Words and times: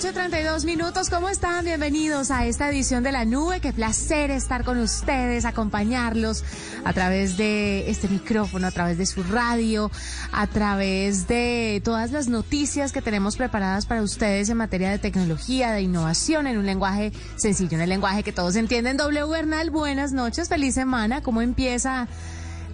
7 0.00 0.14
de 0.14 0.20
la 0.20 0.28
noche, 0.28 0.30
32 0.30 0.64
minutos. 0.64 1.10
¿Cómo 1.10 1.28
están? 1.28 1.64
Bienvenidos 1.64 2.30
a 2.30 2.46
esta 2.46 2.70
edición 2.70 3.02
de 3.02 3.12
La 3.12 3.26
Nube. 3.26 3.60
Qué 3.60 3.74
placer 3.74 4.30
estar 4.30 4.64
con 4.64 4.78
ustedes, 4.78 5.44
acompañarlos 5.44 6.42
a 6.84 6.94
través 6.94 7.36
de 7.36 7.90
este 7.90 8.08
micrófono, 8.08 8.66
a 8.66 8.70
través 8.70 8.96
de 8.96 9.04
su 9.04 9.22
radio, 9.22 9.90
a 10.32 10.46
través 10.46 11.28
de 11.28 11.82
todas 11.84 12.12
las 12.12 12.28
noticias 12.28 12.92
que 12.92 13.02
tenemos 13.02 13.36
preparadas 13.36 13.84
para 13.84 14.00
ustedes 14.00 14.48
en 14.48 14.56
materia 14.56 14.90
de 14.90 14.98
tecnología, 14.98 15.72
de 15.72 15.82
innovación, 15.82 16.46
en 16.46 16.56
un 16.56 16.64
lenguaje 16.64 17.12
sencillo, 17.36 17.76
en 17.76 17.82
el 17.82 17.90
lenguaje 17.90 18.22
que 18.22 18.32
todos 18.32 18.56
entienden. 18.56 18.96
W 18.96 19.26
Bernal, 19.28 19.70
buenas 19.70 20.12
noches, 20.12 20.48
feliz 20.48 20.74
semana. 20.74 21.20
¿Cómo 21.20 21.42
empieza, 21.42 22.08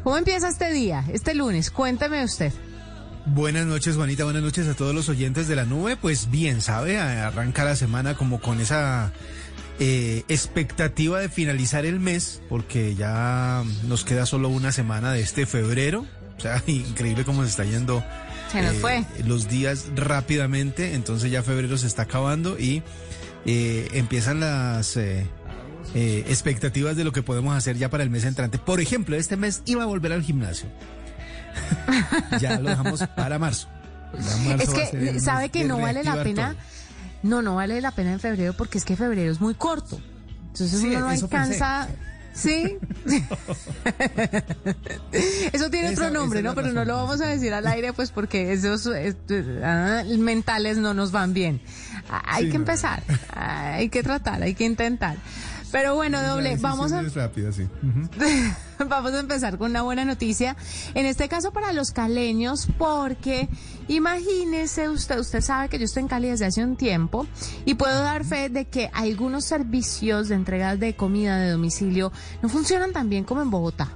cómo 0.04 0.16
empieza 0.16 0.48
este 0.48 0.70
día, 0.70 1.04
este 1.12 1.34
lunes? 1.34 1.72
Cuénteme 1.72 2.22
usted. 2.22 2.53
Buenas 3.26 3.66
noches, 3.66 3.97
Juanita. 3.97 4.25
Buenas 4.25 4.42
noches 4.42 4.69
a 4.69 4.75
todos 4.75 4.94
los 4.94 5.09
oyentes 5.09 5.48
de 5.48 5.56
la 5.56 5.64
nube. 5.64 5.97
Pues 5.97 6.31
bien, 6.31 6.60
sabe, 6.62 6.98
arranca 6.98 7.64
la 7.64 7.75
semana 7.75 8.14
como 8.16 8.41
con 8.41 8.60
esa 8.60 9.12
eh, 9.81 10.22
expectativa 10.28 11.19
de 11.19 11.28
finalizar 11.28 11.84
el 11.84 11.98
mes, 11.98 12.41
porque 12.48 12.94
ya 12.94 13.64
nos 13.88 14.04
queda 14.04 14.26
solo 14.26 14.48
una 14.48 14.70
semana 14.70 15.12
de 15.12 15.20
este 15.20 15.44
febrero. 15.44 16.06
O 16.38 16.41
sea, 16.41 16.62
increíble 16.66 17.25
cómo 17.25 17.42
se 17.42 17.50
está 17.50 17.64
yendo 17.64 18.04
Se 18.53 18.62
nos 18.62 18.75
fue. 18.76 19.04
los 19.25 19.48
días 19.48 19.87
rápidamente. 19.97 20.94
Entonces 20.94 21.31
ya 21.31 21.43
febrero 21.43 21.76
se 21.78 21.88
está 21.88 22.03
acabando 22.03 22.56
y 22.58 22.82
eh, 23.44 23.88
empiezan 23.94 24.38
las 24.38 24.97
eh, 24.97 25.26
eh, 25.94 26.25
expectativas 26.28 26.97
de 26.97 27.03
lo 27.03 27.10
que 27.12 27.22
podemos 27.22 27.56
hacer 27.56 27.76
ya 27.76 27.91
para 27.91 28.04
el 28.04 28.10
mes 28.10 28.25
entrante. 28.25 28.58
Por 28.58 28.81
ejemplo, 28.81 29.16
este 29.16 29.37
mes 29.37 29.62
iba 29.66 29.82
a 29.82 29.87
volver 29.87 30.12
al 30.12 30.22
gimnasio. 30.22 30.69
ya 32.41 32.59
lo 32.61 32.69
dejamos 32.71 33.00
para 33.17 33.39
marzo. 33.39 33.69
Es 34.61 34.71
que 34.71 35.21
sabe 35.21 35.49
que 35.50 35.65
no 35.65 35.78
vale 35.78 36.03
la 36.05 36.22
pena. 36.22 36.53
todo. 36.55 36.62
No, 37.22 37.43
no 37.43 37.55
vale 37.56 37.81
la 37.81 37.91
pena 37.91 38.12
en 38.12 38.21
febrero 38.21 38.55
porque 38.56 38.78
es 38.78 38.84
que 38.84 38.97
febrero 38.97 39.31
es 39.33 39.41
muy 39.41 39.55
corto. 39.55 40.00
Entonces 40.53 40.81
Sí, 40.81 40.89
uno 40.89 41.00
no 41.00 41.09
pensé. 41.09 41.25
alcanza. 41.25 41.89
Sí. 42.33 42.78
eso 45.53 45.71
tiene 45.71 45.93
Esa- 45.93 46.06
otro 46.09 46.11
nombre, 46.21 46.43
¿no? 46.43 46.55
Pero 46.55 46.72
no 46.72 46.84
lo 46.84 46.97
vamos 46.97 47.21
a 47.21 47.27
decir 47.27 47.53
al 47.55 47.67
aire, 47.67 47.93
pues 47.93 48.11
porque 48.11 48.53
esos 48.53 48.88
ah, 49.65 50.03
mentales 50.19 50.78
no 50.78 50.94
nos 50.94 51.12
van 51.12 51.33
bien. 51.34 51.61
Ah, 52.11 52.23
Hay 52.27 52.44
Sí, 52.44 52.50
que 52.50 52.56
empezar, 52.56 53.03
hay 53.34 53.88
que 53.88 54.03
tratar, 54.03 54.43
hay 54.43 54.55
que 54.55 54.64
intentar. 54.64 55.17
Pero 55.73 55.94
bueno, 55.94 56.23
doble, 56.23 56.56
vamos 56.58 56.93
a, 56.93 57.03
rápida, 57.03 57.53
sí. 57.53 57.62
Ujú. 57.82 58.08
Vamos 58.88 59.12
a 59.12 59.20
empezar 59.20 59.58
con 59.58 59.70
una 59.70 59.82
buena 59.82 60.05
noticia. 60.05 60.56
En 60.94 61.06
este 61.06 61.28
caso 61.28 61.52
para 61.52 61.73
los 61.73 61.90
caleños, 61.90 62.69
porque 62.78 63.49
imagínese 63.88 64.88
usted, 64.88 65.19
usted 65.19 65.40
sabe 65.40 65.69
que 65.69 65.78
yo 65.78 65.84
estoy 65.84 66.02
en 66.02 66.08
Cali 66.08 66.28
desde 66.28 66.46
hace 66.46 66.62
un 66.62 66.76
tiempo 66.76 67.26
y 67.64 67.75
puedo 67.75 68.02
dar 68.02 68.25
fe 68.25 68.49
de 68.49 68.67
que 68.67 68.90
algunos 68.93 69.44
servicios 69.44 70.28
de 70.28 70.34
entregas 70.34 70.78
de 70.78 70.94
comida 70.94 71.38
de 71.38 71.50
domicilio 71.50 72.12
no 72.43 72.49
funcionan 72.49 72.93
tan 72.93 73.08
bien 73.08 73.25
como 73.25 73.43
en 73.43 73.50
Bogotá. 73.50 73.90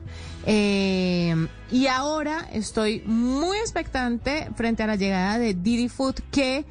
Eh, 0.47 1.35
y 1.71 1.87
ahora 1.87 2.49
estoy 2.53 3.03
muy 3.05 3.59
expectante 3.59 4.49
frente 4.57 4.83
a 4.83 4.87
la 4.87 4.97
llegada 4.97 5.39
de 5.39 5.55
Didi 5.55 5.89
Food 5.89 6.17
que 6.31 6.65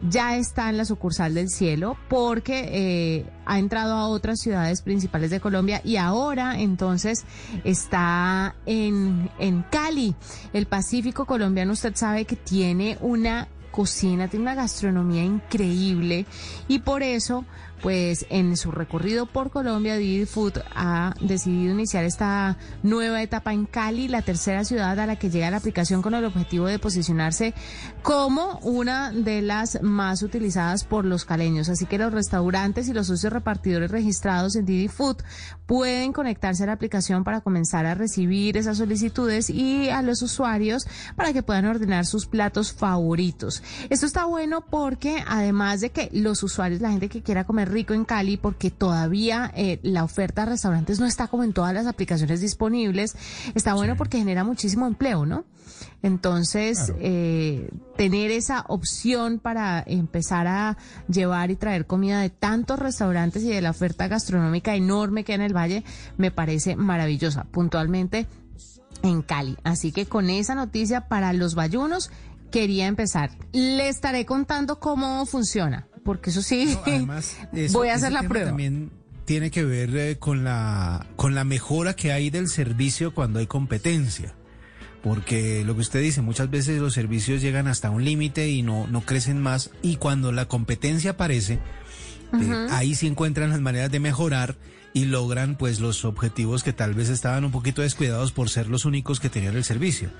ya 0.00 0.36
está 0.36 0.68
en 0.68 0.76
la 0.76 0.84
sucursal 0.84 1.34
del 1.34 1.48
cielo 1.48 1.96
porque 2.08 2.68
eh, 2.72 3.26
ha 3.46 3.58
entrado 3.58 3.94
a 3.94 4.08
otras 4.08 4.40
ciudades 4.40 4.82
principales 4.82 5.30
de 5.30 5.40
Colombia 5.40 5.80
y 5.84 5.96
ahora 5.96 6.60
entonces 6.60 7.24
está 7.64 8.54
en, 8.66 9.30
en 9.38 9.62
Cali. 9.62 10.14
El 10.52 10.66
Pacífico 10.66 11.24
colombiano 11.24 11.72
usted 11.72 11.94
sabe 11.94 12.24
que 12.24 12.36
tiene 12.36 12.98
una 13.00 13.48
cocina, 13.70 14.28
tiene 14.28 14.44
una 14.44 14.54
gastronomía 14.54 15.22
increíble 15.22 16.24
y 16.66 16.78
por 16.78 17.02
eso 17.02 17.44
pues 17.82 18.26
en 18.30 18.56
su 18.56 18.70
recorrido 18.70 19.26
por 19.26 19.50
Colombia, 19.50 19.96
Didi 19.96 20.26
Food 20.26 20.58
ha 20.74 21.14
decidido 21.20 21.72
iniciar 21.72 22.04
esta 22.04 22.56
nueva 22.82 23.22
etapa 23.22 23.52
en 23.52 23.66
Cali, 23.66 24.08
la 24.08 24.22
tercera 24.22 24.64
ciudad 24.64 24.98
a 24.98 25.06
la 25.06 25.16
que 25.16 25.30
llega 25.30 25.50
la 25.50 25.58
aplicación 25.58 26.02
con 26.02 26.14
el 26.14 26.24
objetivo 26.24 26.66
de 26.66 26.78
posicionarse 26.78 27.54
como 28.02 28.58
una 28.62 29.12
de 29.12 29.42
las 29.42 29.82
más 29.82 30.22
utilizadas 30.22 30.84
por 30.84 31.04
los 31.04 31.24
caleños. 31.24 31.68
Así 31.68 31.86
que 31.86 31.98
los 31.98 32.12
restaurantes 32.12 32.88
y 32.88 32.92
los 32.92 33.08
socios 33.08 33.32
repartidores 33.32 33.90
registrados 33.90 34.56
en 34.56 34.64
Didi 34.64 34.88
Food 34.88 35.18
pueden 35.66 36.12
conectarse 36.12 36.62
a 36.62 36.66
la 36.66 36.72
aplicación 36.72 37.24
para 37.24 37.40
comenzar 37.40 37.86
a 37.86 37.94
recibir 37.94 38.56
esas 38.56 38.78
solicitudes 38.78 39.50
y 39.50 39.90
a 39.90 40.02
los 40.02 40.22
usuarios 40.22 40.86
para 41.16 41.32
que 41.32 41.42
puedan 41.42 41.66
ordenar 41.66 42.06
sus 42.06 42.26
platos 42.26 42.72
favoritos. 42.72 43.62
Esto 43.90 44.06
está 44.06 44.24
bueno 44.24 44.64
porque 44.64 45.22
además 45.26 45.80
de 45.80 45.90
que 45.90 46.08
los 46.12 46.42
usuarios, 46.42 46.80
la 46.80 46.90
gente 46.90 47.08
que 47.08 47.22
quiera 47.22 47.44
comer 47.44 47.70
rico 47.76 47.92
en 47.92 48.06
Cali, 48.06 48.38
porque 48.38 48.70
todavía 48.70 49.52
eh, 49.54 49.78
la 49.82 50.02
oferta 50.02 50.44
de 50.44 50.52
restaurantes 50.52 50.98
no 50.98 51.04
está 51.04 51.28
como 51.28 51.44
en 51.44 51.52
todas 51.52 51.74
las 51.74 51.86
aplicaciones 51.86 52.40
disponibles, 52.40 53.14
está 53.54 53.74
bueno 53.74 53.96
porque 53.96 54.16
genera 54.18 54.44
muchísimo 54.44 54.86
empleo, 54.86 55.26
¿no? 55.26 55.44
Entonces, 56.02 56.94
eh, 57.00 57.68
tener 57.96 58.30
esa 58.30 58.64
opción 58.68 59.38
para 59.40 59.84
empezar 59.86 60.46
a 60.46 60.78
llevar 61.06 61.50
y 61.50 61.56
traer 61.56 61.86
comida 61.86 62.20
de 62.20 62.30
tantos 62.30 62.78
restaurantes 62.78 63.42
y 63.42 63.48
de 63.48 63.60
la 63.60 63.70
oferta 63.70 64.08
gastronómica 64.08 64.74
enorme 64.74 65.22
que 65.22 65.32
hay 65.32 65.36
en 65.36 65.42
el 65.42 65.56
Valle, 65.56 65.84
me 66.16 66.30
parece 66.30 66.76
maravillosa, 66.76 67.44
puntualmente 67.44 68.26
en 69.02 69.20
Cali. 69.20 69.58
Así 69.64 69.92
que 69.92 70.06
con 70.06 70.30
esa 70.30 70.54
noticia 70.54 71.08
para 71.08 71.34
los 71.34 71.54
bayunos, 71.54 72.10
quería 72.50 72.86
empezar. 72.86 73.32
Le 73.52 73.88
estaré 73.90 74.24
contando 74.24 74.80
cómo 74.80 75.26
funciona, 75.26 75.88
porque 76.06 76.30
eso 76.30 76.40
sí, 76.40 76.72
No, 76.72 76.82
además, 76.86 77.36
eso- 77.52 77.78
voy 77.78 77.88
a 77.90 77.94
hacer 77.96 78.12
la 78.12 78.22
prueba. 78.22 78.46
También 78.48 78.90
tiene 79.26 79.50
que 79.50 79.64
ver 79.64 79.94
eh, 79.96 80.16
con 80.18 80.44
la 80.44 81.04
con 81.16 81.34
la 81.34 81.44
mejora 81.44 81.94
que 81.94 82.12
hay 82.12 82.30
del 82.30 82.48
servicio 82.48 83.12
cuando 83.12 83.40
hay 83.40 83.46
competencia. 83.46 84.32
Porque 85.02 85.62
lo 85.64 85.74
que 85.74 85.82
usted 85.82 86.00
dice, 86.00 86.20
muchas 86.20 86.50
veces 86.50 86.80
los 86.80 86.94
servicios 86.94 87.40
llegan 87.42 87.68
hasta 87.68 87.90
un 87.90 88.04
límite 88.04 88.48
y 88.48 88.62
no, 88.62 88.86
no 88.88 89.02
crecen 89.02 89.40
más. 89.40 89.70
Y 89.82 89.96
cuando 89.96 90.32
la 90.32 90.46
competencia 90.48 91.12
aparece, 91.12 91.60
eh, 92.32 92.66
ahí 92.70 92.94
sí 92.96 93.06
encuentran 93.06 93.50
las 93.50 93.60
maneras 93.60 93.90
de 93.92 94.00
mejorar 94.00 94.56
y 94.92 95.04
logran 95.04 95.56
pues 95.58 95.78
los 95.78 96.04
objetivos 96.04 96.64
que 96.64 96.72
tal 96.72 96.94
vez 96.94 97.08
estaban 97.08 97.44
un 97.44 97.52
poquito 97.52 97.82
descuidados 97.82 98.32
por 98.32 98.48
ser 98.48 98.66
los 98.68 98.84
únicos 98.84 99.20
que 99.20 99.28
tenían 99.28 99.54
el 99.54 99.62
servicio. 99.62 100.10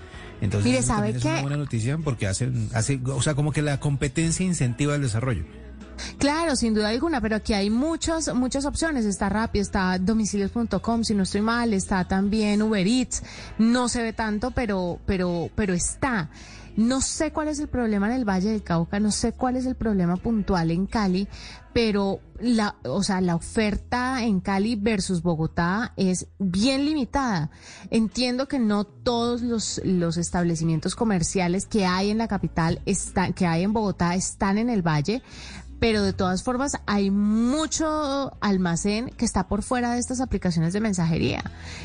Entonces, 0.40 0.70
Mire, 0.70 0.82
¿sabe 0.82 1.10
es 1.10 1.24
una 1.24 1.40
buena 1.40 1.56
noticia 1.56 1.96
porque 1.98 2.26
hacen, 2.26 2.68
hace, 2.74 3.00
o 3.06 3.22
sea, 3.22 3.34
como 3.34 3.52
que 3.52 3.62
la 3.62 3.80
competencia 3.80 4.44
incentiva 4.46 4.94
el 4.94 5.02
desarrollo. 5.02 5.44
Claro, 6.18 6.56
sin 6.56 6.74
duda 6.74 6.88
alguna, 6.88 7.20
pero 7.20 7.36
aquí 7.36 7.52
hay 7.54 7.70
muchas, 7.70 8.34
muchas 8.34 8.64
opciones. 8.64 9.04
Está 9.04 9.28
Rappi, 9.28 9.58
está 9.58 9.98
domicilios.com, 9.98 11.04
si 11.04 11.14
no 11.14 11.22
estoy 11.22 11.42
mal, 11.42 11.72
está 11.72 12.06
también 12.06 12.62
Uber 12.62 12.86
Eats. 12.86 13.22
No 13.58 13.88
se 13.88 14.02
ve 14.02 14.12
tanto, 14.12 14.50
pero, 14.50 14.98
pero, 15.06 15.50
pero 15.54 15.74
está. 15.74 16.30
No 16.76 17.00
sé 17.00 17.32
cuál 17.32 17.48
es 17.48 17.58
el 17.58 17.68
problema 17.68 18.06
en 18.08 18.12
el 18.12 18.28
Valle 18.28 18.50
del 18.50 18.62
Cauca, 18.62 19.00
no 19.00 19.10
sé 19.10 19.32
cuál 19.32 19.56
es 19.56 19.64
el 19.64 19.76
problema 19.76 20.16
puntual 20.16 20.70
en 20.70 20.86
Cali, 20.86 21.26
pero 21.72 22.20
la, 22.38 22.76
o 22.84 23.02
sea, 23.02 23.22
la 23.22 23.34
oferta 23.34 24.22
en 24.22 24.40
Cali 24.40 24.76
versus 24.76 25.22
Bogotá 25.22 25.94
es 25.96 26.26
bien 26.38 26.84
limitada. 26.84 27.50
Entiendo 27.90 28.46
que 28.46 28.58
no 28.58 28.84
todos 28.84 29.40
los, 29.40 29.80
los 29.84 30.18
establecimientos 30.18 30.94
comerciales 30.94 31.64
que 31.64 31.86
hay 31.86 32.10
en 32.10 32.18
la 32.18 32.28
capital 32.28 32.82
están, 32.84 33.32
que 33.32 33.46
hay 33.46 33.62
en 33.62 33.72
Bogotá 33.72 34.14
están 34.14 34.58
en 34.58 34.68
el 34.68 34.82
Valle, 34.82 35.22
pero 35.78 36.02
de 36.02 36.12
todas 36.12 36.42
formas 36.42 36.72
hay 36.86 37.10
mucho 37.10 38.36
almacén 38.40 39.10
que 39.10 39.24
está 39.24 39.48
por 39.48 39.62
fuera 39.62 39.92
de 39.92 39.98
estas 39.98 40.20
aplicaciones 40.20 40.72
de 40.72 40.80
mensajería. 40.80 41.44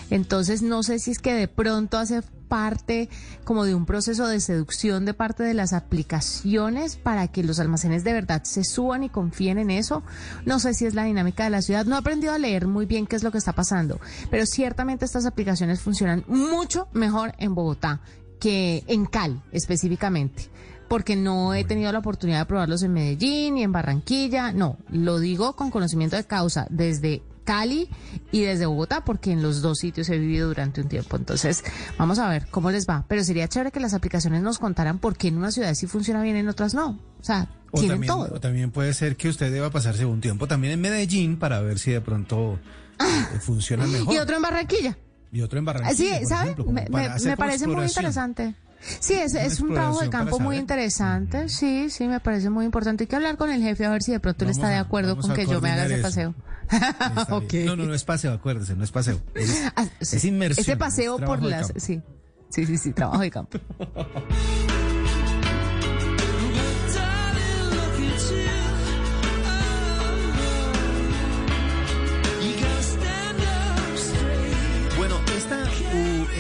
Entonces 0.10 0.62
no 0.62 0.84
sé 0.84 1.00
si 1.00 1.12
es 1.12 1.20
que 1.20 1.34
de 1.34 1.48
pronto 1.48 1.98
hace 1.98 2.22
parte 2.52 3.10
como 3.46 3.64
de 3.64 3.76
un 3.76 3.86
proceso 3.86 4.28
de 4.28 4.42
seducción 4.42 5.06
de 5.06 5.14
parte 5.14 5.42
de 5.44 5.54
las 5.54 5.72
aplicaciones 5.72 6.98
para 6.98 7.30
que 7.30 7.44
los 7.44 7.62
almacenes 7.62 8.04
de 8.04 8.12
verdad 8.12 8.44
se 8.44 8.66
suban 8.66 9.04
y 9.04 9.10
confíen 9.10 9.58
en 9.58 9.72
eso. 9.72 10.04
No 10.46 10.60
sé 10.60 10.74
si 10.74 10.86
es 10.86 10.94
la 10.94 11.06
dinámica 11.06 11.46
de 11.46 11.50
la 11.50 11.62
ciudad. 11.62 11.86
No 11.86 11.96
he 11.96 12.00
aprendido 12.00 12.34
a 12.34 12.40
leer 12.40 12.68
muy 12.68 12.86
bien 12.86 13.08
qué 13.08 13.16
es 13.16 13.24
lo 13.24 13.32
que 13.32 13.38
está 13.38 13.54
pasando, 13.54 14.02
pero 14.30 14.46
ciertamente 14.46 15.06
estas 15.06 15.26
aplicaciones 15.26 15.80
funcionan 15.80 16.26
mucho 16.28 16.90
mejor 16.92 17.34
en 17.38 17.56
Bogotá 17.56 18.02
que 18.42 18.84
en 18.88 19.06
Cali 19.06 19.40
específicamente 19.54 20.50
porque 20.92 21.16
no 21.16 21.54
he 21.54 21.64
tenido 21.64 21.90
la 21.94 22.00
oportunidad 22.00 22.40
de 22.40 22.46
probarlos 22.48 22.84
en 22.84 22.92
Medellín 22.92 23.58
y 23.58 23.64
en 23.64 23.72
Barranquilla. 23.72 24.52
No, 24.52 24.78
lo 24.90 25.20
digo 25.20 25.56
con 25.56 25.72
conocimiento 25.72 26.18
de 26.18 26.26
causa 26.26 26.68
desde 26.70 27.24
Cali 27.46 27.88
y 28.34 28.42
desde 28.42 28.66
Bogotá, 28.66 29.06
porque 29.06 29.32
en 29.32 29.42
los 29.42 29.62
dos 29.62 29.80
sitios 29.80 30.10
he 30.10 30.18
vivido 30.18 30.50
durante 30.50 30.82
un 30.82 30.90
tiempo. 30.90 31.16
Entonces, 31.16 31.64
vamos 31.98 32.20
a 32.20 32.28
ver 32.28 32.46
cómo 32.52 32.72
les 32.72 32.90
va. 32.90 33.06
Pero 33.08 33.24
sería 33.24 33.48
chévere 33.48 33.72
que 33.72 33.80
las 33.80 33.94
aplicaciones 33.94 34.42
nos 34.42 34.60
contaran 34.60 35.00
por 35.00 35.16
qué 35.16 35.30
en 35.30 35.38
unas 35.38 35.54
ciudades 35.54 35.80
sí 35.80 35.88
funciona 35.88 36.22
bien, 36.24 36.36
en 36.36 36.50
otras 36.50 36.74
no. 36.74 37.00
O 37.22 37.24
sea, 37.24 37.48
O 37.72 37.80
tienen 37.80 37.92
también, 38.02 38.14
todo. 38.14 38.36
o 38.36 38.42
también 38.42 38.72
puede 38.72 38.94
ser 38.94 39.16
que 39.16 39.30
usted 39.30 39.50
deba 39.50 39.70
pasarse 39.70 40.06
un 40.06 40.20
tiempo 40.20 40.46
también 40.46 40.74
en 40.74 40.82
Medellín 40.82 41.40
para 41.40 41.62
ver 41.62 41.80
si 41.80 41.92
de 41.92 42.02
pronto 42.02 42.60
eh, 43.00 43.38
funciona 43.40 43.88
mejor. 43.88 44.14
Y 44.14 44.18
otro 44.18 44.36
en 44.36 44.42
Barranquilla. 44.42 44.98
Y 45.32 45.40
otro 45.42 45.58
en 45.58 45.64
Ah, 45.70 45.72
Barranquilla. 45.72 46.20
Sí, 46.20 46.26
¿sabe? 46.26 46.52
ejemplo, 46.52 46.66
Me, 46.74 47.38
parece 47.38 47.66
muy 47.66 47.86
interesante. 47.86 48.56
Sí, 48.82 49.14
es, 49.14 49.60
un 49.60 49.74
trabajo 49.74 50.02
de 50.02 50.10
campo 50.10 50.40
muy 50.40 50.58
interesante. 50.58 51.50
Sí, 51.50 51.90
sí, 51.90 52.08
me 52.08 52.20
parece 52.20 52.50
muy 52.50 52.66
importante. 52.66 53.04
Hay 53.04 53.08
que 53.08 53.16
hablar 53.16 53.38
con 53.38 53.52
el 53.52 53.62
jefe 53.62 53.86
a 53.86 53.92
ver 53.92 54.02
si 54.02 54.12
de 54.12 54.20
pronto 54.20 54.46
él 54.46 54.52
está 54.52 54.70
de 54.70 54.76
acuerdo 54.76 55.18
con 55.18 55.34
que 55.34 55.46
yo 55.46 55.62
me 55.62 55.72
haga 55.72 55.86
ese 55.86 55.98
paseo. 56.00 56.34
Está 56.70 57.26
bien. 57.40 57.44
Ok. 57.44 57.54
No, 57.66 57.76
no, 57.76 57.86
no 57.86 57.94
es 57.94 58.04
paseo, 58.04 58.34
acuérdese, 58.34 58.76
no 58.76 58.84
es 58.84 58.92
paseo. 58.92 59.22
Es, 59.36 59.62
Ah, 59.76 59.86
sí. 60.02 60.18
es 60.18 60.26
inmersión. 60.26 60.64
Ese 60.64 60.78
paseo 60.78 61.20
es 61.20 61.26
por 61.26 61.42
las... 61.44 61.74
Sí, 61.78 62.02
sí, 62.50 62.66
sí, 62.66 62.78
sí, 62.78 62.94
trabajo 62.94 63.22
de 63.22 63.32
campo. 63.32 63.60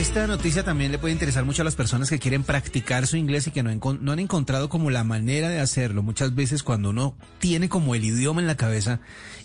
esta 0.01 0.25
noticia 0.25 0.63
también 0.63 0.91
le 0.91 0.97
puede 0.97 1.13
interesar 1.13 1.45
mucho 1.45 1.61
a 1.61 1.65
las 1.65 1.75
personas 1.75 2.09
que 2.09 2.17
quieren 2.17 2.43
practicar 2.43 3.05
su 3.05 3.17
inglés 3.17 3.45
y 3.45 3.51
que 3.51 3.61
no, 3.61 3.71
no 3.71 4.11
han 4.11 4.17
encontrado 4.17 4.67
como 4.67 4.89
la 4.89 5.03
manera 5.03 5.47
de 5.47 5.59
hacerlo. 5.59 6.01
Muchas 6.01 6.33
veces 6.33 6.63
cuando 6.63 6.89
uno 6.89 7.15
tiene 7.37 7.69
como 7.69 7.93
el 7.93 8.03
idioma 8.03 8.41
en 8.41 8.47
la 8.47 8.57
cabeza 8.57 8.99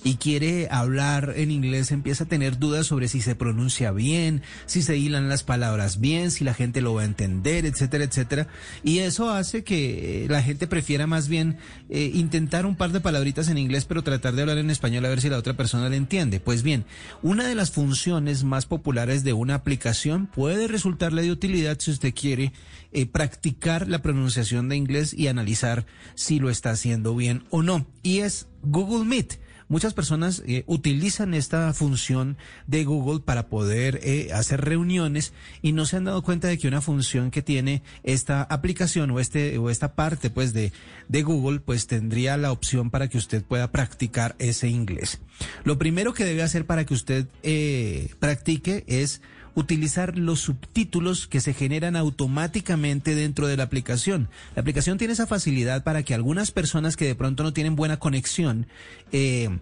y 0.07 0.19
quiere 0.19 0.69
hablar 0.71 1.35
en 1.35 1.51
inglés, 1.51 1.91
empieza 1.91 2.23
a 2.23 2.29
tener 2.29 2.61
dudas 2.61 2.87
sobre 2.87 3.09
si 3.09 3.21
se 3.21 3.35
pronuncia 3.35 3.91
bien, 3.91 4.41
si 4.67 4.81
se 4.83 4.97
hilan 4.97 5.29
las 5.29 5.43
palabras 5.43 5.99
bien, 5.99 6.31
si 6.31 6.45
la 6.45 6.55
gente 6.55 6.81
lo 6.81 6.95
va 6.95 7.03
a 7.03 7.07
entender, 7.07 7.67
etcétera, 7.67 8.05
etcétera. 8.05 8.47
Y 8.85 9.01
eso 9.01 9.31
hace 9.31 9.65
que 9.65 10.27
eh, 10.27 10.29
la 10.29 10.45
gente 10.45 10.69
prefiera 10.69 11.09
más 11.09 11.27
bien 11.27 11.57
eh, 11.91 12.13
intentar 12.15 12.67
un 12.67 12.77
par 12.77 12.93
de 12.93 13.01
palabritas 13.01 13.49
en 13.49 13.59
inglés, 13.59 13.85
pero 13.85 14.05
tratar 14.05 14.37
de 14.37 14.43
hablar 14.43 14.59
en 14.59 14.71
español 14.71 15.05
a 15.05 15.09
ver 15.09 15.21
si 15.21 15.29
la 15.29 15.39
otra 15.39 15.57
persona 15.57 15.89
le 15.89 15.97
entiende. 15.97 16.39
Pues 16.39 16.63
bien, 16.63 16.85
una 17.23 17.49
de 17.49 17.57
las 17.57 17.73
funciones 17.73 18.45
más 18.45 18.65
populares 18.65 19.25
de 19.25 19.33
una 19.33 19.57
aplicación 19.57 20.29
puede 20.29 20.69
resultarle 20.69 21.23
de 21.23 21.33
utilidad 21.33 21.81
si 21.81 21.91
usted 21.91 22.15
quiere 22.15 22.53
eh, 22.93 23.07
practicar 23.07 23.89
la 23.89 24.03
pronunciación 24.03 24.69
de 24.69 24.77
inglés 24.77 25.13
y 25.13 25.27
analizar 25.27 25.85
si 26.15 26.39
lo 26.39 26.49
está 26.49 26.71
haciendo 26.71 27.17
bien 27.17 27.43
o 27.51 27.65
no. 27.65 27.89
Y 28.05 28.21
es 28.21 28.47
Google 28.63 29.05
Meet. 29.05 29.45
Muchas 29.69 29.95
personas 29.95 30.43
eh, 30.47 30.63
utilizan 30.67 31.35
esta 31.35 31.73
función 31.73 32.37
de 32.67 32.85
Google 32.85 33.21
para 33.21 33.49
poder 33.49 34.01
eh, 34.05 34.31
hacer 34.33 34.61
reuniones 34.61 35.33
y 35.61 35.73
no 35.73 35.87
se 35.87 35.97
han 35.97 36.05
dado 36.05 36.23
cuenta 36.23 36.49
de 36.49 36.57
que 36.57 36.69
una 36.69 36.81
función 36.81 37.31
que 37.31 37.43
tiene 37.43 37.83
esta 38.05 38.43
aplicación 38.43 39.11
o 39.11 39.19
este 39.19 39.59
o 39.59 39.69
esta 39.69 39.95
parte 39.95 40.31
pues 40.31 40.53
de 40.53 40.73
de 41.09 41.23
Google 41.23 41.61
pues 41.61 41.87
tendría 41.87 42.37
la 42.37 42.53
opción 42.53 42.91
para 42.91 43.09
que 43.09 43.19
usted 43.19 43.43
pueda 43.43 43.73
practicar 43.73 44.37
ese 44.39 44.69
inglés. 44.69 45.21
Lo 45.65 45.79
primero 45.79 46.15
que 46.15 46.25
debe 46.25 46.43
hacer 46.43 46.67
para 46.67 46.85
que 46.85 46.95
usted 46.95 47.27
eh, 47.43 48.11
practique 48.19 48.85
es 48.87 49.21
utilizar 49.57 50.19
los 50.19 50.41
subtítulos 50.41 51.27
que 51.27 51.41
se 51.41 51.55
generan 51.55 51.97
automáticamente 51.97 53.15
dentro 53.15 53.49
de 53.49 53.57
la 53.57 53.65
aplicación. 53.65 54.29
La 54.55 54.61
aplicación 54.61 54.99
tiene 54.99 55.15
esa 55.15 55.27
facilidad 55.27 55.83
para 55.83 56.03
que 56.03 56.15
algunas 56.15 56.53
personas 56.53 56.97
que 56.97 57.07
de 57.07 57.15
pronto 57.15 57.43
no 57.43 57.55
tienen 57.55 57.75
buena 57.75 57.99
conexión 57.99 58.67
eh, 59.13 59.59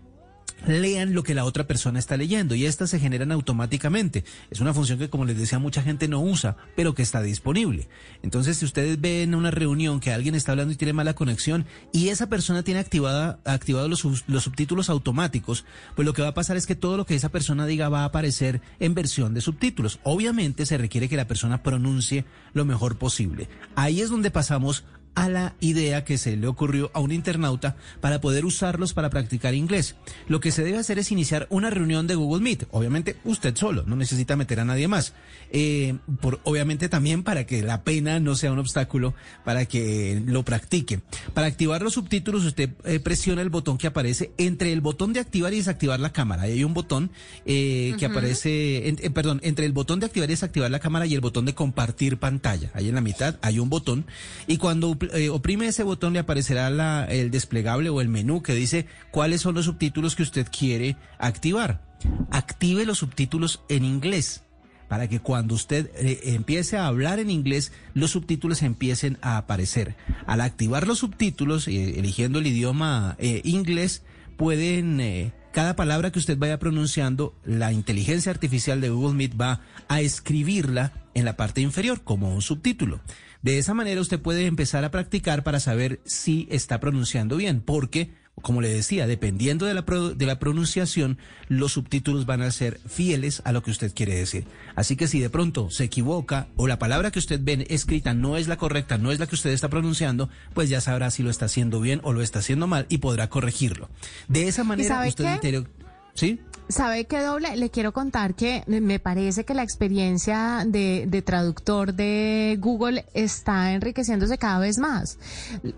lean 0.66 1.14
lo 1.14 1.22
que 1.22 1.34
la 1.34 1.44
otra 1.44 1.66
persona 1.66 1.98
está 1.98 2.16
leyendo 2.16 2.54
y 2.54 2.66
estas 2.66 2.90
se 2.90 3.00
generan 3.00 3.32
automáticamente. 3.32 4.24
Es 4.50 4.60
una 4.60 4.74
función 4.74 4.98
que, 4.98 5.10
como 5.10 5.24
les 5.24 5.38
decía, 5.38 5.58
mucha 5.58 5.82
gente 5.82 6.08
no 6.08 6.20
usa, 6.20 6.56
pero 6.76 6.94
que 6.94 7.02
está 7.02 7.22
disponible. 7.22 7.88
Entonces, 8.22 8.58
si 8.58 8.64
ustedes 8.64 9.00
ven 9.00 9.30
en 9.30 9.34
una 9.34 9.50
reunión 9.50 10.00
que 10.00 10.12
alguien 10.12 10.34
está 10.34 10.52
hablando 10.52 10.72
y 10.72 10.76
tiene 10.76 10.92
mala 10.92 11.14
conexión 11.14 11.66
y 11.92 12.08
esa 12.08 12.28
persona 12.28 12.62
tiene 12.62 12.80
activada, 12.80 13.38
activados 13.44 13.90
los, 13.90 14.24
los 14.26 14.44
subtítulos 14.44 14.90
automáticos, 14.90 15.64
pues 15.94 16.06
lo 16.06 16.12
que 16.12 16.22
va 16.22 16.28
a 16.28 16.34
pasar 16.34 16.56
es 16.56 16.66
que 16.66 16.74
todo 16.74 16.96
lo 16.96 17.06
que 17.06 17.14
esa 17.14 17.28
persona 17.28 17.66
diga 17.66 17.88
va 17.88 18.02
a 18.02 18.06
aparecer 18.06 18.60
en 18.80 18.94
versión 18.94 19.34
de 19.34 19.40
subtítulos. 19.40 20.00
Obviamente 20.02 20.66
se 20.66 20.78
requiere 20.78 21.08
que 21.08 21.16
la 21.16 21.26
persona 21.26 21.62
pronuncie 21.62 22.24
lo 22.52 22.64
mejor 22.64 22.96
posible. 22.96 23.48
Ahí 23.76 24.00
es 24.00 24.10
donde 24.10 24.30
pasamos 24.30 24.84
a 25.14 25.28
la 25.28 25.54
idea 25.60 26.04
que 26.04 26.18
se 26.18 26.36
le 26.36 26.46
ocurrió 26.46 26.90
a 26.94 27.00
un 27.00 27.12
internauta 27.12 27.76
para 28.00 28.20
poder 28.20 28.44
usarlos 28.44 28.94
para 28.94 29.10
practicar 29.10 29.54
inglés. 29.54 29.94
Lo 30.28 30.40
que 30.40 30.50
se 30.50 30.64
debe 30.64 30.78
hacer 30.78 30.98
es 30.98 31.12
iniciar 31.12 31.46
una 31.50 31.70
reunión 31.70 32.06
de 32.06 32.14
Google 32.16 32.42
Meet. 32.42 32.66
Obviamente 32.72 33.16
usted 33.24 33.56
solo, 33.56 33.84
no 33.86 33.96
necesita 33.96 34.36
meter 34.36 34.60
a 34.60 34.64
nadie 34.64 34.88
más. 34.88 35.12
Eh, 35.52 35.96
por, 36.20 36.40
obviamente 36.44 36.88
también 36.88 37.22
para 37.22 37.46
que 37.46 37.62
la 37.62 37.82
pena 37.84 38.18
no 38.18 38.34
sea 38.34 38.50
un 38.52 38.58
obstáculo 38.58 39.14
para 39.44 39.66
que 39.66 40.20
lo 40.26 40.44
practique. 40.44 41.00
Para 41.32 41.46
activar 41.46 41.82
los 41.82 41.94
subtítulos 41.94 42.44
usted 42.44 42.70
eh, 42.84 42.98
presiona 42.98 43.40
el 43.42 43.50
botón 43.50 43.78
que 43.78 43.86
aparece 43.86 44.32
entre 44.36 44.72
el 44.72 44.80
botón 44.80 45.12
de 45.12 45.20
activar 45.20 45.52
y 45.52 45.58
desactivar 45.58 46.00
la 46.00 46.12
cámara. 46.12 46.42
Ahí 46.42 46.52
hay 46.52 46.64
un 46.64 46.74
botón 46.74 47.10
eh, 47.46 47.94
que 47.98 48.06
aparece, 48.06 48.88
en- 48.88 48.96
perdón, 49.12 49.40
entre 49.44 49.64
el 49.66 49.72
botón 49.72 50.00
de 50.00 50.06
activar 50.06 50.28
y 50.28 50.32
desactivar 50.32 50.70
la 50.70 50.80
cámara 50.80 51.06
y 51.06 51.14
el 51.14 51.20
botón 51.20 51.44
de 51.44 51.54
compartir 51.54 52.16
pantalla. 52.18 52.70
Ahí 52.74 52.88
en 52.88 52.94
la 52.96 53.00
mitad 53.00 53.36
hay 53.42 53.58
un 53.60 53.70
botón 53.70 54.06
y 54.46 54.56
cuando 54.56 54.96
eh, 55.12 55.28
oprime 55.30 55.66
ese 55.66 55.82
botón 55.82 56.12
le 56.12 56.18
aparecerá 56.18 57.04
el 57.06 57.30
desplegable 57.30 57.90
o 57.90 58.00
el 58.00 58.08
menú 58.08 58.42
que 58.42 58.54
dice 58.54 58.86
cuáles 59.10 59.40
son 59.40 59.54
los 59.54 59.66
subtítulos 59.66 60.16
que 60.16 60.22
usted 60.22 60.46
quiere 60.50 60.96
activar. 61.18 61.82
Active 62.30 62.84
los 62.84 62.98
subtítulos 62.98 63.62
en 63.68 63.84
inglés 63.84 64.42
para 64.88 65.08
que 65.08 65.20
cuando 65.20 65.54
usted 65.54 65.90
eh, 65.96 66.20
empiece 66.34 66.76
a 66.76 66.86
hablar 66.86 67.18
en 67.18 67.30
inglés, 67.30 67.72
los 67.94 68.10
subtítulos 68.10 68.62
empiecen 68.62 69.18
a 69.22 69.38
aparecer. 69.38 69.96
Al 70.26 70.40
activar 70.40 70.86
los 70.86 70.98
subtítulos, 70.98 71.66
eh, 71.68 71.98
eligiendo 71.98 72.38
el 72.38 72.46
idioma 72.46 73.16
inglés, 73.18 74.02
pueden, 74.36 75.32
cada 75.52 75.74
palabra 75.74 76.12
que 76.12 76.18
usted 76.18 76.36
vaya 76.36 76.58
pronunciando, 76.58 77.34
la 77.44 77.72
inteligencia 77.72 78.30
artificial 78.30 78.80
de 78.80 78.90
Google 78.90 79.14
Meet 79.14 79.40
va 79.40 79.62
a 79.88 80.00
escribirla 80.00 80.92
en 81.14 81.24
la 81.24 81.36
parte 81.36 81.60
inferior 81.60 82.02
como 82.02 82.34
un 82.34 82.42
subtítulo. 82.42 83.00
De 83.44 83.58
esa 83.58 83.74
manera 83.74 84.00
usted 84.00 84.18
puede 84.18 84.46
empezar 84.46 84.84
a 84.84 84.90
practicar 84.90 85.44
para 85.44 85.60
saber 85.60 86.00
si 86.04 86.48
está 86.50 86.80
pronunciando 86.80 87.36
bien, 87.36 87.60
porque 87.60 88.10
como 88.42 88.60
le 88.60 88.68
decía, 88.68 89.06
dependiendo 89.06 89.64
de 89.66 89.74
la, 89.74 89.84
pro- 89.84 90.12
de 90.14 90.26
la 90.26 90.40
pronunciación, 90.40 91.18
los 91.48 91.72
subtítulos 91.74 92.26
van 92.26 92.42
a 92.42 92.50
ser 92.50 92.80
fieles 92.88 93.42
a 93.44 93.52
lo 93.52 93.62
que 93.62 93.70
usted 93.70 93.92
quiere 93.94 94.16
decir. 94.16 94.44
Así 94.74 94.96
que 94.96 95.06
si 95.06 95.20
de 95.20 95.30
pronto 95.30 95.70
se 95.70 95.84
equivoca 95.84 96.48
o 96.56 96.66
la 96.66 96.80
palabra 96.80 97.12
que 97.12 97.20
usted 97.20 97.38
ve 97.40 97.64
escrita 97.70 98.12
no 98.12 98.36
es 98.36 98.48
la 98.48 98.56
correcta, 98.56 98.98
no 98.98 99.12
es 99.12 99.20
la 99.20 99.28
que 99.28 99.36
usted 99.36 99.50
está 99.50 99.68
pronunciando, 99.68 100.30
pues 100.52 100.68
ya 100.68 100.80
sabrá 100.80 101.10
si 101.12 101.22
lo 101.22 101.30
está 101.30 101.44
haciendo 101.44 101.80
bien 101.80 102.00
o 102.02 102.12
lo 102.12 102.22
está 102.22 102.40
haciendo 102.40 102.66
mal 102.66 102.86
y 102.88 102.98
podrá 102.98 103.28
corregirlo. 103.28 103.88
De 104.26 104.48
esa 104.48 104.64
manera 104.64 104.88
usted 105.10 105.24
interior... 105.34 105.68
¿Sí? 106.14 106.38
¿Sabe 106.68 107.04
qué 107.04 107.20
doble? 107.20 107.56
Le 107.56 107.68
quiero 107.68 107.92
contar 107.92 108.34
que 108.34 108.64
me 108.66 108.98
parece 108.98 109.44
que 109.44 109.52
la 109.52 109.62
experiencia 109.62 110.64
de, 110.66 111.04
de 111.06 111.20
traductor 111.20 111.92
de 111.92 112.56
Google 112.58 113.04
está 113.12 113.72
enriqueciéndose 113.72 114.38
cada 114.38 114.58
vez 114.60 114.78
más. 114.78 115.18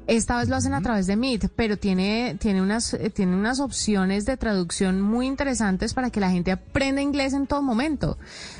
Esta 0.07 0.39
vez 0.39 0.49
lo 0.49 0.55
hacen 0.55 0.75
a 0.75 0.83
través 0.83 1.09
de 1.09 1.17
Meet, 1.17 1.51
pero 1.57 1.77
tiene, 1.77 2.37
tiene, 2.39 2.63
unas, 2.63 2.95
eh, 2.95 3.11
tiene 3.11 3.35
unas 3.35 3.59
opciones 3.59 4.27
de 4.27 4.37
traducción 4.37 5.01
muy 5.01 5.27
interesantes 5.27 5.93
para 5.93 6.11
que 6.11 6.21
la 6.21 6.31
gente 6.31 6.53
aprenda 6.53 7.03
inglés 7.03 7.33
en 7.33 7.49
todo 7.49 7.63
momento. 7.63 8.17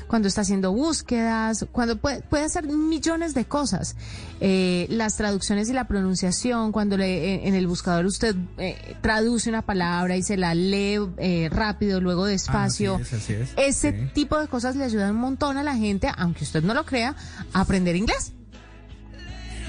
Cuando 0.07 0.27
está 0.27 0.41
haciendo 0.41 0.73
búsquedas, 0.73 1.65
cuando 1.71 1.97
puede, 1.97 2.21
puede 2.23 2.43
hacer 2.43 2.67
millones 2.67 3.33
de 3.35 3.45
cosas. 3.45 3.95
Eh, 4.39 4.85
las 4.89 5.15
traducciones 5.15 5.69
y 5.69 5.73
la 5.73 5.87
pronunciación, 5.87 6.71
cuando 6.71 6.97
le, 6.97 7.47
en 7.47 7.55
el 7.55 7.67
buscador 7.67 8.05
usted 8.05 8.35
eh, 8.57 8.95
traduce 9.01 9.49
una 9.49 9.63
palabra 9.63 10.15
y 10.17 10.23
se 10.23 10.37
la 10.37 10.53
lee 10.53 10.99
eh, 11.17 11.49
rápido, 11.51 11.99
luego 11.99 12.16
despacio. 12.25 12.95
Ah, 12.99 13.01
así 13.01 13.15
es, 13.15 13.21
así 13.21 13.33
es. 13.33 13.49
Ese 13.57 13.91
Sí. 13.91 14.09
tipo 14.13 14.39
de 14.39 14.47
cosas 14.47 14.75
le 14.75 14.83
ayudan 14.83 15.11
un 15.11 15.21
montón 15.21 15.57
a 15.57 15.63
la 15.63 15.75
gente, 15.75 16.09
aunque 16.17 16.43
usted 16.43 16.63
no 16.63 16.73
lo 16.73 16.85
crea, 16.85 17.15
a 17.53 17.61
aprender 17.61 17.95
inglés. 17.95 18.33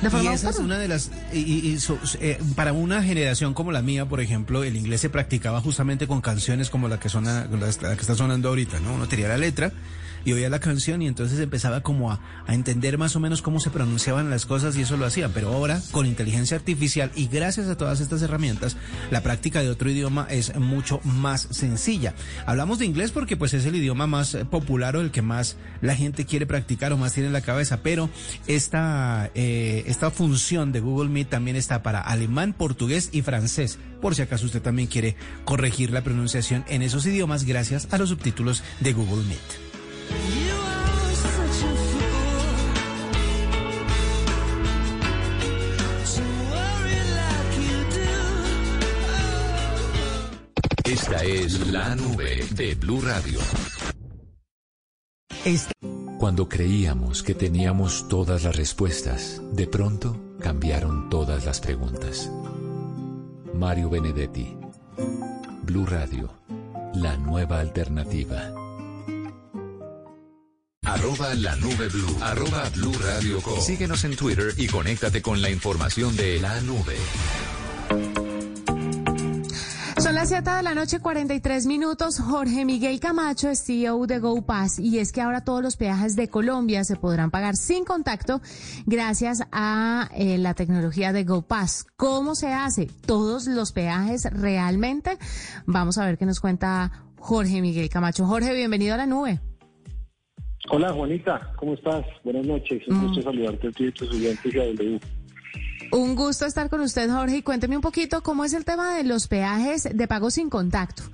De 0.02 0.22
Y 0.22 0.28
esa 0.28 0.50
es 0.50 0.58
una 0.60 0.78
de 0.78 0.86
las, 0.86 1.10
y, 1.32 1.38
y- 1.40 1.68
y 1.72 1.78
so- 1.80 1.98
eh, 2.20 2.38
para 2.54 2.72
una 2.72 3.02
generación 3.02 3.52
como 3.52 3.72
la 3.72 3.82
mía, 3.82 4.06
por 4.06 4.20
ejemplo, 4.20 4.62
el 4.62 4.76
inglés 4.76 5.00
se 5.00 5.10
practicaba 5.10 5.60
justamente 5.60 6.06
con 6.06 6.20
canciones 6.20 6.70
como 6.70 6.86
la 6.86 7.00
que 7.00 7.08
suena, 7.08 7.48
la, 7.50 7.66
la 7.66 7.94
que 7.96 8.00
está 8.00 8.14
sonando 8.14 8.48
ahorita, 8.48 8.78
¿no? 8.78 8.94
Uno 8.94 9.08
tenía 9.08 9.26
la 9.26 9.36
letra 9.38 9.72
y 10.28 10.32
oía 10.34 10.50
la 10.50 10.58
canción 10.58 11.00
y 11.00 11.06
entonces 11.06 11.40
empezaba 11.40 11.80
como 11.80 12.12
a, 12.12 12.20
entender 12.48 12.98
más 12.98 13.16
o 13.16 13.20
menos 13.20 13.40
cómo 13.40 13.60
se 13.60 13.70
pronunciaban 13.70 14.28
las 14.28 14.44
cosas 14.44 14.76
y 14.76 14.82
eso 14.82 14.98
lo 14.98 15.06
hacían. 15.06 15.32
Pero 15.32 15.54
ahora, 15.54 15.80
con 15.90 16.04
inteligencia 16.04 16.58
artificial 16.58 17.10
y 17.14 17.28
gracias 17.28 17.66
a 17.68 17.78
todas 17.78 18.00
estas 18.00 18.20
herramientas, 18.20 18.76
la 19.10 19.22
práctica 19.22 19.62
de 19.62 19.70
otro 19.70 19.90
idioma 19.90 20.26
es 20.28 20.54
mucho 20.56 21.00
más 21.02 21.48
sencilla. 21.50 22.14
Hablamos 22.44 22.78
de 22.78 22.84
inglés 22.84 23.10
porque 23.10 23.38
pues 23.38 23.54
es 23.54 23.64
el 23.64 23.76
idioma 23.76 24.06
más 24.06 24.34
eh, 24.34 24.44
popular 24.44 24.96
o 24.96 25.00
el 25.00 25.10
que 25.10 25.22
más 25.22 25.56
la 25.80 25.94
gente 25.94 26.26
quiere 26.26 26.46
practicar 26.46 26.92
o 26.92 26.98
más 26.98 27.14
tiene 27.14 27.28
en 27.28 27.32
la 27.32 27.40
cabeza, 27.40 27.80
pero 27.82 28.10
esta, 28.46 29.30
eh, 29.34 29.84
esta 29.86 30.10
función 30.10 30.72
de 30.72 30.80
Google 30.80 31.08
Meet 31.08 31.30
también 31.30 31.56
está 31.56 31.82
para 31.82 32.02
alemán, 32.02 32.52
portugués 32.52 33.08
y 33.12 33.22
francés, 33.22 33.78
por 34.02 34.14
si 34.14 34.20
acaso 34.20 34.44
usted 34.44 34.60
también 34.60 34.88
quiere 34.88 35.16
corregir 35.46 35.90
la 35.90 36.02
pronunciación 36.02 36.66
en 36.68 36.82
esos 36.82 37.06
idiomas 37.06 37.44
gracias 37.44 37.88
a 37.92 37.98
los 37.98 38.10
subtítulos 38.10 38.62
de 38.80 38.92
Google 38.92 39.24
Meet. 39.24 39.67
You 40.10 40.56
are 40.56 41.14
such 41.14 41.62
a 41.64 41.74
fool 41.88 42.46
to 46.14 46.22
worry 46.50 47.00
like 47.18 47.54
you 47.68 47.78
do. 47.96 48.12
Esta 50.92 51.18
es 51.24 51.66
la 51.68 51.94
nube 51.94 52.44
de 52.54 52.74
Blue 52.74 53.00
Radio. 53.00 53.38
Esta- 55.44 55.72
Cuando 56.18 56.48
creíamos 56.48 57.22
que 57.22 57.34
teníamos 57.34 58.08
todas 58.08 58.42
las 58.42 58.56
respuestas, 58.56 59.40
de 59.52 59.68
pronto 59.68 60.16
cambiaron 60.40 61.08
todas 61.10 61.44
las 61.44 61.60
preguntas. 61.60 62.28
Mario 63.54 63.88
Benedetti, 63.88 64.56
Blue 65.62 65.86
Radio, 65.86 66.28
la 66.94 67.16
nueva 67.16 67.60
alternativa. 67.60 68.52
Arroba 70.88 71.34
la 71.34 71.54
nube 71.56 71.86
blue. 71.88 72.16
Arroba 72.22 72.70
blue 72.70 72.94
radio 72.94 73.42
com. 73.42 73.60
Síguenos 73.60 74.04
en 74.04 74.16
Twitter 74.16 74.54
y 74.56 74.68
conéctate 74.68 75.20
con 75.20 75.42
la 75.42 75.50
información 75.50 76.16
de 76.16 76.40
la 76.40 76.58
nube. 76.62 76.96
Son 79.98 80.14
las 80.14 80.30
7 80.30 80.50
de 80.50 80.62
la 80.62 80.74
noche, 80.74 81.00
43 81.00 81.66
minutos. 81.66 82.18
Jorge 82.18 82.64
Miguel 82.64 83.00
Camacho 83.00 83.54
CEO 83.54 84.06
de 84.06 84.18
GoPass 84.18 84.78
y 84.78 84.98
es 84.98 85.12
que 85.12 85.20
ahora 85.20 85.42
todos 85.42 85.62
los 85.62 85.76
peajes 85.76 86.16
de 86.16 86.28
Colombia 86.28 86.82
se 86.84 86.96
podrán 86.96 87.30
pagar 87.30 87.56
sin 87.56 87.84
contacto 87.84 88.40
gracias 88.86 89.42
a 89.52 90.08
eh, 90.14 90.38
la 90.38 90.54
tecnología 90.54 91.12
de 91.12 91.24
GoPass. 91.24 91.84
¿Cómo 91.96 92.34
se 92.34 92.54
hace? 92.54 92.86
¿Todos 93.04 93.46
los 93.46 93.72
peajes 93.72 94.24
realmente? 94.32 95.18
Vamos 95.66 95.98
a 95.98 96.06
ver 96.06 96.16
qué 96.16 96.24
nos 96.24 96.40
cuenta 96.40 97.04
Jorge 97.18 97.60
Miguel 97.60 97.90
Camacho. 97.90 98.24
Jorge, 98.24 98.54
bienvenido 98.54 98.94
a 98.94 98.96
la 98.96 99.06
nube. 99.06 99.38
Hola 100.70 100.92
Juanita, 100.92 101.52
¿cómo 101.56 101.74
estás? 101.74 102.04
Buenas 102.24 102.46
noches, 102.46 102.86
un 102.88 103.06
gusto 103.06 103.22
saludarte 103.22 103.68
a 103.68 103.70
ti 103.70 103.84
y 103.84 103.88
a 103.88 103.92
tus 103.92 104.10
oyentes 104.10 104.54
y 104.54 104.58
a 104.58 104.64
W. 104.64 105.00
Un 105.92 106.14
gusto 106.14 106.44
estar 106.44 106.68
con 106.68 106.80
usted, 106.82 107.08
Jorge, 107.10 107.38
y 107.38 107.42
cuénteme 107.42 107.76
un 107.76 107.82
poquito 107.82 108.22
cómo 108.22 108.44
es 108.44 108.52
el 108.52 108.66
tema 108.66 108.94
de 108.94 109.04
los 109.04 109.28
peajes 109.28 109.88
de 109.90 110.06
pago 110.06 110.30
sin 110.30 110.50
contacto. 110.50 111.04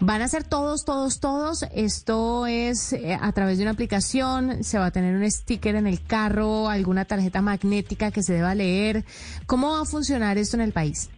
¿Van 0.00 0.22
a 0.22 0.28
ser 0.28 0.44
todos, 0.44 0.86
todos, 0.86 1.20
todos? 1.20 1.64
¿Esto 1.74 2.46
es 2.46 2.94
eh, 2.94 3.16
a 3.20 3.32
través 3.32 3.58
de 3.58 3.64
una 3.64 3.72
aplicación? 3.72 4.64
¿Se 4.64 4.78
va 4.78 4.86
a 4.86 4.90
tener 4.90 5.14
un 5.14 5.30
sticker 5.30 5.74
en 5.76 5.86
el 5.86 6.02
carro? 6.02 6.68
¿Alguna 6.68 7.04
tarjeta 7.04 7.42
magnética 7.42 8.10
que 8.10 8.22
se 8.22 8.32
deba 8.32 8.54
leer? 8.54 9.04
¿Cómo 9.46 9.72
va 9.72 9.82
a 9.82 9.84
funcionar 9.84 10.38
esto 10.38 10.56
en 10.56 10.62
el 10.62 10.72
país? 10.72 11.10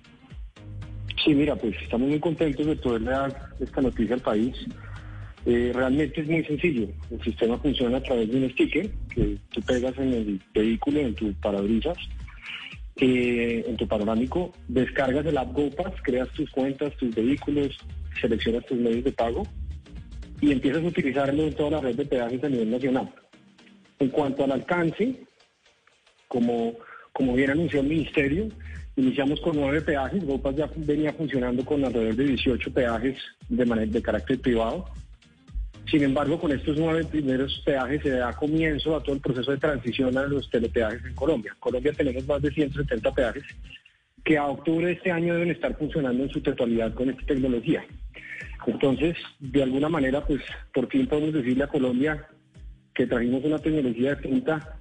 Sí, 1.25 1.35
mira, 1.35 1.55
pues 1.55 1.75
estamos 1.83 2.09
muy 2.09 2.21
contentos 2.21 2.66
de 2.66 2.76
poder 2.76 3.05
dar 3.05 3.50
esta 3.61 3.81
noticia 3.81 4.16
al 4.16 4.21
país. 4.21 4.57
Eh, 5.47 5.71
realmente 5.73 6.21
es 6.21 6.29
muy 6.29 6.45
sencillo. 6.45 6.88
El 7.11 7.23
sistema 7.23 7.57
funciona 7.59 7.99
a 7.99 8.03
través 8.03 8.29
de 8.31 8.37
un 8.37 8.50
sticker 8.50 8.91
que 9.15 9.38
tú 9.50 9.62
pegas 9.62 9.97
en 9.99 10.12
el 10.12 10.41
vehículo, 10.53 11.00
en 11.00 11.15
tu 11.15 11.33
parabrisas, 11.35 11.97
eh, 12.97 13.65
en 13.67 13.76
tu 13.76 13.87
panorámico, 13.87 14.53
descargas 14.67 15.25
el 15.25 15.38
app 15.38 15.53
GoPass, 15.53 15.95
creas 16.03 16.29
tus 16.31 16.50
cuentas, 16.50 16.97
tus 16.97 17.15
vehículos, 17.15 17.79
seleccionas 18.21 18.67
tus 18.67 18.79
medios 18.79 19.05
de 19.05 19.12
pago 19.12 19.45
y 20.41 20.50
empiezas 20.50 20.83
a 20.83 20.88
utilizarlo 20.88 21.45
en 21.45 21.55
toda 21.55 21.71
la 21.71 21.81
red 21.81 21.95
de 21.95 22.07
peajes 22.07 22.43
a 22.43 22.49
nivel 22.49 22.71
nacional. 22.71 23.15
En 23.99 24.09
cuanto 24.09 24.45
al 24.45 24.53
alcance, 24.53 25.15
como, 26.26 26.75
como 27.12 27.35
bien 27.35 27.50
anunció 27.50 27.81
el 27.81 27.87
Ministerio, 27.87 28.49
iniciamos 28.97 29.41
con 29.41 29.57
nueve 29.57 29.81
peajes. 29.81 30.25
GoPass 30.25 30.57
ya 30.57 30.71
venía 30.76 31.12
funcionando 31.12 31.65
con 31.65 31.85
alrededor 31.85 32.17
de 32.17 32.25
18 32.25 32.73
peajes 32.73 33.17
de, 33.49 34.03
carácter 34.03 34.41
privado. 34.41 34.87
Sin 35.90 36.02
embargo, 36.02 36.40
con 36.40 36.50
estos 36.50 36.76
nueve 36.76 37.05
primeros 37.05 37.62
peajes 37.64 38.02
se 38.02 38.11
da 38.11 38.33
comienzo 38.33 38.97
a 38.97 39.02
todo 39.02 39.14
el 39.14 39.21
proceso 39.21 39.52
de 39.52 39.59
transición 39.59 40.16
a 40.19 40.26
los 40.26 40.50
telepeajes 40.50 41.05
en 41.05 41.14
Colombia. 41.14 41.57
Colombia 41.61 41.93
tenemos 41.93 42.26
más 42.26 42.43
de 42.43 42.50
170 42.50 43.14
peajes 43.14 43.45
que 44.25 44.37
a 44.37 44.47
octubre 44.47 44.87
de 44.87 44.93
este 44.95 45.12
año 45.12 45.35
deben 45.35 45.52
estar 45.52 45.76
funcionando 45.78 46.25
en 46.25 46.31
su 46.31 46.40
totalidad 46.40 46.93
con 46.95 47.09
esta 47.09 47.25
tecnología. 47.26 47.85
Entonces, 48.66 49.16
de 49.38 49.62
alguna 49.62 49.88
manera, 49.88 50.26
pues 50.26 50.43
por 50.75 50.88
fin 50.88 51.07
podemos 51.07 51.33
decirle 51.33 51.62
a 51.62 51.69
Colombia 51.69 52.26
que 52.93 53.07
trajimos 53.07 53.45
una 53.45 53.61
tecnología 53.61 54.16
de 54.16 54.28
punta 54.28 54.81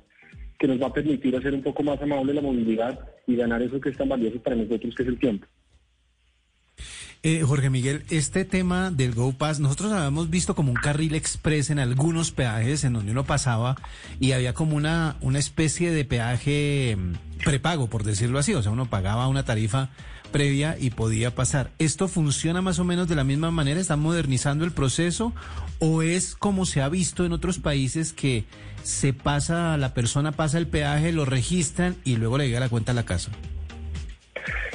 que 0.58 0.68
nos 0.68 0.82
va 0.82 0.88
a 0.88 0.94
permitir 0.94 1.36
hacer 1.36 1.54
un 1.54 1.62
poco 1.62 1.84
más 1.84 2.02
amable 2.02 2.34
la 2.34 2.42
movilidad 2.42 3.00
y 3.28 3.36
ganar 3.36 3.62
eso 3.62 3.80
que 3.80 3.90
es 3.90 3.98
tan 3.98 4.10
valioso 4.10 4.42
para 4.42 4.56
nosotros, 4.56 4.96
que 4.96 5.04
es 5.04 5.10
el 5.10 5.20
tiempo. 5.20 5.46
Eh, 7.28 7.42
Jorge 7.42 7.72
Miguel, 7.72 8.04
este 8.12 8.46
tema 8.46 8.92
del 8.92 9.16
Go 9.16 9.32
Pass, 9.32 9.60
nosotros 9.60 9.92
habíamos 9.92 10.30
visto 10.30 10.54
como 10.54 10.72
un 10.72 10.78
carril 10.78 11.16
express 11.16 11.72
en 11.72 11.80
algunos 11.80 12.30
peajes 12.30 12.84
en 12.84 12.94
donde 12.94 13.14
uno 13.14 13.24
pasaba 13.24 13.78
y 14.20 14.34
había 14.34 14.54
como 14.54 14.76
una, 14.76 15.16
una 15.22 15.40
especie 15.40 15.90
de 15.90 16.06
peaje 16.06 16.96
mm, 16.96 17.44
prepago, 17.44 17.88
por 17.88 18.04
decirlo 18.04 18.38
así, 18.38 18.54
o 18.54 18.62
sea, 18.62 18.72
uno 18.72 18.86
pagaba 18.86 19.28
una 19.28 19.44
tarifa 19.44 19.90
previa 20.32 20.78
y 20.80 20.92
podía 20.92 21.34
pasar. 21.34 21.72
¿Esto 21.80 22.08
funciona 22.08 22.62
más 22.62 22.78
o 22.78 22.84
menos 22.84 23.08
de 23.08 23.16
la 23.16 23.24
misma 23.24 23.50
manera? 23.50 23.80
¿Están 23.80 24.02
modernizando 24.02 24.64
el 24.64 24.72
proceso? 24.72 25.34
¿O 25.80 26.04
es 26.04 26.36
como 26.36 26.68
se 26.68 26.84
ha 26.84 26.90
visto 26.90 27.26
en 27.26 27.34
otros 27.34 27.58
países 27.58 28.14
que 28.14 28.46
se 28.84 29.14
pasa, 29.14 29.78
la 29.78 29.96
persona 29.96 30.32
pasa 30.32 30.60
el 30.60 30.68
peaje, 30.68 31.12
lo 31.12 31.26
registran 31.26 31.96
y 32.04 32.18
luego 32.18 32.38
le 32.38 32.46
llega 32.46 32.60
la 32.60 32.70
cuenta 32.70 32.92
a 32.92 32.96
la 32.96 33.04
casa? 33.04 33.32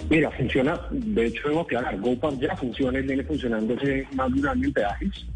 Mira, 0.08 0.30
funciona, 0.30 0.80
de 0.90 1.26
hecho 1.26 1.48
debo 1.48 1.60
aclarar, 1.60 1.98
GoPass 2.00 2.40
ya 2.40 2.56
funciona 2.56 2.98
y 2.98 3.02
viene 3.02 3.22
funcionando 3.22 3.74
hace 3.74 4.06
más 4.14 4.32
de 4.32 4.40
un 4.40 4.48
año 4.48 4.64
en 4.66 4.72
peajes. 4.72 5.26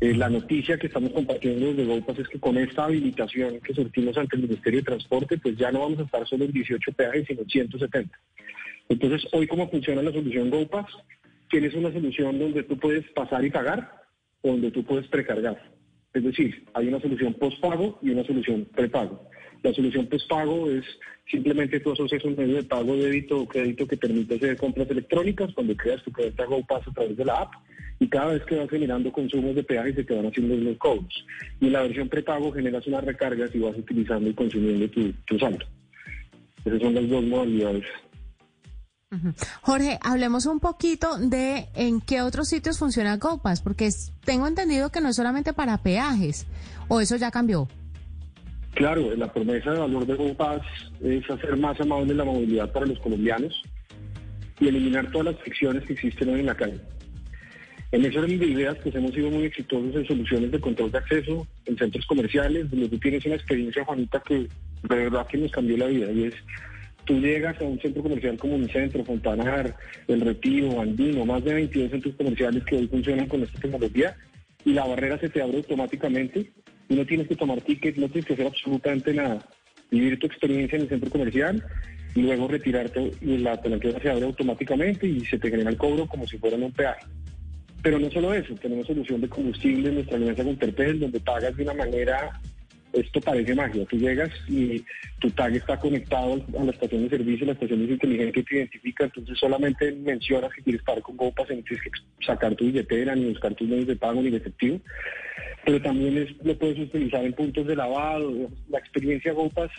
Eh, 0.00 0.14
la 0.14 0.30
noticia 0.30 0.78
que 0.78 0.86
estamos 0.86 1.12
compartiendo 1.12 1.66
desde 1.66 1.84
GoPass 1.84 2.20
es 2.20 2.28
que 2.28 2.40
con 2.40 2.56
esta 2.56 2.84
habilitación 2.84 3.60
que 3.60 3.74
surtimos 3.74 4.16
ante 4.16 4.36
el 4.36 4.42
Ministerio 4.42 4.80
de 4.80 4.86
Transporte, 4.86 5.36
pues 5.36 5.56
ya 5.56 5.70
no 5.70 5.80
vamos 5.80 5.98
a 5.98 6.02
estar 6.02 6.26
solo 6.26 6.44
en 6.44 6.52
18 6.52 6.92
peajes, 6.92 7.26
sino 7.26 7.42
en 7.42 7.48
170. 7.48 8.18
Entonces, 8.88 9.28
hoy 9.32 9.46
cómo 9.46 9.68
funciona 9.68 10.02
la 10.02 10.12
solución 10.12 10.48
GoPass, 10.48 10.86
tienes 11.50 11.74
una 11.74 11.92
solución 11.92 12.38
donde 12.38 12.62
tú 12.62 12.78
puedes 12.78 13.04
pasar 13.10 13.44
y 13.44 13.50
pagar 13.50 14.00
o 14.42 14.52
donde 14.52 14.70
tú 14.70 14.84
puedes 14.84 15.06
precargar. 15.08 15.60
Es 16.14 16.24
decir, 16.24 16.64
hay 16.74 16.88
una 16.88 17.00
solución 17.00 17.34
postpago 17.34 17.98
y 18.02 18.10
una 18.10 18.24
solución 18.24 18.66
prepago. 18.74 19.28
La 19.62 19.72
solución 19.74 20.06
postpago 20.06 20.70
es 20.70 20.84
simplemente 21.30 21.80
tú 21.80 21.92
asocias 21.92 22.24
un 22.24 22.36
medio 22.36 22.56
de 22.56 22.64
pago, 22.64 22.96
débito 22.96 23.40
o 23.40 23.46
crédito 23.46 23.86
que 23.86 23.96
permite 23.96 24.36
hacer 24.36 24.56
compras 24.56 24.90
electrónicas 24.90 25.52
cuando 25.54 25.76
creas 25.76 26.02
tu 26.02 26.12
cuenta 26.12 26.44
GoPass 26.44 26.88
a 26.88 26.92
través 26.92 27.16
de 27.16 27.24
la 27.24 27.34
app 27.42 27.52
y 27.98 28.08
cada 28.08 28.32
vez 28.32 28.42
que 28.44 28.56
vas 28.56 28.70
generando 28.70 29.12
consumos 29.12 29.54
de 29.54 29.62
peaje 29.62 29.94
se 29.94 30.04
te 30.04 30.14
van 30.14 30.26
haciendo 30.26 30.56
los 30.56 30.78
cobros. 30.78 31.26
Y 31.60 31.66
en 31.66 31.72
la 31.74 31.82
versión 31.82 32.08
prepago 32.08 32.50
generas 32.50 32.86
unas 32.86 33.04
recargas 33.04 33.54
y 33.54 33.58
vas 33.58 33.76
utilizando 33.76 34.30
y 34.30 34.34
consumiendo 34.34 34.88
tu, 34.88 35.12
tu 35.26 35.38
saldo. 35.38 35.66
Esas 36.64 36.80
son 36.80 36.94
las 36.94 37.08
dos 37.08 37.22
modalidades. 37.24 37.84
Jorge, 39.62 39.98
hablemos 40.02 40.46
un 40.46 40.60
poquito 40.60 41.18
de 41.18 41.66
en 41.74 42.00
qué 42.00 42.22
otros 42.22 42.48
sitios 42.48 42.78
funciona 42.78 43.16
GoPass, 43.16 43.60
porque 43.60 43.90
tengo 44.24 44.46
entendido 44.46 44.90
que 44.90 45.00
no 45.00 45.08
es 45.08 45.16
solamente 45.16 45.52
para 45.52 45.82
peajes, 45.82 46.46
o 46.88 47.00
eso 47.00 47.16
ya 47.16 47.30
cambió. 47.30 47.68
Claro, 48.74 49.14
la 49.16 49.32
promesa 49.32 49.72
de 49.72 49.78
valor 49.78 50.06
de 50.06 50.14
GoPass 50.14 50.62
es 51.02 51.28
hacer 51.28 51.56
más 51.56 51.80
amable 51.80 52.14
la 52.14 52.24
movilidad 52.24 52.70
para 52.72 52.86
los 52.86 52.98
colombianos 53.00 53.62
y 54.58 54.68
eliminar 54.68 55.10
todas 55.10 55.34
las 55.34 55.42
fricciones 55.42 55.84
que 55.84 55.94
existen 55.94 56.30
hoy 56.30 56.40
en 56.40 56.46
la 56.46 56.54
calle. 56.54 56.80
En 57.92 58.04
ese 58.04 58.20
orden 58.20 58.38
de 58.38 58.46
ideas, 58.46 58.76
pues 58.82 58.94
hemos 58.94 59.12
sido 59.12 59.30
muy 59.30 59.44
exitosos 59.44 59.96
en 59.96 60.06
soluciones 60.06 60.52
de 60.52 60.60
control 60.60 60.92
de 60.92 60.98
acceso 60.98 61.46
en 61.66 61.76
centros 61.76 62.06
comerciales, 62.06 62.70
donde 62.70 62.88
tú 62.88 62.98
tienes 62.98 63.24
una 63.26 63.34
experiencia, 63.34 63.84
Juanita, 63.84 64.22
que 64.24 64.34
de 64.34 64.48
verdad 64.96 65.26
que 65.26 65.38
nos 65.38 65.50
cambió 65.50 65.76
la 65.76 65.86
vida. 65.86 66.12
Y 66.12 66.24
es, 66.24 66.34
tú 67.04 67.18
llegas 67.18 67.60
a 67.60 67.64
un 67.64 67.80
centro 67.80 68.04
comercial 68.04 68.38
como 68.38 68.54
un 68.54 68.68
centro, 68.68 69.04
Fontanar, 69.04 69.74
El 70.06 70.20
Retiro, 70.20 70.80
Andino, 70.80 71.26
más 71.26 71.42
de 71.42 71.54
22 71.54 71.90
centros 71.90 72.14
comerciales 72.14 72.64
que 72.64 72.76
hoy 72.76 72.86
funcionan 72.86 73.26
con 73.26 73.42
esta 73.42 73.58
tecnología, 73.60 74.16
y 74.64 74.72
la 74.72 74.86
barrera 74.86 75.18
se 75.18 75.28
te 75.28 75.42
abre 75.42 75.56
automáticamente 75.56 76.52
y 76.90 76.94
no 76.96 77.06
tienes 77.06 77.28
que 77.28 77.36
tomar 77.36 77.60
ticket, 77.62 77.96
no 77.96 78.08
tienes 78.08 78.26
que 78.26 78.34
hacer 78.34 78.46
absolutamente 78.48 79.14
nada. 79.14 79.38
Vivir 79.90 80.18
tu 80.18 80.26
experiencia 80.26 80.76
en 80.76 80.82
el 80.82 80.88
centro 80.88 81.08
comercial 81.08 81.64
y 82.14 82.22
luego 82.22 82.48
retirarte 82.48 83.12
y 83.20 83.38
la 83.38 83.60
pelatera 83.62 84.00
se 84.00 84.10
abre 84.10 84.26
automáticamente 84.26 85.06
y 85.06 85.24
se 85.24 85.38
te 85.38 85.50
genera 85.50 85.70
el 85.70 85.76
cobro 85.76 86.06
como 86.06 86.26
si 86.26 86.36
fuera 86.36 86.56
un 86.56 86.72
peaje. 86.72 87.06
Pero 87.82 87.98
no 87.98 88.10
solo 88.10 88.34
eso, 88.34 88.54
tenemos 88.56 88.88
solución 88.88 89.20
de 89.20 89.28
combustible 89.28 89.88
en 89.88 89.94
nuestra 89.94 90.16
alianza 90.16 90.44
con 90.44 90.56
Terpel, 90.56 91.00
donde 91.00 91.20
pagas 91.20 91.56
de 91.56 91.62
una 91.62 91.74
manera, 91.74 92.40
esto 92.92 93.20
parece 93.20 93.54
magia. 93.54 93.84
Tú 93.86 93.96
llegas 93.98 94.30
y 94.48 94.84
tu 95.20 95.30
tag 95.30 95.54
está 95.54 95.78
conectado 95.78 96.44
a 96.58 96.64
la 96.64 96.70
estación 96.72 97.04
de 97.04 97.10
servicio, 97.16 97.46
la 97.46 97.52
estación 97.52 97.84
es 97.84 97.90
inteligente 97.90 98.42
te 98.42 98.56
identifica, 98.56 99.04
entonces 99.04 99.38
solamente 99.38 99.92
mencionas 99.92 100.52
que 100.52 100.62
quieres 100.62 100.82
pagar 100.82 101.02
con 101.02 101.16
GoPass, 101.16 101.50
y 101.50 101.56
no 101.56 101.62
tienes 101.62 101.84
que 101.84 101.90
sacar 102.26 102.54
tu 102.56 102.66
billetera, 102.66 103.14
ni 103.14 103.26
buscar 103.26 103.54
tus 103.54 103.68
medios 103.68 103.86
de 103.86 103.96
pago, 103.96 104.22
ni 104.22 104.30
de 104.30 104.38
efectivo. 104.38 104.80
Pero 105.64 105.82
también 105.82 106.18
es- 106.18 106.44
lo 106.44 106.56
puedes 106.56 106.78
utilizar 106.78 107.24
en 107.24 107.32
puntos 107.34 107.66
de 107.66 107.76
lavado. 107.76 108.50
La 108.70 108.78
experiencia 108.78 109.32
GoPass 109.32 109.70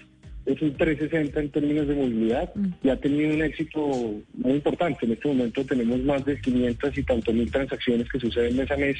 es 0.45 0.62
un 0.62 0.76
360 0.76 1.39
en 1.39 1.50
términos 1.50 1.88
de 1.88 1.95
movilidad 1.95 2.52
y 2.84 2.89
ha 2.89 2.95
tenido 2.97 3.34
un 3.34 3.41
éxito 3.41 4.21
muy 4.34 4.54
importante. 4.54 5.06
En 5.06 5.13
este 5.13 5.28
momento 5.28 5.65
tenemos 5.65 6.00
más 6.02 6.24
de 6.26 6.39
500 6.39 6.97
y 6.97 7.04
tanto 7.04 7.34
mil 7.34 7.52
transacciones 7.52 8.10
que 8.10 8.19
suceden 8.19 8.58
mes 8.58 8.71
a 8.71 8.78
mes, 8.78 8.97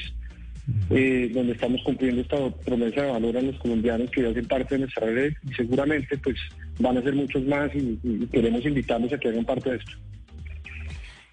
eh, 0.90 1.30
donde 1.34 1.52
estamos 1.52 1.80
cumpliendo 1.82 2.20
esta 2.20 2.36
promesa 2.64 3.02
de 3.02 3.10
valor 3.10 3.36
a 3.36 3.42
los 3.42 3.58
colombianos 3.58 4.10
que 4.10 4.26
hacen 4.26 4.46
parte 4.46 4.74
de 4.74 4.80
nuestra 4.80 5.06
red 5.06 5.32
y 5.48 5.54
seguramente 5.54 6.16
pues 6.18 6.36
van 6.78 6.98
a 6.98 7.02
ser 7.02 7.14
muchos 7.14 7.42
más 7.44 7.74
y, 7.74 7.98
y 8.02 8.26
queremos 8.26 8.64
invitarlos 8.64 9.12
a 9.12 9.18
que 9.18 9.28
hagan 9.28 9.44
parte 9.44 9.70
de 9.70 9.76
esto. 9.76 9.92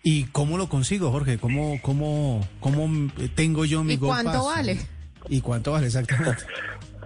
¿Y 0.02 0.24
cómo 0.26 0.58
lo 0.58 0.70
consigo, 0.70 1.12
Jorge? 1.12 1.38
¿Cómo, 1.38 1.80
cómo, 1.82 2.48
cómo 2.60 3.12
tengo 3.36 3.66
yo 3.66 3.84
mi 3.84 3.94
¿Y 3.94 3.98
cuánto 3.98 4.32
Pass? 4.32 4.46
vale? 4.46 4.78
¿Y 5.28 5.42
cuánto 5.42 5.72
vale 5.72 5.88
exactamente? 5.88 6.44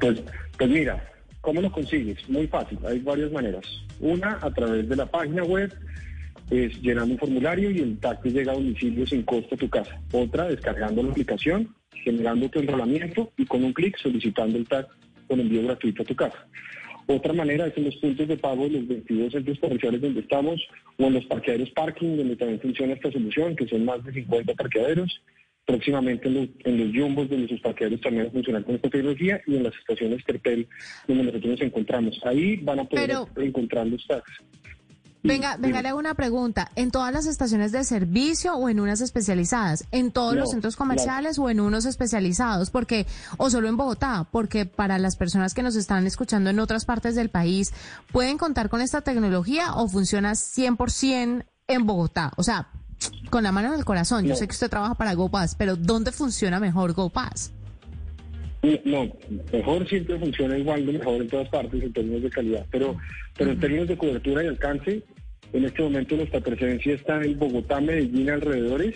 Pues, 0.02 0.22
pues 0.58 0.70
mira, 0.70 1.02
¿cómo 1.40 1.62
lo 1.62 1.72
consigues? 1.72 2.28
Muy 2.28 2.46
fácil, 2.48 2.78
hay 2.86 3.00
varias 3.00 3.32
maneras. 3.32 3.64
Una, 4.02 4.38
a 4.42 4.52
través 4.52 4.90
de 4.90 4.98
la 4.98 5.06
página 5.06 5.44
web, 5.44 5.74
es 6.50 6.82
llenando 6.82 7.14
un 7.14 7.20
formulario 7.20 7.72
y 7.72 7.80
el 7.80 7.98
te 8.00 8.30
llega 8.30 8.52
a 8.52 8.56
domicilio 8.56 9.08
sin 9.08 9.24
costo 9.24 9.56
a 9.56 9.58
tu 9.58 9.70
casa. 9.70 9.98
Otra, 10.12 10.50
descargando 10.50 11.04
la 11.04 11.12
aplicación, 11.12 11.74
generando 12.04 12.50
tu 12.50 12.60
enrolamiento 12.60 13.32
y 13.38 13.46
con 13.46 13.64
un 13.64 13.74
clic 13.74 13.98
solicitando 13.98 14.58
el 14.58 14.68
tag 14.68 14.88
con 15.28 15.40
envío 15.40 15.64
gratuito 15.64 16.04
a 16.04 16.06
tu 16.06 16.16
casa. 16.16 16.48
Otra 17.08 17.34
manera 17.34 17.68
es 17.68 17.78
en 17.78 17.86
los 17.86 17.96
puntos 17.98 18.28
de 18.28 18.38
pago 18.38 18.64
de 18.64 18.72
los 18.80 18.88
22 18.88 19.34
centros 19.34 19.60
comerciales 19.60 20.02
donde 20.02 20.22
estamos 20.22 20.62
o 20.98 21.04
en 21.06 21.14
los 21.16 21.26
parqueaderos 21.26 21.70
parking 21.72 22.16
donde 22.18 22.36
también 22.38 22.62
funciona 22.62 22.94
esta 22.94 23.12
solución, 23.12 23.56
que 23.56 23.68
son 23.68 23.84
más 23.86 24.04
de 24.06 24.14
50 24.14 24.54
parqueaderos. 24.54 25.22
Próximamente 25.66 26.28
en 26.28 26.34
los, 26.34 26.50
en 26.66 26.78
los 26.78 26.94
jumbos 26.96 27.30
donde 27.30 27.48
sus 27.48 27.62
parqueaderos 27.62 28.02
también 28.02 28.30
funcionar 28.34 28.66
con 28.66 28.76
esta 28.76 28.90
tecnología 28.90 29.42
y 29.48 29.56
en 29.56 29.64
las 29.64 29.74
estaciones 29.76 30.22
Terpel 30.26 30.68
donde 31.08 31.24
nosotros 31.24 31.52
nos 31.52 31.62
encontramos. 31.62 32.20
Ahí 32.26 32.58
van 32.58 32.80
a 32.80 32.84
poder 32.84 33.08
Pero- 33.08 33.28
encontrar 33.38 33.88
los 33.88 34.06
tags. 34.06 34.30
Venga, 35.24 35.56
venga, 35.58 35.82
le 35.82 35.88
hago 35.90 36.00
una 36.00 36.16
pregunta. 36.16 36.70
¿En 36.76 36.92
todas 36.92 37.14
las 37.14 37.26
estaciones 37.26 37.72
de 37.72 37.86
servicio 37.86 38.56
o 38.56 38.68
en 38.68 38.82
unas 38.82 39.00
especializadas? 39.00 39.86
¿En 39.92 40.12
todos 40.12 40.34
No, 40.36 40.42
los 40.42 40.52
centros 40.52 40.76
comerciales 40.76 41.40
o 41.40 41.50
en 41.50 41.62
unos 41.62 41.86
especializados? 41.86 42.70
Porque, 42.70 43.08
o 43.38 43.50
solo 43.50 43.70
en 43.70 43.78
Bogotá, 43.78 44.28
porque 44.32 44.66
para 44.66 45.00
las 45.00 45.16
personas 45.16 45.54
que 45.54 45.64
nos 45.64 45.78
están 45.78 46.06
escuchando 46.06 46.50
en 46.50 46.60
otras 46.60 46.84
partes 46.84 47.16
del 47.16 47.30
país, 47.30 47.72
¿pueden 48.12 48.38
contar 48.38 48.70
con 48.70 48.82
esta 48.82 49.02
tecnología 49.02 49.74
o 49.76 49.88
funciona 49.88 50.34
100% 50.34 51.46
en 51.68 51.86
Bogotá? 51.86 52.34
O 52.36 52.44
sea, 52.44 52.68
con 53.30 53.44
la 53.44 53.54
mano 53.54 53.70
en 53.70 53.80
el 53.80 53.86
corazón. 53.86 54.26
Yo 54.26 54.36
sé 54.36 54.48
que 54.48 54.54
usted 54.54 54.70
trabaja 54.70 54.96
para 54.96 55.14
GoPass, 55.14 55.56
pero 55.56 55.78
¿dónde 55.78 56.12
funciona 56.12 56.60
mejor 56.60 56.94
GoPass? 56.94 57.52
No, 58.86 59.12
mejor 59.52 59.88
siempre 59.90 60.18
funciona 60.18 60.58
igual 60.58 60.86
de 60.86 60.94
mejor 60.94 61.22
en 61.22 61.28
todas 61.28 61.50
partes 61.50 61.84
en 61.84 61.92
términos 61.92 62.24
de 62.24 62.30
calidad, 62.30 62.66
pero, 62.72 62.96
pero 63.38 63.52
en 63.52 63.60
términos 63.60 63.90
de 63.90 63.98
cobertura 63.98 64.42
y 64.42 64.48
alcance, 64.48 65.04
en 65.52 65.66
este 65.66 65.82
momento 65.82 66.16
nuestra 66.16 66.40
presencia 66.40 66.94
está 66.94 67.22
en 67.22 67.38
Bogotá, 67.38 67.82
Medellín, 67.82 68.30
alrededores 68.30 68.96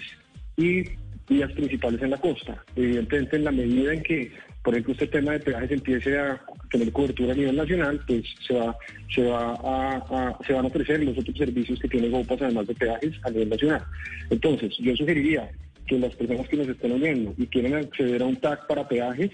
y 0.56 0.84
vías 1.28 1.52
principales 1.52 2.02
en 2.02 2.12
la 2.12 2.18
costa. 2.18 2.64
Evidentemente, 2.78 3.36
en 3.36 3.44
la 3.44 3.52
medida 3.52 3.94
en 3.94 4.04
que, 4.04 4.32
por 4.64 4.74
ejemplo, 4.74 4.94
este 4.94 5.08
tema 5.08 5.34
de 5.34 5.40
peajes 5.42 5.72
empiece 5.72 6.18
a 6.18 6.42
tener 6.72 6.90
cobertura 6.94 7.34
a 7.34 7.36
nivel 7.36 7.58
nacional, 7.58 8.00
pues 8.08 8.24
se 8.48 8.54
va, 8.54 8.78
se 9.14 9.24
va 9.24 9.54
a, 9.54 10.38
se 10.48 10.54
van 10.54 10.64
a 10.64 10.68
ofrecer 10.70 11.04
los 11.04 11.18
otros 11.18 11.38
servicios 11.38 11.78
que 11.80 11.90
tiene 11.90 12.08
GoPass 12.08 12.42
además 12.42 12.68
de 12.68 12.76
peajes 12.76 13.14
a 13.24 13.30
nivel 13.32 13.50
nacional. 13.50 13.84
Entonces, 14.30 14.74
yo 14.80 14.96
sugeriría 14.96 15.52
que 15.88 16.00
las 16.00 16.16
personas 16.16 16.48
que 16.48 16.58
nos 16.58 16.68
estén 16.68 16.92
oyendo 16.92 17.34
y 17.38 17.48
quieren 17.48 17.76
acceder 17.76 18.22
a 18.22 18.26
un 18.26 18.36
tag 18.38 18.66
para 18.68 18.88
peajes 18.88 19.32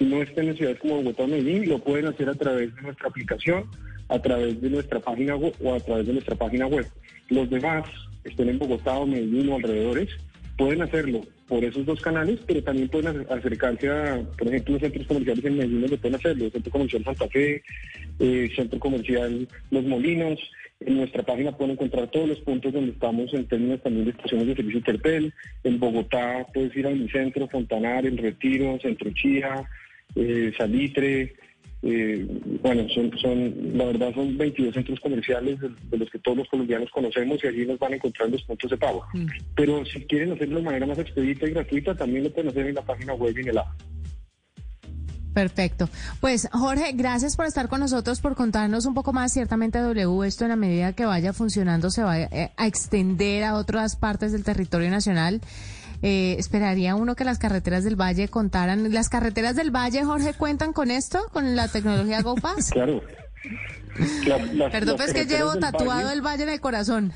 no 0.00 0.22
estén 0.22 0.48
en 0.48 0.56
ciudades 0.56 0.78
como 0.78 0.96
Bogotá 0.96 1.24
o 1.24 1.28
Medellín, 1.28 1.68
lo 1.68 1.78
pueden 1.78 2.06
hacer 2.06 2.28
a 2.28 2.34
través 2.34 2.74
de 2.74 2.82
nuestra 2.82 3.08
aplicación, 3.08 3.64
a 4.08 4.20
través 4.20 4.60
de 4.60 4.70
nuestra 4.70 5.00
página 5.00 5.36
web 5.36 5.54
o 5.62 5.74
a 5.74 5.80
través 5.80 6.06
de 6.06 6.12
nuestra 6.12 6.36
página 6.36 6.66
web. 6.66 6.86
Los 7.28 7.50
demás, 7.50 7.84
estén 8.24 8.48
en 8.48 8.58
Bogotá 8.58 8.94
o 8.98 9.06
Medellín 9.06 9.48
o 9.48 9.56
alrededores, 9.56 10.08
pueden 10.56 10.82
hacerlo 10.82 11.22
por 11.46 11.64
esos 11.64 11.84
dos 11.86 12.00
canales, 12.00 12.38
pero 12.46 12.62
también 12.62 12.88
pueden 12.88 13.08
acer- 13.14 13.32
acercarse 13.32 13.88
a, 13.88 14.22
por 14.36 14.48
ejemplo, 14.48 14.74
los 14.74 14.82
centros 14.82 15.06
comerciales 15.06 15.44
en 15.44 15.56
Medellín 15.56 15.80
donde 15.82 15.98
pueden 15.98 16.16
hacerlo, 16.16 16.44
el 16.44 16.52
Centro 16.52 16.72
Comercial 16.72 17.04
Santa 17.04 17.28
Fe, 17.28 17.62
eh, 18.18 18.50
Centro 18.54 18.78
Comercial 18.78 19.48
Los 19.70 19.84
Molinos. 19.84 20.38
En 20.80 20.96
nuestra 20.96 21.24
página 21.24 21.50
pueden 21.56 21.72
encontrar 21.72 22.08
todos 22.08 22.28
los 22.28 22.38
puntos 22.40 22.72
donde 22.72 22.92
estamos 22.92 23.34
en 23.34 23.48
términos 23.48 23.82
también 23.82 24.04
de 24.04 24.10
estaciones 24.12 24.46
de 24.46 24.54
servicio 24.54 24.82
Terpel. 24.82 25.34
En 25.64 25.80
Bogotá 25.80 26.46
puedes 26.54 26.76
ir 26.76 26.86
a 26.86 26.90
Unicentro, 26.90 27.48
Fontanar, 27.48 28.06
El 28.06 28.16
Retiro, 28.16 28.78
Centro 28.80 29.10
Chía, 29.12 29.68
eh, 30.14 30.52
Salitre, 30.56 31.34
Eh, 31.80 32.26
bueno, 32.60 32.88
son, 32.88 33.16
son, 33.18 33.54
la 33.78 33.84
verdad 33.84 34.12
son 34.12 34.36
22 34.36 34.74
centros 34.74 34.98
comerciales 34.98 35.60
de, 35.60 35.68
de 35.90 35.96
los 35.96 36.10
que 36.10 36.18
todos 36.18 36.38
los 36.38 36.48
colombianos 36.48 36.90
conocemos 36.90 37.38
y 37.42 37.46
allí 37.46 37.64
nos 37.64 37.78
van 37.78 37.92
a 37.92 37.96
encontrar 37.96 38.28
los 38.28 38.42
puntos 38.42 38.68
de 38.68 38.76
pago. 38.76 39.04
Pero 39.54 39.84
si 39.84 40.00
quieren 40.06 40.32
hacerlo 40.32 40.56
de 40.56 40.64
manera 40.64 40.86
más 40.86 40.98
expedita 40.98 41.46
y 41.46 41.52
gratuita, 41.52 41.94
también 41.94 42.24
lo 42.24 42.32
pueden 42.32 42.50
hacer 42.50 42.66
en 42.66 42.74
la 42.74 42.82
página 42.82 43.14
web 43.14 43.32
y 43.36 43.42
en 43.42 43.48
el 43.50 43.58
app. 43.58 43.68
Perfecto. 45.34 45.88
Pues 46.20 46.48
Jorge, 46.50 46.90
gracias 46.94 47.36
por 47.36 47.46
estar 47.46 47.68
con 47.68 47.78
nosotros, 47.78 48.20
por 48.20 48.34
contarnos 48.34 48.84
un 48.86 48.94
poco 48.94 49.12
más. 49.12 49.32
Ciertamente 49.32 49.78
W, 49.78 50.26
esto 50.26 50.44
en 50.44 50.50
la 50.50 50.56
medida 50.56 50.94
que 50.94 51.04
vaya 51.04 51.32
funcionando 51.32 51.90
se 51.90 52.02
va 52.02 52.18
eh, 52.18 52.50
a 52.56 52.66
extender 52.66 53.44
a 53.44 53.54
otras 53.54 53.94
partes 53.94 54.32
del 54.32 54.42
territorio 54.42 54.90
nacional. 54.90 55.40
Eh, 56.02 56.36
esperaría 56.38 56.94
uno 56.94 57.16
que 57.16 57.24
las 57.24 57.38
carreteras 57.38 57.82
del 57.84 57.96
Valle 58.00 58.28
contaran. 58.28 58.92
¿Las 58.92 59.08
carreteras 59.08 59.56
del 59.56 59.70
Valle, 59.74 60.04
Jorge, 60.04 60.32
cuentan 60.34 60.72
con 60.72 60.90
esto, 60.90 61.26
con 61.32 61.56
la 61.56 61.68
tecnología 61.68 62.22
GoPass? 62.22 62.70
Claro. 64.24 64.70
Perdón, 64.70 64.96
pues 64.96 65.12
que 65.12 65.24
llevo 65.24 65.56
tatuado 65.56 65.86
Valle- 66.08 66.12
el 66.12 66.22
Valle 66.22 66.42
en 66.44 66.48
el 66.50 66.60
corazón. 66.60 67.12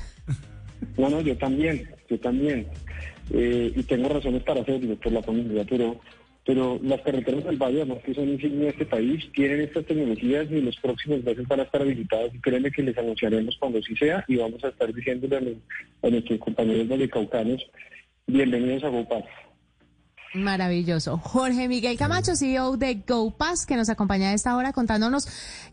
No, 0.97 1.09
no, 1.09 1.21
yo 1.21 1.37
también, 1.37 1.87
yo 2.09 2.19
también. 2.19 2.67
Eh, 3.31 3.71
y 3.75 3.83
tengo 3.83 4.09
razones 4.09 4.43
para 4.43 4.61
hacerlo 4.61 4.95
por 4.99 5.11
la 5.11 5.23
familia, 5.23 5.65
pero 5.69 5.99
pero 6.45 6.77
las 6.83 6.99
carreteras 7.01 7.45
del 7.45 7.55
Valle, 7.55 7.83
además 7.83 7.99
que 8.05 8.13
son 8.13 8.27
insignia 8.27 8.63
de 8.65 8.69
este 8.71 8.85
país, 8.85 9.23
tienen 9.33 9.61
estas 9.61 9.85
tecnologías 9.85 10.45
y 10.51 10.59
los 10.59 10.75
próximos 10.77 11.23
meses 11.23 11.47
van 11.47 11.61
a 11.61 11.63
estar 11.63 11.81
habilitadas 11.81 12.35
y 12.35 12.39
créeme 12.39 12.69
que 12.69 12.83
les 12.83 12.97
anunciaremos 12.97 13.55
cuando 13.57 13.81
sí 13.81 13.95
sea 13.95 14.25
y 14.27 14.35
vamos 14.35 14.61
a 14.65 14.67
estar 14.67 14.93
diciéndole 14.93 15.37
a, 15.37 15.41
los- 15.41 15.55
a 16.01 16.09
nuestros 16.09 16.39
compañeros 16.39 16.87
valecaucanos, 16.89 17.61
bienvenidos 18.27 18.83
a 18.83 18.89
GoPass. 18.89 19.23
Maravilloso. 20.33 21.19
Jorge 21.19 21.67
Miguel 21.67 21.95
Camacho, 21.95 22.35
CEO 22.35 22.75
de 22.75 23.03
GoPass, 23.07 23.67
que 23.67 23.75
nos 23.75 23.89
acompaña 23.89 24.29
a 24.29 24.33
esta 24.33 24.55
hora 24.57 24.73
contándonos 24.73 25.27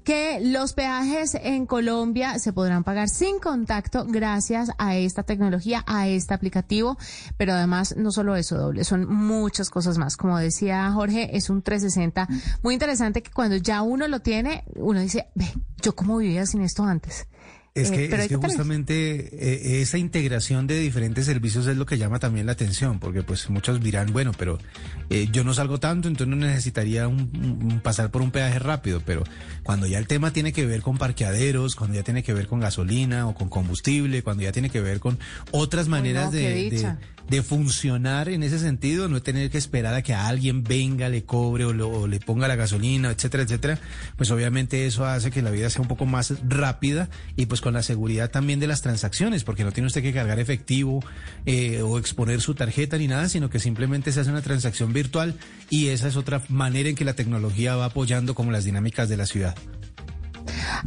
que 0.04 0.38
los 0.42 0.74
peajes 0.74 1.34
en 1.34 1.64
Colombia 1.64 2.38
se 2.38 2.52
podrán 2.52 2.84
pagar 2.84 3.08
sin 3.08 3.38
contacto 3.38 4.04
gracias 4.06 4.70
a 4.76 4.96
esta 4.96 5.22
tecnología, 5.22 5.82
a 5.86 6.08
este 6.08 6.34
aplicativo. 6.34 6.98
Pero 7.38 7.54
además, 7.54 7.96
no 7.96 8.10
solo 8.10 8.36
eso, 8.36 8.58
doble, 8.58 8.84
son 8.84 9.08
muchas 9.08 9.70
cosas 9.70 9.96
más. 9.96 10.18
Como 10.18 10.38
decía 10.38 10.90
Jorge, 10.92 11.34
es 11.34 11.48
un 11.48 11.62
360 11.62 12.28
muy 12.62 12.74
interesante 12.74 13.22
que 13.22 13.30
cuando 13.30 13.56
ya 13.56 13.80
uno 13.80 14.08
lo 14.08 14.20
tiene, 14.20 14.64
uno 14.76 15.00
dice, 15.00 15.28
ve, 15.34 15.46
yo 15.82 15.94
cómo 15.94 16.18
vivía 16.18 16.44
sin 16.44 16.60
esto 16.60 16.84
antes. 16.84 17.26
Es 17.72 17.90
Eh, 17.90 17.94
que, 17.94 18.08
pero 18.10 18.22
es 18.22 18.28
que 18.28 18.34
justamente 18.48 19.28
eh, 19.78 19.80
esa 19.80 19.96
integración 19.96 20.66
de 20.66 20.80
diferentes 20.80 21.24
servicios 21.26 21.66
es 21.68 21.76
lo 21.76 21.86
que 21.86 21.98
llama 21.98 22.18
también 22.18 22.46
la 22.46 22.52
atención, 22.52 22.98
porque 22.98 23.22
pues 23.22 23.48
muchos 23.48 23.80
dirán, 23.80 24.12
bueno, 24.12 24.32
pero 24.36 24.58
eh, 25.08 25.28
yo 25.30 25.44
no 25.44 25.54
salgo 25.54 25.78
tanto, 25.78 26.08
entonces 26.08 26.34
no 26.36 26.44
necesitaría 26.44 27.06
un- 27.06 27.80
pasar 27.82 28.10
por 28.10 28.22
un 28.22 28.32
peaje 28.32 28.58
rápido, 28.58 29.00
pero 29.06 29.22
cuando 29.62 29.86
ya 29.86 29.98
el 29.98 30.08
tema 30.08 30.32
tiene 30.32 30.52
que 30.52 30.66
ver 30.66 30.82
con 30.82 30.98
parqueaderos, 30.98 31.76
cuando 31.76 31.94
ya 31.96 32.02
tiene 32.02 32.24
que 32.24 32.32
ver 32.34 32.48
con 32.48 32.58
gasolina 32.58 33.28
o 33.28 33.34
con 33.34 33.48
combustible, 33.48 34.22
cuando 34.22 34.42
ya 34.42 34.50
tiene 34.52 34.70
que 34.70 34.80
ver 34.80 34.98
con 34.98 35.18
otras 35.52 35.86
maneras 35.86 36.26
no, 36.26 36.30
de. 36.32 36.68
De 37.28 37.42
funcionar 37.42 38.28
en 38.28 38.42
ese 38.42 38.58
sentido, 38.58 39.08
no 39.08 39.22
tener 39.22 39.50
que 39.50 39.58
esperar 39.58 39.94
a 39.94 40.02
que 40.02 40.14
alguien 40.14 40.62
venga, 40.64 41.08
le 41.08 41.24
cobre 41.24 41.64
o, 41.64 41.72
lo- 41.72 42.06
le 42.06 42.18
ponga 42.20 42.48
la 42.48 42.56
gasolina, 42.56 43.10
etcétera, 43.10 43.42
etcétera, 43.44 43.78
pues 44.16 44.30
obviamente 44.30 44.86
eso 44.86 45.04
hace 45.06 45.30
que 45.30 45.42
la 45.42 45.50
vida 45.50 45.70
sea 45.70 45.82
un 45.82 45.88
poco 45.88 46.06
más 46.06 46.34
rápida 46.48 47.08
y 47.36 47.46
pues 47.46 47.60
con 47.60 47.74
la 47.74 47.82
seguridad 47.82 48.30
también 48.30 48.58
de 48.60 48.66
las 48.66 48.82
transacciones, 48.82 49.44
porque 49.44 49.64
no 49.64 49.72
tiene 49.72 49.86
usted 49.86 50.02
que 50.02 50.12
cargar 50.12 50.40
efectivo 50.40 51.04
eh, 51.46 51.82
o 51.82 51.98
exponer 51.98 52.40
su 52.40 52.54
tarjeta 52.54 52.98
ni 52.98 53.06
nada, 53.08 53.28
sino 53.28 53.50
que 53.50 53.60
simplemente 53.60 54.10
se 54.12 54.20
hace 54.20 54.30
una 54.30 54.42
transacción 54.42 54.92
virtual 54.92 55.36
y 55.68 55.88
esa 55.88 56.08
es 56.08 56.16
otra 56.16 56.42
manera 56.48 56.88
en 56.88 56.96
que 56.96 57.04
la 57.04 57.14
tecnología 57.14 57.76
va 57.76 57.86
apoyando 57.86 58.34
como 58.34 58.50
las 58.50 58.64
dinámicas 58.64 59.08
de 59.08 59.16
la 59.16 59.26
ciudad. 59.26 59.54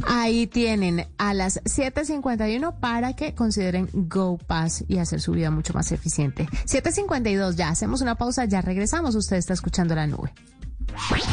Ahí 0.06 0.46
tienen 0.46 1.06
a 1.18 1.34
las 1.34 1.62
7.51 1.64 2.78
para 2.80 3.14
que 3.14 3.34
consideren 3.34 3.88
GoPass 3.92 4.84
y 4.88 4.98
hacer 4.98 5.20
su 5.20 5.32
vida 5.32 5.50
mucho 5.50 5.72
más 5.72 5.92
eficiente. 5.92 6.46
7.52, 6.66 7.54
ya 7.54 7.68
hacemos 7.68 8.00
una 8.00 8.14
pausa, 8.14 8.44
ya 8.44 8.60
regresamos. 8.60 9.14
Usted 9.14 9.36
está 9.36 9.52
escuchando 9.54 9.94
la 9.94 10.06
nube. 10.06 10.32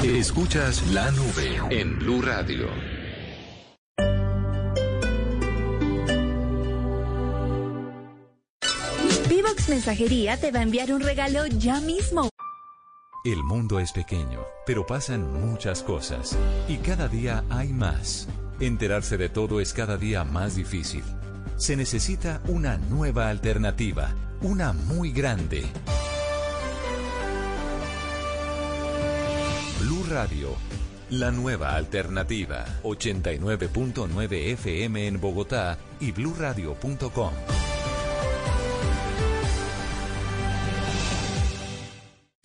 Escuchas 0.03 0.87
la 0.91 1.11
nube 1.11 1.59
en 1.69 1.99
Blue 1.99 2.21
Radio. 2.21 2.67
Vivox 9.29 9.69
Mensajería 9.69 10.37
te 10.37 10.51
va 10.51 10.59
a 10.59 10.63
enviar 10.63 10.91
un 10.91 11.01
regalo 11.01 11.45
ya 11.47 11.79
mismo. 11.79 12.30
El 13.23 13.43
mundo 13.43 13.79
es 13.79 13.91
pequeño, 13.91 14.39
pero 14.65 14.87
pasan 14.87 15.31
muchas 15.31 15.83
cosas. 15.83 16.35
Y 16.67 16.77
cada 16.77 17.07
día 17.07 17.43
hay 17.51 17.71
más. 17.71 18.27
Enterarse 18.59 19.15
de 19.15 19.29
todo 19.29 19.61
es 19.61 19.73
cada 19.73 19.95
día 19.95 20.23
más 20.23 20.55
difícil. 20.55 21.03
Se 21.55 21.75
necesita 21.75 22.41
una 22.47 22.77
nueva 22.77 23.29
alternativa, 23.29 24.15
una 24.41 24.73
muy 24.73 25.11
grande. 25.11 25.63
Blue 29.81 30.03
Radio, 30.09 30.55
la 31.11 31.29
nueva 31.29 31.75
alternativa. 31.75 32.65
89.9 32.81 34.31
FM 34.53 35.05
en 35.05 35.21
Bogotá 35.21 35.77
y 35.99 36.11
bluradio.com. 36.11 37.33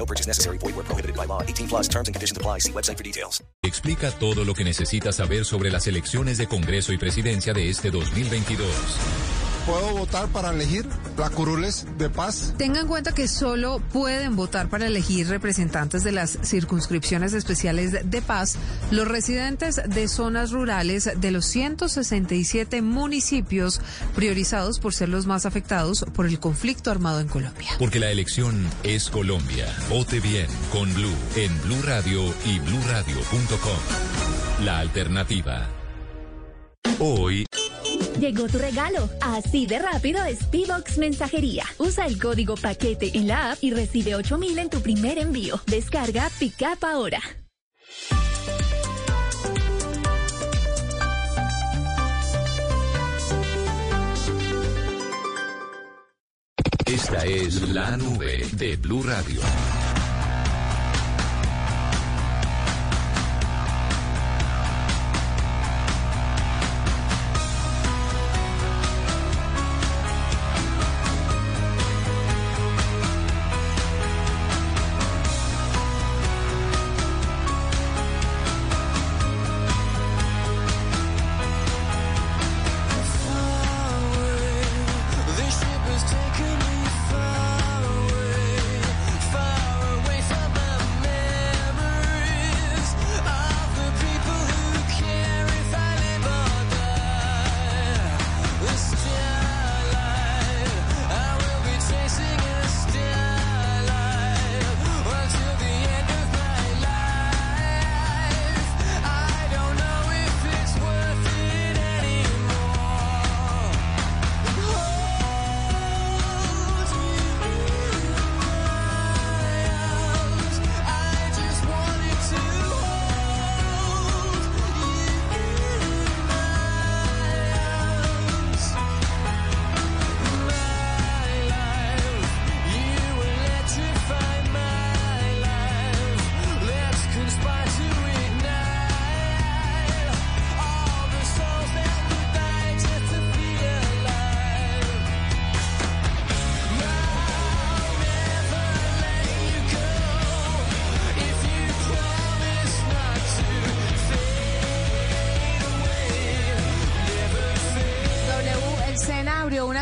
No 0.00 0.06
purchase 0.06 0.26
necessary. 0.26 0.56
Void 0.56 0.76
where 0.76 0.86
prohibited 0.86 1.14
by 1.14 1.26
law. 1.26 1.42
18 1.42 1.68
plus 1.68 1.86
terms 1.86 2.08
and 2.08 2.14
conditions 2.14 2.38
apply. 2.38 2.60
See 2.60 2.72
website 2.72 2.96
for 2.96 3.04
details. 3.04 3.42
explica 3.62 4.10
todo 4.10 4.44
lo 4.44 4.54
que 4.54 4.64
necesitas 4.64 5.16
saber 5.16 5.44
sobre 5.44 5.70
las 5.70 5.86
elecciones 5.86 6.38
de 6.38 6.46
Congreso 6.46 6.92
y 6.92 6.98
Presidencia 6.98 7.52
de 7.52 7.68
este 7.68 7.90
2022. 7.90 9.39
¿Puedo 9.66 9.96
votar 9.96 10.28
para 10.28 10.50
elegir 10.50 10.86
la 11.16 11.30
curules 11.30 11.86
de 11.98 12.08
paz? 12.08 12.54
Tenga 12.56 12.80
en 12.80 12.86
cuenta 12.86 13.12
que 13.12 13.28
solo 13.28 13.80
pueden 13.92 14.36
votar 14.36 14.68
para 14.68 14.86
elegir 14.86 15.28
representantes 15.28 16.02
de 16.02 16.12
las 16.12 16.38
circunscripciones 16.42 17.32
especiales 17.32 18.10
de 18.10 18.22
paz 18.22 18.56
los 18.90 19.06
residentes 19.06 19.80
de 19.86 20.08
zonas 20.08 20.50
rurales 20.50 21.10
de 21.16 21.30
los 21.30 21.46
167 21.46 22.82
municipios 22.82 23.80
priorizados 24.14 24.80
por 24.80 24.94
ser 24.94 25.08
los 25.08 25.26
más 25.26 25.46
afectados 25.46 26.04
por 26.14 26.26
el 26.26 26.40
conflicto 26.40 26.90
armado 26.90 27.20
en 27.20 27.28
Colombia. 27.28 27.70
Porque 27.78 28.00
la 28.00 28.10
elección 28.10 28.66
es 28.82 29.10
Colombia. 29.10 29.66
Vote 29.88 30.20
bien 30.20 30.46
con 30.72 30.92
Blue 30.94 31.14
en 31.36 31.62
Blue 31.62 31.82
Radio 31.84 32.24
y 32.46 32.58
bluradio.com. 32.60 34.64
La 34.64 34.78
alternativa. 34.78 35.68
Hoy 36.98 37.46
Llegó 38.20 38.46
tu 38.48 38.58
regalo. 38.58 39.08
Así 39.22 39.66
de 39.66 39.78
rápido 39.78 40.22
es 40.24 40.50
Vivox 40.50 40.98
Mensajería. 40.98 41.64
Usa 41.78 42.06
el 42.06 42.20
código 42.20 42.54
paquete 42.54 43.10
en 43.14 43.26
la 43.26 43.52
app 43.52 43.58
y 43.62 43.72
recibe 43.72 44.14
8000 44.14 44.58
en 44.58 44.70
tu 44.70 44.80
primer 44.82 45.18
envío. 45.18 45.58
Descarga 45.66 46.30
Pickup 46.38 46.84
ahora. 46.84 47.20
esta 56.92 57.24
es 57.24 57.68
la 57.70 57.96
nube 57.96 58.44
de 58.52 58.76
Blue 58.76 59.02
Radio. 59.02 59.40
Taken 86.10 86.59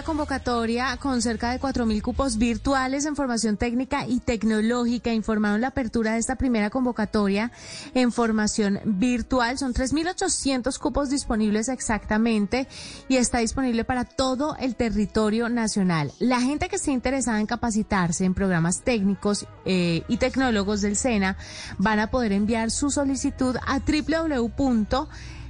convocatoria 0.09 0.97
con 0.97 1.21
cerca 1.21 1.51
de 1.51 1.61
4.000 1.61 2.01
cupos 2.01 2.39
virtuales 2.39 3.05
en 3.05 3.15
formación 3.15 3.59
técnica 3.59 4.07
y 4.07 4.21
tecnológica. 4.21 5.13
Informaron 5.13 5.61
la 5.61 5.67
apertura 5.67 6.15
de 6.15 6.19
esta 6.19 6.37
primera 6.37 6.71
convocatoria 6.71 7.53
en 7.93 8.11
formación 8.11 8.81
virtual. 8.87 9.59
Son 9.59 9.75
3.800 9.75 10.79
cupos 10.79 11.11
disponibles 11.11 11.69
exactamente 11.69 12.69
y 13.07 13.17
está 13.17 13.41
disponible 13.41 13.85
para 13.85 14.07
todo 14.07 14.57
el 14.59 14.77
territorio 14.77 15.51
nacional. 15.51 16.11
La 16.21 16.41
gente 16.41 16.71
que 16.71 16.77
esté 16.77 16.93
interesada 16.93 17.39
en 17.39 17.47
capacitarse 17.47 18.25
en 18.25 18.33
programas 18.33 18.81
técnicos 18.81 19.47
eh, 19.67 20.05
y 20.09 20.17
tecnólogos 20.17 20.81
del 20.81 20.97
SENA 20.97 21.37
van 21.77 21.99
a 21.99 22.11
poder 22.11 22.33
enviar 22.33 22.71
su 22.71 22.89
solicitud 22.89 23.59
a 23.67 23.81
www 23.81 25.07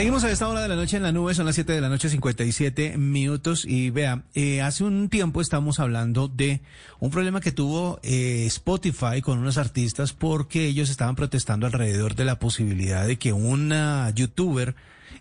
Seguimos 0.00 0.24
a 0.24 0.30
esta 0.30 0.48
hora 0.48 0.62
de 0.62 0.68
la 0.68 0.76
noche 0.76 0.96
en 0.96 1.02
la 1.02 1.12
nube, 1.12 1.34
son 1.34 1.44
las 1.44 1.56
7 1.56 1.74
de 1.74 1.80
la 1.82 1.90
noche, 1.90 2.08
57 2.08 2.96
minutos. 2.96 3.66
Y 3.66 3.90
vea, 3.90 4.22
eh, 4.34 4.62
hace 4.62 4.82
un 4.82 5.10
tiempo 5.10 5.42
estamos 5.42 5.78
hablando 5.78 6.26
de 6.26 6.62
un 7.00 7.10
problema 7.10 7.42
que 7.42 7.52
tuvo 7.52 8.00
eh, 8.02 8.46
Spotify 8.46 9.20
con 9.20 9.38
unos 9.38 9.58
artistas 9.58 10.14
porque 10.14 10.64
ellos 10.64 10.88
estaban 10.88 11.16
protestando 11.16 11.66
alrededor 11.66 12.14
de 12.14 12.24
la 12.24 12.38
posibilidad 12.38 13.06
de 13.06 13.18
que 13.18 13.34
una 13.34 14.10
youtuber 14.14 14.74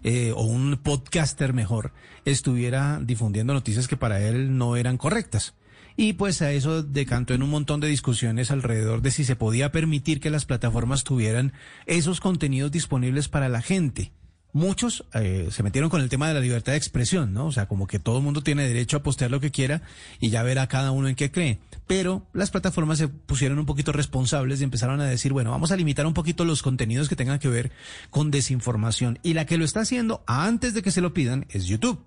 eh, 0.06 0.32
o 0.34 0.44
un 0.44 0.80
podcaster 0.82 1.52
mejor 1.52 1.92
estuviera 2.24 3.02
difundiendo 3.04 3.54
noticias 3.54 3.90
que 3.90 3.98
para 3.98 4.22
él 4.22 4.58
no 4.58 4.78
eran 4.78 4.96
correctas. 4.96 5.56
Y 5.98 6.14
pues 6.14 6.42
a 6.42 6.54
eso 6.54 6.84
decantó 6.84 7.34
en 7.34 7.44
un 7.44 7.50
montón 7.50 7.82
de 7.82 7.90
discusiones 7.90 8.50
alrededor 8.50 9.02
de 9.02 9.12
si 9.12 9.26
se 9.26 9.36
podía 9.36 9.74
permitir 9.74 10.22
que 10.22 10.30
las 10.30 10.46
plataformas 10.46 11.04
tuvieran 11.04 11.52
esos 11.86 12.22
contenidos 12.22 12.72
disponibles 12.72 13.28
para 13.28 13.50
la 13.50 13.62
gente. 13.62 14.14
Muchos 14.52 15.06
eh, 15.14 15.50
se 15.52 15.62
metieron 15.62 15.92
con 15.92 16.02
el 16.02 16.10
tema 16.10 16.28
de 16.28 16.34
la 16.34 16.40
libertad 16.40 16.72
de 16.72 16.78
expresión, 16.78 17.34
¿no? 17.34 17.46
O 17.46 17.52
sea, 17.52 17.68
como 17.68 17.86
que 17.86 18.00
todo 18.00 18.18
el 18.18 18.24
mundo 18.24 18.42
tiene 18.42 18.68
derecho 18.68 18.98
a 18.98 19.04
postear 19.04 19.30
lo 19.30 19.40
que 19.40 19.52
quiera 19.52 19.84
y 20.20 20.32
ya 20.32 20.42
verá 20.42 20.68
cada 20.68 20.92
uno 20.92 21.08
en 21.08 21.16
qué 21.16 21.32
cree. 21.32 21.60
Pero 21.86 22.26
las 22.34 22.50
plataformas 22.50 22.98
se 22.98 23.08
pusieron 23.08 23.60
un 23.60 23.68
poquito 23.68 23.92
responsables 23.92 24.60
y 24.60 24.64
empezaron 24.64 25.02
a 25.02 25.06
decir, 25.06 25.34
bueno, 25.34 25.52
vamos 25.52 25.72
a 25.72 25.76
limitar 25.76 26.08
un 26.08 26.16
poquito 26.16 26.46
los 26.46 26.64
contenidos 26.64 27.10
que 27.10 27.16
tengan 27.16 27.38
que 27.38 27.48
ver 27.48 27.72
con 28.10 28.32
desinformación. 28.32 29.20
Y 29.22 29.34
la 29.34 29.46
que 29.46 29.58
lo 29.58 29.66
está 29.66 29.82
haciendo 29.82 30.24
antes 30.26 30.74
de 30.74 30.82
que 30.82 30.92
se 30.92 31.02
lo 31.02 31.14
pidan 31.14 31.46
es 31.50 31.66
YouTube. 31.66 32.04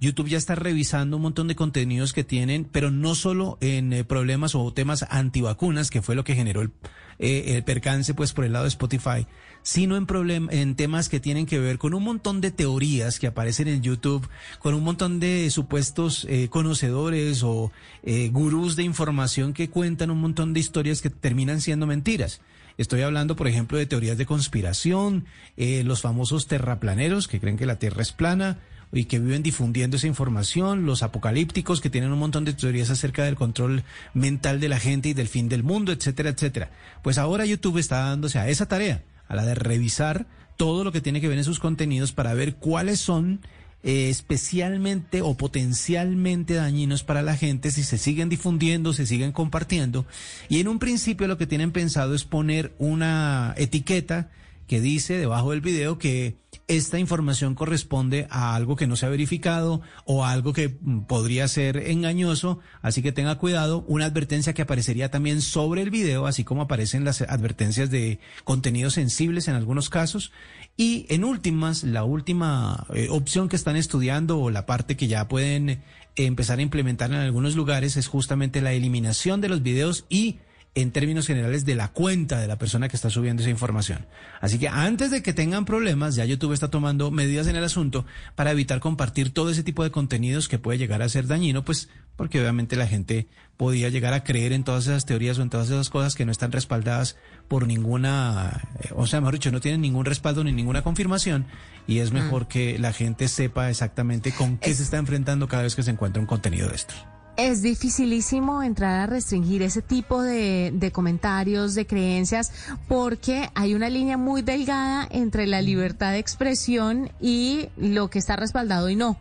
YouTube 0.00 0.28
ya 0.28 0.38
está 0.38 0.54
revisando 0.54 1.16
un 1.16 1.22
montón 1.22 1.48
de 1.48 1.56
contenidos 1.56 2.12
que 2.12 2.24
tienen, 2.24 2.64
pero 2.64 2.90
no 2.90 3.14
solo 3.14 3.58
en 3.60 3.92
eh, 3.92 4.04
problemas 4.04 4.54
o 4.54 4.72
temas 4.72 5.04
antivacunas, 5.10 5.90
que 5.90 6.02
fue 6.02 6.14
lo 6.14 6.24
que 6.24 6.34
generó 6.34 6.62
el, 6.62 6.70
eh, 7.18 7.54
el 7.54 7.64
percance 7.64 8.12
pues 8.14 8.32
por 8.32 8.44
el 8.44 8.52
lado 8.52 8.64
de 8.64 8.70
Spotify, 8.70 9.26
sino 9.62 9.96
en, 9.96 10.06
en 10.50 10.74
temas 10.74 11.08
que 11.08 11.20
tienen 11.20 11.46
que 11.46 11.58
ver 11.58 11.78
con 11.78 11.94
un 11.94 12.02
montón 12.02 12.40
de 12.40 12.50
teorías 12.50 13.18
que 13.18 13.26
aparecen 13.26 13.68
en 13.68 13.82
YouTube, 13.82 14.28
con 14.58 14.74
un 14.74 14.82
montón 14.82 15.20
de 15.20 15.48
supuestos 15.50 16.26
eh, 16.28 16.48
conocedores 16.48 17.42
o 17.42 17.70
eh, 18.02 18.30
gurús 18.32 18.76
de 18.76 18.82
información 18.82 19.52
que 19.52 19.70
cuentan 19.70 20.10
un 20.10 20.20
montón 20.20 20.52
de 20.52 20.60
historias 20.60 21.00
que 21.00 21.10
terminan 21.10 21.60
siendo 21.60 21.86
mentiras. 21.86 22.40
Estoy 22.76 23.02
hablando, 23.02 23.36
por 23.36 23.46
ejemplo, 23.46 23.78
de 23.78 23.86
teorías 23.86 24.18
de 24.18 24.26
conspiración, 24.26 25.26
los 25.56 26.00
famosos 26.00 26.48
terraplaneros 26.48 27.28
que 27.28 27.38
creen 27.38 27.56
que 27.56 27.66
la 27.66 27.78
Tierra 27.78 28.02
es 28.02 28.10
plana, 28.10 28.58
y 28.94 29.06
que 29.06 29.18
viven 29.18 29.42
difundiendo 29.42 29.96
esa 29.96 30.06
información, 30.06 30.86
los 30.86 31.02
apocalípticos 31.02 31.80
que 31.80 31.90
tienen 31.90 32.12
un 32.12 32.18
montón 32.18 32.44
de 32.44 32.54
teorías 32.54 32.90
acerca 32.90 33.24
del 33.24 33.34
control 33.34 33.82
mental 34.14 34.60
de 34.60 34.68
la 34.68 34.78
gente 34.78 35.08
y 35.08 35.14
del 35.14 35.28
fin 35.28 35.48
del 35.48 35.64
mundo, 35.64 35.92
etcétera, 35.92 36.30
etcétera. 36.30 36.70
Pues 37.02 37.18
ahora 37.18 37.44
YouTube 37.44 37.78
está 37.78 37.98
dándose 37.98 38.38
a 38.38 38.48
esa 38.48 38.66
tarea, 38.66 39.02
a 39.26 39.34
la 39.34 39.44
de 39.44 39.56
revisar 39.56 40.26
todo 40.56 40.84
lo 40.84 40.92
que 40.92 41.00
tiene 41.00 41.20
que 41.20 41.28
ver 41.28 41.38
en 41.38 41.44
sus 41.44 41.58
contenidos 41.58 42.12
para 42.12 42.34
ver 42.34 42.54
cuáles 42.54 43.00
son 43.00 43.40
eh, 43.82 44.08
especialmente 44.08 45.20
o 45.20 45.36
potencialmente 45.36 46.54
dañinos 46.54 47.02
para 47.02 47.20
la 47.20 47.36
gente 47.36 47.70
si 47.70 47.82
se 47.82 47.98
siguen 47.98 48.30
difundiendo, 48.30 48.92
se 48.92 49.06
siguen 49.06 49.32
compartiendo. 49.32 50.06
Y 50.48 50.60
en 50.60 50.68
un 50.68 50.78
principio 50.78 51.26
lo 51.26 51.36
que 51.36 51.46
tienen 51.46 51.72
pensado 51.72 52.14
es 52.14 52.24
poner 52.24 52.72
una 52.78 53.54
etiqueta 53.58 54.30
que 54.66 54.80
dice 54.80 55.18
debajo 55.18 55.50
del 55.50 55.60
video 55.60 55.98
que 55.98 56.36
esta 56.66 56.98
información 56.98 57.54
corresponde 57.54 58.26
a 58.30 58.54
algo 58.54 58.76
que 58.76 58.86
no 58.86 58.96
se 58.96 59.04
ha 59.04 59.10
verificado 59.10 59.82
o 60.04 60.24
a 60.24 60.30
algo 60.30 60.52
que 60.52 60.78
mm, 60.80 61.00
podría 61.00 61.46
ser 61.48 61.76
engañoso, 61.76 62.60
así 62.80 63.02
que 63.02 63.12
tenga 63.12 63.38
cuidado, 63.38 63.84
una 63.86 64.06
advertencia 64.06 64.54
que 64.54 64.62
aparecería 64.62 65.10
también 65.10 65.42
sobre 65.42 65.82
el 65.82 65.90
video, 65.90 66.26
así 66.26 66.44
como 66.44 66.62
aparecen 66.62 67.04
las 67.04 67.20
advertencias 67.20 67.90
de 67.90 68.18
contenidos 68.44 68.94
sensibles 68.94 69.48
en 69.48 69.54
algunos 69.54 69.90
casos. 69.90 70.32
Y 70.76 71.06
en 71.08 71.24
últimas, 71.24 71.84
la 71.84 72.04
última 72.04 72.86
eh, 72.94 73.08
opción 73.10 73.48
que 73.48 73.56
están 73.56 73.76
estudiando 73.76 74.40
o 74.40 74.50
la 74.50 74.66
parte 74.66 74.96
que 74.96 75.06
ya 75.06 75.28
pueden 75.28 75.68
eh, 75.70 75.82
empezar 76.16 76.58
a 76.58 76.62
implementar 76.62 77.10
en 77.10 77.18
algunos 77.18 77.56
lugares 77.56 77.96
es 77.96 78.08
justamente 78.08 78.60
la 78.60 78.72
eliminación 78.72 79.40
de 79.40 79.48
los 79.48 79.62
videos 79.62 80.06
y 80.08 80.38
en 80.74 80.90
términos 80.90 81.26
generales 81.26 81.64
de 81.64 81.76
la 81.76 81.88
cuenta 81.88 82.40
de 82.40 82.48
la 82.48 82.58
persona 82.58 82.88
que 82.88 82.96
está 82.96 83.08
subiendo 83.08 83.42
esa 83.42 83.50
información. 83.50 84.06
Así 84.40 84.58
que 84.58 84.68
antes 84.68 85.10
de 85.10 85.22
que 85.22 85.32
tengan 85.32 85.64
problemas, 85.64 86.16
ya 86.16 86.24
YouTube 86.24 86.52
está 86.52 86.68
tomando 86.68 87.10
medidas 87.12 87.46
en 87.46 87.54
el 87.54 87.62
asunto 87.62 88.04
para 88.34 88.50
evitar 88.50 88.80
compartir 88.80 89.30
todo 89.30 89.50
ese 89.50 89.62
tipo 89.62 89.84
de 89.84 89.92
contenidos 89.92 90.48
que 90.48 90.58
puede 90.58 90.78
llegar 90.78 91.00
a 91.02 91.08
ser 91.08 91.28
dañino, 91.28 91.64
pues 91.64 91.88
porque 92.16 92.40
obviamente 92.40 92.76
la 92.76 92.88
gente 92.88 93.28
podía 93.56 93.88
llegar 93.88 94.14
a 94.14 94.24
creer 94.24 94.52
en 94.52 94.64
todas 94.64 94.86
esas 94.86 95.06
teorías 95.06 95.38
o 95.38 95.42
en 95.42 95.50
todas 95.50 95.68
esas 95.68 95.90
cosas 95.90 96.16
que 96.16 96.24
no 96.24 96.32
están 96.32 96.50
respaldadas 96.50 97.16
por 97.46 97.66
ninguna, 97.68 98.68
eh, 98.80 98.90
o 98.96 99.06
sea, 99.06 99.20
mejor 99.20 99.34
dicho, 99.34 99.52
no 99.52 99.60
tienen 99.60 99.80
ningún 99.80 100.04
respaldo 100.04 100.42
ni 100.42 100.52
ninguna 100.52 100.82
confirmación 100.82 101.46
y 101.86 101.98
es 101.98 102.12
mejor 102.12 102.48
que 102.48 102.78
la 102.78 102.92
gente 102.92 103.28
sepa 103.28 103.70
exactamente 103.70 104.32
con 104.32 104.58
qué 104.58 104.74
se 104.74 104.82
está 104.82 104.96
enfrentando 104.96 105.46
cada 105.46 105.62
vez 105.62 105.76
que 105.76 105.82
se 105.82 105.90
encuentra 105.90 106.20
un 106.20 106.26
contenido 106.26 106.68
de 106.68 106.74
estos. 106.74 107.13
Es 107.36 107.62
dificilísimo 107.62 108.62
entrar 108.62 109.00
a 109.00 109.06
restringir 109.06 109.62
ese 109.62 109.82
tipo 109.82 110.22
de, 110.22 110.70
de 110.72 110.92
comentarios, 110.92 111.74
de 111.74 111.86
creencias, 111.86 112.52
porque 112.86 113.50
hay 113.54 113.74
una 113.74 113.88
línea 113.88 114.16
muy 114.16 114.42
delgada 114.42 115.08
entre 115.10 115.46
la 115.46 115.60
libertad 115.60 116.12
de 116.12 116.18
expresión 116.18 117.10
y 117.20 117.68
lo 117.76 118.08
que 118.08 118.20
está 118.20 118.36
respaldado 118.36 118.88
y 118.88 118.96
no. 118.96 119.18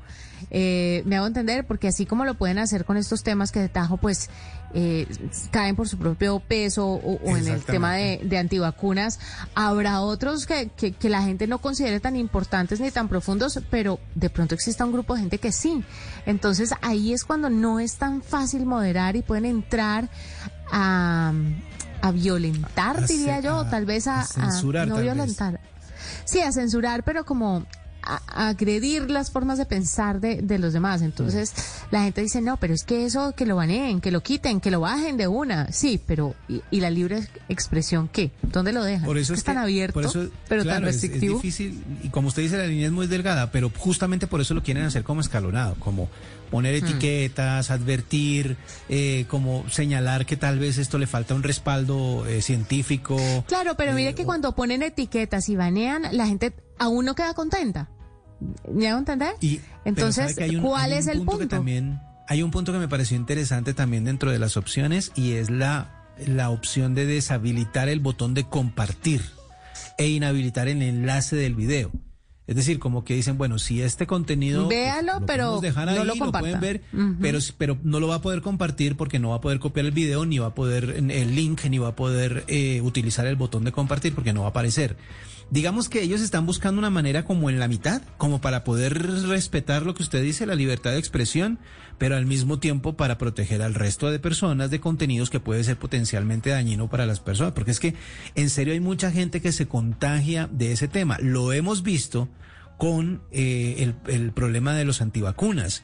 Eh, 0.52 1.04
me 1.06 1.18
hago 1.18 1.28
entender 1.28 1.66
porque 1.66 1.88
así 1.88 2.06
como 2.06 2.26
lo 2.26 2.36
pueden 2.36 2.60
hacer 2.60 2.86
con 2.86 2.98
estos 2.98 3.24
temas 3.24 3.52
que 3.52 3.60
de 3.60 3.70
tajo 3.70 3.98
pues 3.98 4.30
eh, 4.74 5.08
caen 5.52 5.76
por 5.76 5.88
su 5.88 5.98
propio 5.98 6.40
peso 6.40 6.86
o, 6.88 7.20
o 7.24 7.38
en 7.38 7.48
el 7.48 7.62
tema 7.64 7.94
de, 7.96 8.20
de 8.24 8.38
antivacunas, 8.38 9.20
habrá 9.56 10.02
otros 10.02 10.46
que, 10.46 10.70
que, 10.76 10.94
que 10.94 11.10
la 11.10 11.22
gente 11.22 11.48
no 11.48 11.60
considere 11.60 12.00
tan 12.00 12.16
importantes 12.16 12.80
ni 12.80 12.90
tan 12.92 13.08
profundos, 13.08 13.60
pero 13.70 14.00
de 14.16 14.30
pronto 14.30 14.56
exista 14.56 14.84
un 14.86 14.92
grupo 14.92 15.14
de 15.16 15.22
gente 15.22 15.38
que 15.38 15.52
sí. 15.52 15.84
Entonces 16.26 16.74
ahí 16.82 17.14
es 17.14 17.24
cuando 17.24 17.50
no 17.50 17.80
es 17.80 17.96
tan 17.98 18.22
fácil 18.22 18.66
moderar 18.66 19.16
y 19.16 19.22
pueden 19.22 19.46
entrar 19.46 20.10
a, 20.72 21.34
a 22.02 22.12
violentar, 22.12 22.98
A 22.98 23.02
diría 23.06 23.40
yo, 23.42 23.60
a- 23.60 23.70
tal 23.70 23.86
vez 23.86 24.08
a, 24.08 24.24
censurar, 24.24 24.88
no 24.88 24.96
vez. 24.96 25.04
violentar. 25.04 25.60
Sí, 26.26 26.40
a 26.42 26.52
censurar, 26.52 27.04
pero 27.04 27.26
como 27.26 27.66
a, 28.06 28.50
agredir 28.50 29.10
las 29.10 29.32
formas 29.32 29.58
de 29.58 29.66
pensar 29.66 30.20
de, 30.20 30.42
de 30.42 30.60
los 30.60 30.74
demás. 30.74 31.02
Entonces, 31.02 31.54
la 31.92 32.04
gente 32.04 32.22
dice, 32.22 32.42
no, 32.42 32.58
pero 32.58 32.74
es 32.74 32.84
que 32.84 33.06
eso, 33.06 33.34
que 33.36 33.46
lo 33.46 33.56
baneen, 33.56 34.02
que 34.02 34.12
lo 34.12 34.22
quiten, 34.22 34.60
que 34.60 34.72
lo 34.72 34.82
bajen 34.82 35.18
de 35.18 35.28
una. 35.28 35.72
Sí, 35.72 36.00
pero 36.06 36.36
¿y, 36.48 36.62
y 36.72 36.82
la 36.82 36.90
libre 36.90 37.28
expresión 37.50 38.08
qué? 38.08 38.32
¿Dónde 38.42 38.74
lo 38.74 38.84
dejan? 38.84 39.06
Por 39.06 39.18
eso 39.18 39.34
es, 39.34 39.44
tan 39.44 39.56
que- 39.56 39.62
abierto, 39.62 39.94
por 39.94 40.06
eso, 40.06 40.28
pero 40.48 40.64
tan 40.64 40.80
claro, 40.80 40.88
es- 40.90 41.02
restrictivo. 41.02 41.38
Es, 41.38 41.42
difícil, 41.42 41.84
y 42.04 42.10
como 42.10 42.28
usted 42.28 42.42
dice, 42.44 42.58
la 42.58 42.68
línea 42.68 42.88
es 42.88 42.92
muy 42.92 43.08
delgada, 43.08 43.52
pero 43.52 43.72
justamente 43.78 44.28
por 44.28 44.42
eso 44.42 44.54
lo 44.54 44.64
quieren 44.64 44.84
hacer 44.84 45.04
como 45.04 45.22
escalonado, 45.22 45.76
como 45.80 46.10
poner 46.52 46.82
Hmm. 46.84 46.86
etiquetas, 46.86 47.72
advertir, 47.72 48.58
eh, 48.90 49.26
como 49.28 49.66
señalar 49.72 50.26
que 50.28 50.38
tal 50.38 50.60
vez 50.60 50.78
esto 50.78 51.00
le 51.00 51.08
falta 51.08 51.34
un 51.34 51.42
respaldo 51.42 52.28
eh, 52.28 52.42
científico. 52.44 53.18
Claro, 53.48 53.76
pero 53.76 53.94
mire 53.94 54.10
Eh, 54.10 54.16
que 54.16 54.24
cuando 54.26 54.54
ponen 54.56 54.84
etiquetas 54.84 55.50
y 55.50 55.56
banean, 55.56 56.04
la 56.12 56.28
gente 56.28 56.54
aún 56.78 57.06
no 57.06 57.16
queda 57.16 57.34
contenta. 57.34 57.90
¿Me 58.72 58.88
hago 58.88 59.00
entender? 59.00 59.34
Y, 59.42 59.60
Entonces, 59.86 60.38
un- 60.38 60.62
¿cuál 60.62 60.94
es 60.94 61.08
el 61.08 61.22
punto? 61.24 61.48
también, 61.48 62.00
hay 62.28 62.42
un 62.44 62.52
punto 62.52 62.72
que 62.72 62.80
me 62.80 62.88
pareció 62.88 63.18
interesante 63.18 63.74
también 63.74 64.06
dentro 64.06 64.32
de 64.32 64.40
las 64.40 64.58
opciones 64.58 65.12
y 65.16 65.32
es 65.34 65.50
la, 65.50 66.06
la 66.26 66.50
opción 66.50 66.96
de 66.96 67.06
deshabilitar 67.06 67.90
el 67.90 68.00
botón 68.00 68.34
de 68.34 68.44
compartir 68.46 69.22
e 69.98 70.08
inhabilitar 70.08 70.68
el 70.68 70.82
enlace 70.82 71.36
del 71.36 71.56
video. 71.56 71.92
Es 72.46 72.58
decir, 72.58 72.78
como 72.78 73.06
que 73.06 73.14
dicen, 73.14 73.38
bueno, 73.38 73.58
si 73.58 73.82
este 73.82 74.06
contenido... 74.06 74.66
pues, 74.66 74.78
Véalo, 74.78 75.22
lo 75.22 75.26
pero 75.26 75.62
dejar 75.62 75.86
no 75.86 76.02
ahí, 76.02 76.06
lo 76.06 76.14
comparta. 76.18 76.40
pueden 76.40 76.60
ver, 76.60 76.82
pero, 77.22 77.40
pero 77.58 77.78
no 77.84 78.02
lo 78.02 78.10
va 78.10 78.16
a 78.16 78.22
poder 78.22 78.42
compartir 78.42 78.98
porque 78.98 79.18
no 79.18 79.30
va 79.30 79.36
a 79.38 79.42
poder 79.42 79.60
copiar 79.60 79.86
el 79.86 79.94
video, 79.94 80.26
ni 80.26 80.40
va 80.40 80.48
a 80.48 80.54
poder 80.54 80.96
el 80.98 81.36
link, 81.36 81.64
ni 81.70 81.78
va 81.78 81.90
a 81.90 81.96
poder 81.96 82.44
eh, 82.48 82.82
utilizar 82.82 83.26
el 83.28 83.38
botón 83.38 83.64
de 83.64 83.72
compartir 83.72 84.14
porque 84.14 84.34
no 84.34 84.42
va 84.42 84.48
a 84.48 84.50
aparecer. 84.50 84.98
Digamos 85.50 85.90
que 85.90 86.02
ellos 86.02 86.22
están 86.22 86.46
buscando 86.46 86.80
una 86.80 86.90
manera 86.90 87.26
como 87.26 87.50
en 87.50 87.60
la 87.60 87.68
mitad, 87.68 88.02
como 88.18 88.42
para 88.42 88.64
poder 88.64 89.02
respetar 89.28 89.86
lo 89.86 89.94
que 89.94 90.04
usted 90.04 90.22
dice, 90.22 90.46
la 90.46 90.56
libertad 90.56 90.92
de 90.92 90.98
expresión, 90.98 91.60
pero 91.98 92.16
al 92.16 92.26
mismo 92.26 92.60
tiempo 92.60 92.98
para 92.98 93.18
proteger 93.18 93.62
al 93.62 93.76
resto 93.76 94.10
de 94.10 94.20
personas 94.20 94.72
de 94.72 94.80
contenidos 94.80 95.30
que 95.30 95.40
puede 95.40 95.64
ser 95.64 95.78
potencialmente 95.78 96.50
dañino 96.50 96.90
para 96.90 97.06
las 97.06 97.20
personas. 97.20 97.54
Porque 97.54 97.72
es 97.72 97.80
que 97.80 97.94
en 98.36 98.50
serio 98.50 98.74
hay 98.74 98.80
mucha 98.80 99.12
gente 99.12 99.42
que 99.42 99.52
se 99.52 99.68
contagia 99.68 100.50
de 100.52 100.72
ese 100.72 100.88
tema. 100.88 101.18
Lo 101.20 101.54
hemos 101.54 101.84
visto 101.84 102.30
con 102.78 103.22
eh, 103.32 103.76
el, 103.80 103.96
el 104.14 104.32
problema 104.32 104.74
de 104.74 104.86
los 104.86 105.02
antivacunas. 105.02 105.84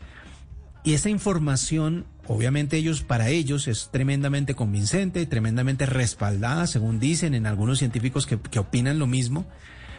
Y 0.83 0.93
esa 0.93 1.09
información, 1.09 2.05
obviamente 2.29 2.77
ellos, 2.77 3.01
para 3.01 3.29
ellos 3.29 3.67
es 3.67 3.89
tremendamente 3.91 4.53
convincente, 4.53 5.25
tremendamente 5.25 5.87
respaldada, 5.87 6.67
según 6.67 6.99
dicen 6.99 7.33
en 7.33 7.47
algunos 7.47 7.79
científicos 7.79 8.27
que, 8.27 8.39
que 8.39 8.59
opinan 8.59 8.99
lo 8.99 9.07
mismo, 9.07 9.47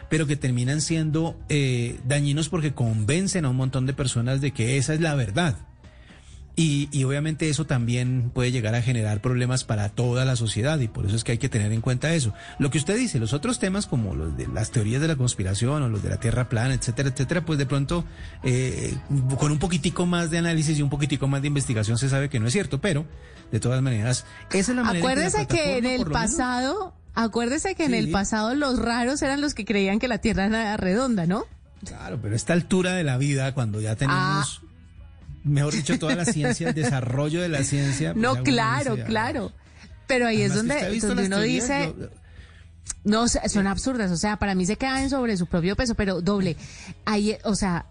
pero 0.09 0.25
que 0.25 0.37
terminan 0.37 0.79
siendo 0.79 1.37
eh, 1.49 1.99
dañinos 2.05 2.47
porque 2.47 2.73
convencen 2.73 3.43
a 3.43 3.49
un 3.49 3.57
montón 3.57 3.85
de 3.85 3.93
personas 3.93 4.39
de 4.39 4.51
que 4.51 4.77
esa 4.77 4.93
es 4.93 5.01
la 5.01 5.13
verdad. 5.13 5.57
Y, 6.55 6.89
y 6.91 7.05
obviamente 7.05 7.47
eso 7.49 7.65
también 7.65 8.29
puede 8.33 8.51
llegar 8.51 8.75
a 8.75 8.81
generar 8.81 9.21
problemas 9.21 9.63
para 9.63 9.87
toda 9.87 10.25
la 10.25 10.35
sociedad 10.35 10.77
y 10.79 10.89
por 10.89 11.05
eso 11.05 11.15
es 11.15 11.23
que 11.23 11.31
hay 11.31 11.37
que 11.37 11.47
tener 11.47 11.71
en 11.71 11.79
cuenta 11.79 12.13
eso. 12.13 12.33
Lo 12.59 12.69
que 12.69 12.77
usted 12.77 12.97
dice, 12.97 13.19
los 13.19 13.31
otros 13.33 13.57
temas 13.57 13.87
como 13.87 14.15
los 14.15 14.35
de 14.35 14.47
las 14.47 14.69
teorías 14.71 15.01
de 15.01 15.07
la 15.07 15.15
conspiración 15.15 15.81
o 15.81 15.87
los 15.87 16.03
de 16.03 16.09
la 16.09 16.17
Tierra 16.19 16.49
plana, 16.49 16.73
etcétera, 16.73 17.07
etcétera, 17.09 17.45
pues 17.45 17.57
de 17.57 17.65
pronto 17.65 18.03
eh, 18.43 18.95
con 19.39 19.51
un 19.53 19.59
poquitico 19.59 20.05
más 20.05 20.29
de 20.29 20.39
análisis 20.39 20.77
y 20.77 20.81
un 20.81 20.89
poquitico 20.89 21.27
más 21.27 21.41
de 21.41 21.47
investigación 21.47 21.97
se 21.97 22.09
sabe 22.09 22.29
que 22.29 22.39
no 22.41 22.47
es 22.47 22.53
cierto, 22.53 22.81
pero 22.81 23.05
de 23.51 23.59
todas 23.61 23.81
maneras, 23.81 24.25
esa 24.51 24.71
es 24.71 24.75
la 24.75 24.83
manera 24.83 24.99
Acuérdese 25.05 25.47
que 25.47 25.77
en 25.77 25.85
el 25.85 25.99
menos- 25.99 26.13
pasado, 26.13 26.93
acuérdese 27.15 27.75
que 27.75 27.85
en 27.85 27.93
el 27.93 28.11
pasado 28.11 28.55
los 28.55 28.77
raros 28.77 29.21
eran 29.21 29.39
los 29.39 29.53
que 29.53 29.63
creían 29.63 29.99
que 29.99 30.09
la 30.09 30.17
Tierra 30.17 30.47
era 30.47 30.75
redonda, 30.75 31.25
¿no? 31.25 31.45
Claro, 31.85 32.19
pero 32.21 32.33
a 32.33 32.35
esta 32.35 32.51
altura 32.53 32.91
de 32.93 33.03
la 33.05 33.17
vida, 33.17 33.53
cuando 33.53 33.79
ya 33.81 33.95
tenemos, 33.95 34.61
mejor 35.43 35.73
dicho, 35.73 35.97
toda 35.99 36.15
la 36.15 36.25
ciencia, 36.25 36.69
el 36.69 36.75
desarrollo 36.75 37.41
de 37.41 37.49
la 37.49 37.63
ciencia. 37.63 38.13
pues 38.13 38.21
No, 38.21 38.43
claro, 38.43 38.91
dice, 38.95 39.03
ah, 39.03 39.07
claro. 39.07 39.51
Pero 40.07 40.27
ahí 40.27 40.41
es 40.41 40.53
donde, 40.53 40.75
donde 40.99 41.25
uno 41.27 41.37
teorías, 41.37 41.67
dice, 41.67 41.93
yo- 41.97 42.09
no, 43.03 43.27
son 43.27 43.67
absurdas, 43.67 44.11
o 44.11 44.17
sea, 44.17 44.37
para 44.37 44.55
mí 44.55 44.65
se 44.65 44.75
caen 44.77 45.09
sobre 45.09 45.37
su 45.37 45.47
propio 45.47 45.75
peso, 45.75 45.95
pero 45.95 46.21
doble. 46.21 46.57
Ahí, 47.05 47.37
o 47.43 47.55
sea, 47.55 47.85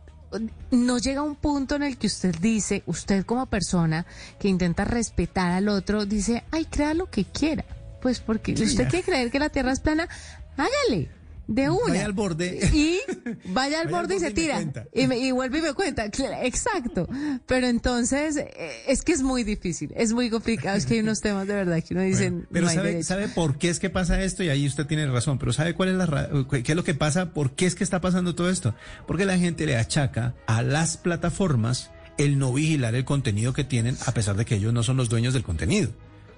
no 0.71 0.99
llega 0.99 1.23
un 1.23 1.35
punto 1.37 1.75
en 1.77 1.83
el 1.83 1.97
que 1.97 2.07
usted 2.07 2.35
dice, 2.41 2.83
usted 2.87 3.25
como 3.25 3.47
persona 3.47 4.07
que 4.39 4.49
intenta 4.49 4.85
respetar 4.85 5.51
al 5.51 5.69
otro, 5.69 6.07
dice, 6.07 6.45
ay, 6.51 6.67
crea 6.67 6.95
lo 6.95 7.11
que 7.11 7.25
quiera. 7.25 7.65
Pues 8.03 8.21
porque 8.21 8.57
Sí, 8.57 8.63
usted 8.65 8.85
ya. 8.85 8.89
quiere 8.91 9.05
creer 9.05 9.31
que 9.31 9.39
la 9.39 9.49
Tierra 9.49 9.73
es 9.73 9.81
plana, 9.81 10.09
hágale. 10.57 11.11
De 11.53 11.69
una. 11.69 11.81
Vaya 11.89 12.05
al 12.07 12.13
borde. 12.13 12.61
Y 12.73 13.01
vaya 13.09 13.33
al 13.49 13.55
Vaya 13.55 13.81
al 13.81 13.89
borde 13.89 14.17
y 14.17 14.21
se 14.21 14.31
y 14.31 14.35
tira. 14.35 14.63
Y, 14.95 15.09
me- 15.09 15.19
y 15.19 15.33
vuelve 15.33 15.59
y 15.59 15.63
me 15.63 15.75
cuenta. 15.75 16.05
Exacto. 16.05 17.09
Pero 17.47 17.67
entonces, 17.67 18.37
eh, 18.37 18.51
es 18.87 19.03
que 19.03 19.11
es 19.11 19.23
muy 19.23 19.43
difícil. 19.43 19.93
Es 19.97 20.13
muy 20.13 20.31
complicado. 20.31 20.77
Es 20.77 20.87
que 20.87 20.95
hay 20.95 21.01
unos 21.01 21.21
temas 21.21 21.49
de 21.49 21.55
verdad 21.55 21.83
que 21.83 21.93
uno 21.95 22.05
dice. 22.05 22.31
Bueno, 22.31 22.47
pero 22.53 22.67
no 22.67 22.73
sabe, 22.73 23.03
sabe 23.03 23.29
por 23.29 23.59
qué 23.59 23.69
es 23.69 23.81
que 23.81 23.91
pasa 23.91 24.23
esto 24.23 24.45
y 24.45 24.49
ahí 24.49 24.65
usted 24.65 24.87
tiene 24.87 25.07
razón, 25.09 25.41
pero 25.41 25.53
sabe 25.53 25.75
cuál 25.75 25.89
es 25.89 25.95
la 25.97 26.07
ra- 26.07 26.31
qué 26.51 26.63
es 26.73 26.77
lo 26.77 26.85
que 26.85 26.95
pasa, 26.95 27.33
por 27.35 27.51
qué 27.57 27.67
es 27.67 27.75
que 27.75 27.83
está 27.83 28.01
pasando 28.01 28.37
todo 28.37 28.49
esto, 28.49 28.77
porque 29.09 29.25
la 29.25 29.37
gente 29.37 29.67
le 29.67 29.77
achaca 29.77 30.35
a 30.47 30.63
las 30.63 30.97
plataformas 30.99 31.91
el 32.17 32.39
no 32.39 32.53
vigilar 32.53 32.95
el 32.95 33.05
contenido 33.05 33.53
que 33.55 33.65
tienen 33.65 33.97
a 34.07 34.13
pesar 34.13 34.37
de 34.37 34.45
que 34.45 34.55
ellos 34.55 34.73
no 34.73 34.83
son 34.85 34.97
los 34.97 35.09
dueños 35.09 35.35
del 35.35 35.43
contenido. 35.43 35.91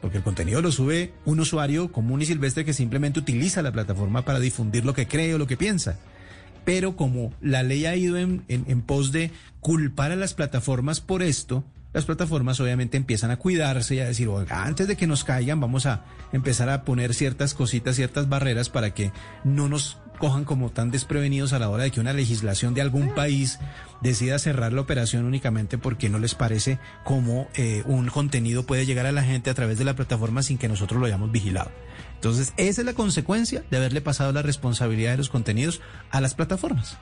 Porque 0.03 0.19
el 0.19 0.23
contenido 0.25 0.61
lo 0.61 0.71
sube 0.73 1.15
un 1.25 1.41
usuario 1.41 1.91
común 1.93 2.21
y 2.21 2.27
silvestre 2.27 2.65
que 2.67 2.75
simplemente 2.75 3.21
utiliza 3.21 3.63
la 3.63 3.73
plataforma 3.73 4.25
para 4.27 4.41
difundir 4.41 4.85
lo 4.85 4.93
que 4.93 5.07
cree 5.09 5.33
o 5.35 5.39
lo 5.39 5.47
que 5.47 5.57
piensa. 5.57 5.99
Pero 6.65 6.97
como 6.97 7.33
la 7.41 7.63
ley 7.63 7.87
ha 7.87 7.97
ido 7.97 8.19
en, 8.19 8.45
en- 8.49 8.65
en 8.69 8.83
pos 8.83 9.13
de 9.13 9.31
culpar 9.61 10.11
a 10.13 10.17
las 10.17 10.35
plataformas 10.35 11.01
por 11.01 11.23
esto, 11.23 11.65
las 11.93 12.05
plataformas 12.05 12.59
obviamente 12.59 12.97
empiezan 12.97 13.31
a 13.31 13.37
cuidarse 13.37 13.95
y 13.97 14.01
a 14.01 14.07
decir, 14.07 14.27
"Oiga, 14.29 14.65
antes 14.65 14.89
de 14.89 14.97
que 14.97 15.07
nos 15.07 15.25
caigan, 15.25 15.61
vamos 15.61 15.87
a 15.87 16.05
empezar 16.33 16.69
a 16.71 16.85
poner 16.85 17.15
ciertas 17.15 17.55
cositas, 17.55 17.97
ciertas 17.97 18.29
barreras 18.29 18.71
para 18.71 18.95
que 18.95 19.13
no 19.45 19.69
nos 19.69 19.99
cojan 20.23 20.45
como 20.45 20.71
tan 20.71 20.93
desprevenidos 20.93 21.53
a 21.53 21.59
la 21.59 21.69
hora 21.69 21.83
de 21.83 21.91
que 21.91 21.99
una 21.99 22.13
legislación 22.13 22.75
de 22.75 22.81
algún 22.81 23.13
país 23.13 23.59
decida 24.03 24.39
cerrar 24.39 24.73
la 24.73 24.81
operación 24.81 25.25
únicamente 25.25 25.79
porque 25.79 26.09
no 26.09 26.21
les 26.21 26.37
parece 26.37 26.79
cómo 27.03 27.49
eh, 27.57 27.83
un 27.87 28.07
contenido 28.07 28.65
puede 28.65 28.87
llegar 28.87 29.05
a 29.07 29.11
la 29.11 29.25
gente 29.25 29.51
a 29.51 29.55
través 29.55 29.79
de 29.79 29.85
la 29.85 29.97
plataforma 29.97 30.45
sin 30.45 30.59
que 30.59 30.69
nosotros 30.69 31.01
lo 31.01 31.07
hayamos 31.07 31.33
vigilado. 31.33 31.73
Entonces, 32.15 32.53
esa 32.57 32.83
es 32.83 32.87
la 32.87 32.95
consecuencia 32.95 33.65
de 33.69 33.79
haberle 33.79 34.01
pasado 34.01 34.31
la 34.31 34.43
responsabilidad 34.43 35.11
de 35.11 35.17
los 35.17 35.29
contenidos 35.29 35.81
a 36.13 36.21
las 36.21 36.35
plataformas. 36.37 36.99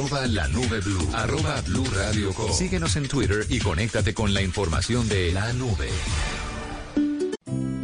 Arroba 0.00 0.26
la 0.28 0.48
nube 0.48 0.80
blue. 0.80 1.10
Arroba 1.12 1.60
blue 1.60 1.84
radio 1.94 2.32
com. 2.32 2.50
Síguenos 2.50 2.96
en 2.96 3.06
Twitter 3.06 3.44
y 3.50 3.58
conéctate 3.58 4.14
con 4.14 4.32
la 4.32 4.40
información 4.40 5.06
de 5.10 5.30
la 5.30 5.52
nube. 5.52 5.90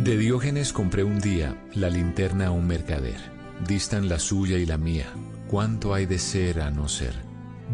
De 0.03 0.17
Diógenes 0.17 0.73
compré 0.73 1.05
un 1.05 1.21
día 1.21 1.63
la 1.75 1.91
linterna 1.91 2.47
a 2.47 2.51
un 2.53 2.67
mercader. 2.67 3.21
Distan 3.69 4.09
la 4.09 4.19
suya 4.19 4.57
y 4.57 4.65
la 4.65 4.79
mía. 4.79 5.13
¿Cuánto 5.49 5.93
hay 5.93 6.07
de 6.07 6.19
ser 6.19 6.63
a 6.63 6.71
no 6.71 6.89
ser? 6.89 7.13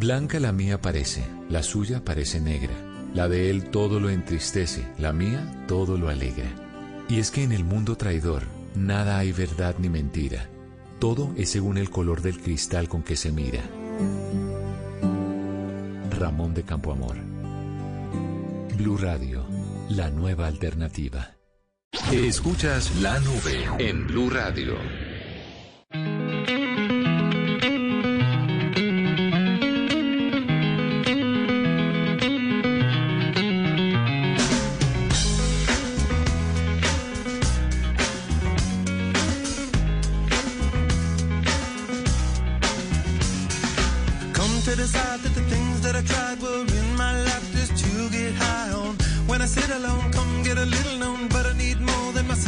Blanca 0.01 0.41
la 0.41 0.51
mía 0.51 0.81
parece, 0.81 1.25
la 1.49 1.63
suya 1.63 2.05
parece 2.05 2.41
negra. 2.41 2.75
La 3.15 3.29
de 3.29 3.49
él 3.49 3.71
todo 3.71 4.01
lo 4.01 4.11
entristece, 4.11 4.89
la 4.99 5.13
mía 5.13 5.65
todo 5.69 5.97
lo 5.97 6.09
alegra. 6.09 6.51
Y 7.09 7.21
es 7.21 7.31
que 7.31 7.45
en 7.45 7.53
el 7.53 7.63
mundo 7.63 7.97
traidor 7.97 8.43
nada 8.75 9.19
hay 9.19 9.31
verdad 9.31 9.77
ni 9.79 9.89
mentira. 9.89 10.49
Todo 10.99 11.33
es 11.37 11.51
según 11.51 11.79
el 11.79 11.91
color 11.91 12.23
del 12.23 12.41
cristal 12.41 12.89
con 12.89 13.05
que 13.05 13.15
se 13.15 13.31
mira. 13.31 13.63
Ramón 16.11 16.55
de 16.55 16.63
Campoamor. 16.63 17.17
Blue 18.77 18.97
Radio, 18.97 19.45
la 19.91 20.11
nueva 20.11 20.47
alternativa. 20.47 21.37
Escuchas 22.13 22.95
la 23.01 23.19
nube 23.21 23.65
en 23.79 24.07
Blue 24.07 24.31
Radio. 24.31 24.77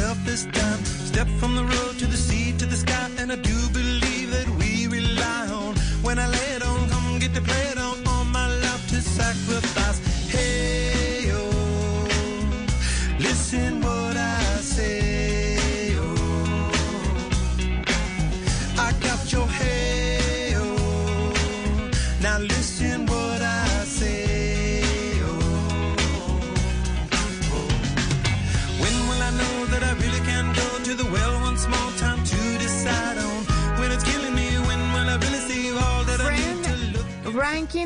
Myself 0.05 0.25
this 0.27 0.45
time. 0.47 0.85
Step 0.85 1.29
from 1.41 1.57
the 1.57 1.65
road 1.65 1.99
to 1.99 2.07
the 2.07 2.17
sea 2.17 2.53
to 2.59 2.67
the 2.67 2.77
sky, 2.77 3.09
and 3.19 3.33
I 3.33 3.37
do 3.37 3.69
believe 3.73 4.31
that 4.31 4.49
we 4.59 4.87
rely 4.87 5.47
on. 5.49 5.75
When 6.03 6.19
I 6.19 6.27
lay 6.27 6.51
it 6.57 6.63
on, 6.63 6.89
come 6.91 7.19
get 7.19 7.35
to 7.35 7.41
play 7.41 7.65
it 7.73 7.79
on, 7.79 7.84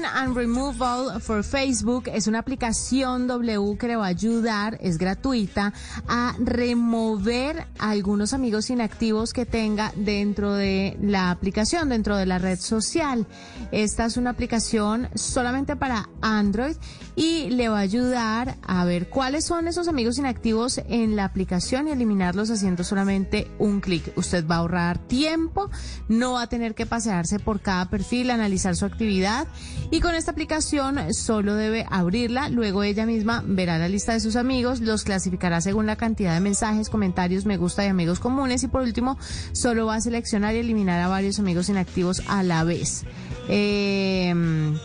And 0.05 0.36
Removal 0.36 1.20
for 1.20 1.42
Facebook 1.42 2.05
es 2.07 2.28
una 2.28 2.38
aplicación 2.38 3.26
W 3.26 3.76
que 3.76 3.88
le 3.88 3.96
va 3.96 4.05
a 4.05 4.09
ayudar, 4.09 4.78
es 4.80 4.96
gratuita, 4.96 5.72
a 6.07 6.36
remover 6.38 7.66
algunos 7.78 8.32
amigos 8.32 8.70
inactivos 8.70 9.32
que 9.32 9.44
tenga 9.44 9.92
dentro 9.96 10.55
de 10.55 10.96
la 11.03 11.30
aplicación, 11.30 11.88
dentro 11.88 12.16
de 12.16 12.26
la 12.26 12.38
red 12.38 12.61
social. 12.61 13.26
Esta 13.72 14.05
es 14.05 14.16
una 14.16 14.30
aplicación 14.30 15.09
solamente 15.14 15.74
para 15.74 16.09
Android 16.20 16.76
y 17.19 17.51
le 17.51 17.69
va 17.69 17.79
a 17.79 17.81
ayudar 17.81 18.59
a 18.62 18.85
ver 18.85 19.09
cuáles 19.09 19.45
son 19.45 19.66
esos 19.66 19.89
amigos 19.89 20.19
inactivos 20.19 20.81
en 20.89 21.16
la 21.16 21.25
aplicación 21.25 21.89
y 21.89 21.91
eliminarlos 21.91 22.49
haciendo 22.49 22.85
solamente 22.85 23.51
un 23.59 23.81
clic. 23.81 24.12
Usted 24.14 24.47
va 24.47 24.55
a 24.55 24.59
ahorrar 24.59 24.99
tiempo, 24.99 25.69
no 26.09 26.35
va 26.35 26.43
a 26.43 26.47
tener 26.47 26.77
que 26.77 26.87
pasearse 26.87 27.41
por 27.41 27.61
cada 27.61 27.91
perfil, 27.91 28.31
analizar 28.31 28.77
su 28.77 28.85
actividad 28.85 29.49
y 29.91 29.99
con 29.99 30.14
esta 30.14 30.31
aplicación 30.31 31.12
solo 31.12 31.57
debe 31.57 31.85
abrirla, 31.91 32.51
luego 32.51 32.85
ella 32.85 33.05
misma 33.05 33.43
verá 33.45 33.79
la 33.79 33.89
lista 33.89 34.12
de 34.12 34.21
sus 34.21 34.37
amigos, 34.37 34.81
los 34.81 35.03
clasificará 35.03 35.61
según 35.61 35.87
la 35.87 35.97
cantidad 35.97 36.35
de 36.35 36.41
mensajes, 36.41 36.89
comentarios, 36.89 37.47
me 37.47 37.57
gusta 37.57 37.85
y 37.85 37.89
amigos 37.89 38.21
comunes 38.21 38.62
y 38.62 38.69
por 38.69 38.83
último 38.83 39.19
solo 39.51 39.87
va 39.87 39.97
a 39.97 40.01
seleccionar 40.01 40.55
y 40.55 40.59
eliminar 40.59 41.01
a 41.01 41.09
varios 41.09 41.41
amigos 41.41 41.69
inactivos 41.69 42.23
a 42.29 42.45
la 42.45 42.62
vez. 42.62 43.05
Eh, 43.49 44.34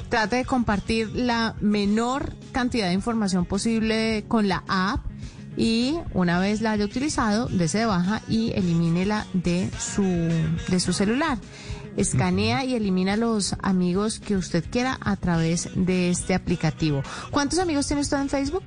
trate 0.10 0.38
de 0.38 0.46
compartir 0.46 1.12
la 1.14 1.56
menor 1.60 2.34
cantidad 2.52 2.88
de 2.88 2.94
información 2.94 3.46
posible 3.46 4.26
con 4.28 4.48
la 4.48 4.64
app 4.68 5.06
y 5.58 6.00
una 6.14 6.40
vez 6.40 6.62
la 6.62 6.72
haya 6.72 6.86
utilizado, 6.86 7.48
dese 7.48 7.80
de 7.80 7.86
baja 7.86 8.22
y 8.28 8.52
elimínela 8.54 9.28
de 9.34 9.70
su, 9.78 10.04
de 10.04 10.80
su 10.80 10.94
celular. 10.94 11.38
Escanea 11.96 12.66
y 12.66 12.74
elimina 12.74 13.18
los 13.18 13.56
amigos 13.62 14.20
que 14.20 14.36
usted 14.36 14.64
quiera 14.72 14.98
a 15.00 15.16
través 15.16 15.70
de 15.76 16.10
este 16.10 16.34
aplicativo. 16.34 17.04
¿Cuántos 17.30 17.60
amigos 17.60 17.86
tiene 17.86 18.02
usted 18.02 18.20
en 18.20 18.30
Facebook? 18.30 18.64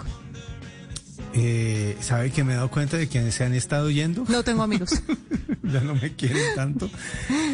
Eh, 1.38 1.98
¿Sabe 2.00 2.30
que 2.30 2.44
me 2.44 2.54
he 2.54 2.56
dado 2.56 2.70
cuenta 2.70 2.96
de 2.96 3.10
que 3.10 3.30
se 3.30 3.44
han 3.44 3.52
estado 3.52 3.90
yendo? 3.90 4.24
No 4.26 4.42
tengo 4.42 4.62
amigos. 4.62 5.02
ya 5.62 5.80
no 5.80 5.94
me 5.94 6.14
quieren 6.14 6.42
tanto. 6.54 6.88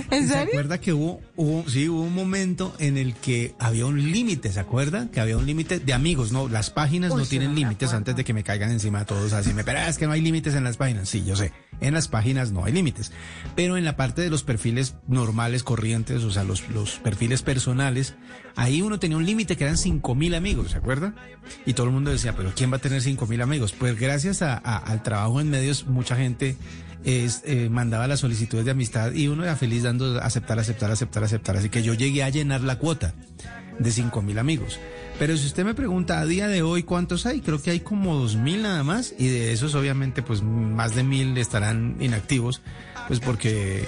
¿En 0.09 0.29
¿Se 0.29 0.35
serio? 0.35 0.53
acuerda 0.53 0.81
que 0.81 0.93
hubo, 0.93 1.21
hubo, 1.35 1.69
sí, 1.69 1.89
hubo 1.89 2.03
un 2.03 2.15
momento 2.15 2.77
en 2.79 2.97
el 2.97 3.15
que 3.15 3.57
había 3.59 3.87
un 3.87 4.01
límite, 4.13 4.53
¿se 4.53 4.61
acuerda? 4.61 5.11
Que 5.11 5.19
había 5.19 5.37
un 5.37 5.47
límite 5.47 5.81
de 5.81 5.93
amigos, 5.95 6.31
¿no? 6.31 6.49
Las 6.49 6.71
páginas 6.71 7.11
Uy, 7.11 7.23
no 7.23 7.27
tienen 7.27 7.49
no 7.51 7.55
límites 7.57 7.93
antes 7.93 8.15
de 8.15 8.23
que 8.23 8.33
me 8.33 8.45
caigan 8.45 8.71
encima 8.71 9.05
todos 9.05 9.33
así. 9.33 9.53
Me 9.53 9.65
pero 9.65 9.81
es 9.81 9.99
que 9.99 10.07
no 10.07 10.13
hay 10.13 10.21
límites 10.21 10.55
en 10.55 10.63
las 10.63 10.77
páginas. 10.77 11.09
Sí, 11.09 11.25
yo 11.25 11.35
sé. 11.35 11.53
En 11.81 11.95
las 11.95 12.07
páginas 12.07 12.53
no 12.53 12.65
hay 12.65 12.73
límites. 12.73 13.11
Pero 13.57 13.77
en 13.77 13.85
la 13.85 13.97
parte 13.97 14.23
de 14.23 14.31
los 14.31 14.45
perfiles 14.45 14.95
normales, 15.09 15.65
corrientes, 15.65 16.23
o 16.23 16.31
sea, 16.31 16.45
los, 16.45 16.69
los 16.69 17.01
perfiles 17.01 17.43
personales, 17.43 18.15
ahí 18.57 18.83
uno 18.83 18.99
tenía 18.99 19.17
un 19.17 19.27
límite 19.27 19.57
que 19.57 19.65
eran 19.65 19.77
cinco 19.77 20.15
mil 20.15 20.35
amigos, 20.35 20.73
¿se 20.73 20.79
acuerda? 20.79 21.15
Y 21.67 21.75
todo 21.75 21.87
el 21.87 21.93
mundo 21.93 22.11
decía, 22.11 22.35
pero 22.37 22.53
¿quién 22.55 22.73
va 22.73 22.77
a 22.77 22.81
tener 22.81 23.01
cinco 23.03 23.27
mil 23.27 23.41
amigos? 23.43 23.73
Pues 23.73 23.99
gracias 23.99 24.43
al 24.43 25.03
trabajo 25.03 25.41
en 25.41 25.51
medios, 25.51 25.87
mucha 25.87 26.17
gente 26.17 26.57
es, 27.05 27.43
eh, 27.45 27.69
mandaba 27.69 28.07
las 28.07 28.21
solicitudes 28.21 28.65
de 28.65 28.71
amistad 28.71 29.13
y 29.13 29.29
uno 29.29 29.45
era 29.45 29.57
feliz 29.57 29.83
dando 29.83 30.21
aceptar, 30.21 30.59
aceptar, 30.59 30.91
aceptar, 30.91 31.25
aceptar. 31.25 31.57
Así 31.57 31.69
que 31.69 31.83
yo 31.83 31.95
llegué 31.95 32.23
a 32.23 32.29
llenar 32.29 32.61
la 32.63 32.79
cuota 32.79 33.15
de 33.79 33.91
cinco 33.91 34.23
mil 34.23 34.39
amigos. 34.39 34.79
Pero 35.19 35.37
si 35.37 35.47
usted 35.47 35.65
me 35.65 35.75
pregunta 35.75 36.21
a 36.21 36.27
día 36.27 36.49
de 36.49 36.63
hoy 36.63 36.83
cuántos 36.83 37.27
hay, 37.27 37.41
creo 37.41 37.61
que 37.63 37.71
hay 37.71 37.81
como 37.81 38.27
mil 38.29 38.63
nada 38.63 38.83
más 38.83 39.15
y 39.19 39.29
de 39.29 39.53
esos 39.53 39.75
obviamente 39.75 40.23
pues 40.23 40.43
más 40.43 40.95
de 40.95 41.03
mil 41.03 41.37
estarán 41.39 41.97
inactivos, 42.01 42.63
pues 43.09 43.21
porque 43.21 43.87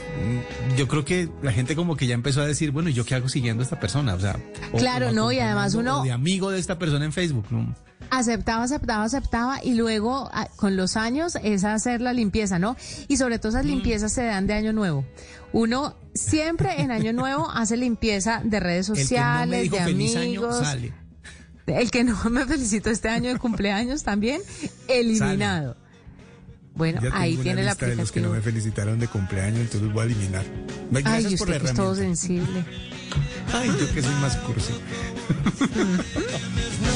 mm, 0.73 0.77
yo 0.77 0.89
creo 0.89 1.05
que 1.05 1.29
la 1.43 1.53
gente 1.53 1.77
como 1.77 1.97
que 1.97 2.07
ya 2.07 2.15
empezó 2.15 2.41
a 2.43 2.47
decir, 2.47 2.71
bueno, 2.71 2.89
¿y 2.89 2.93
yo 2.93 3.05
qué 3.05 3.15
hago 3.15 3.29
siguiendo 3.29 3.63
a 3.63 3.65
esta 3.65 3.79
persona? 3.81 4.15
O 4.15 4.21
sea, 4.21 4.39
o- 4.73 4.79
Claro, 4.79 5.13
no, 5.13 5.31
y 5.33 5.39
además 5.39 5.75
uno- 5.75 6.03
de 6.03 6.13
amigo 6.13 6.51
de 6.51 6.59
esta 6.59 6.79
persona 6.79 7.05
en 7.05 7.13
Facebook, 7.13 7.47
¿no? 7.51 7.75
Aceptaba, 8.11 8.65
aceptaba, 8.65 9.05
aceptaba 9.05 9.65
y 9.65 9.75
luego 9.75 10.29
a- 10.33 10.47
con 10.57 10.77
los 10.77 10.97
años 10.97 11.37
es 11.43 11.65
hacer 11.65 12.01
la 12.01 12.13
limpieza, 12.13 12.59
¿no? 12.59 12.77
Y 13.09 13.17
sobre 13.17 13.39
todo 13.39 13.53
Mm. 13.53 13.55
esas 13.57 13.67
limpiezas 13.67 14.13
se 14.13 14.25
dan 14.25 14.47
de 14.47 14.55
año 14.55 14.73
nuevo. 14.73 15.05
Uno 15.53 15.97
siempre 16.15 16.81
en 16.83 16.91
año 16.91 17.13
nuevo 17.13 17.49
hace 17.55 17.77
limpieza 17.77 18.41
de 18.45 18.61
redes 18.61 18.89
El 18.89 18.95
que 18.95 18.99
no 18.99 18.99
me 18.99 19.05
sociales, 19.05 19.63
dijo 19.63 19.77
de 19.77 19.83
amigos. 19.83 20.17
año 20.57 20.65
sale. 20.65 20.93
El 21.67 21.91
que 21.91 22.05
no 22.05 22.19
me 22.31 22.45
felicitó 22.45 22.91
este 22.91 23.09
año 23.09 23.33
de 23.33 23.39
cumpleaños 23.39 24.03
también, 24.03 24.43
eliminado. 24.87 25.77
Bueno, 26.75 27.01
Ya 27.03 27.11
ahí 27.13 27.37
tiene 27.37 27.63
la 27.63 27.71
lista 27.71 27.87
de 27.87 27.97
los 27.97 28.11
que 28.11 28.21
no 28.21 28.31
me 28.31 28.41
felicitaron 28.41 28.99
de 28.99 29.07
cumpleaños, 29.07 29.61
entonces 29.61 29.93
voy 29.93 30.03
a 30.03 30.05
eliminar. 30.07 30.45
Ay, 30.93 31.03
Gracias 31.03 31.33
y 31.33 31.37
por 31.37 31.49
usted 31.49 31.63
la 31.63 31.65
que 31.65 31.71
es 31.71 31.77
todo 31.77 31.95
sensible. 31.95 32.65
Ay, 33.53 33.69
yo 33.69 33.95
que 33.95 34.03
soy 34.03 34.15
más 34.15 34.37
cursi. 34.39 34.73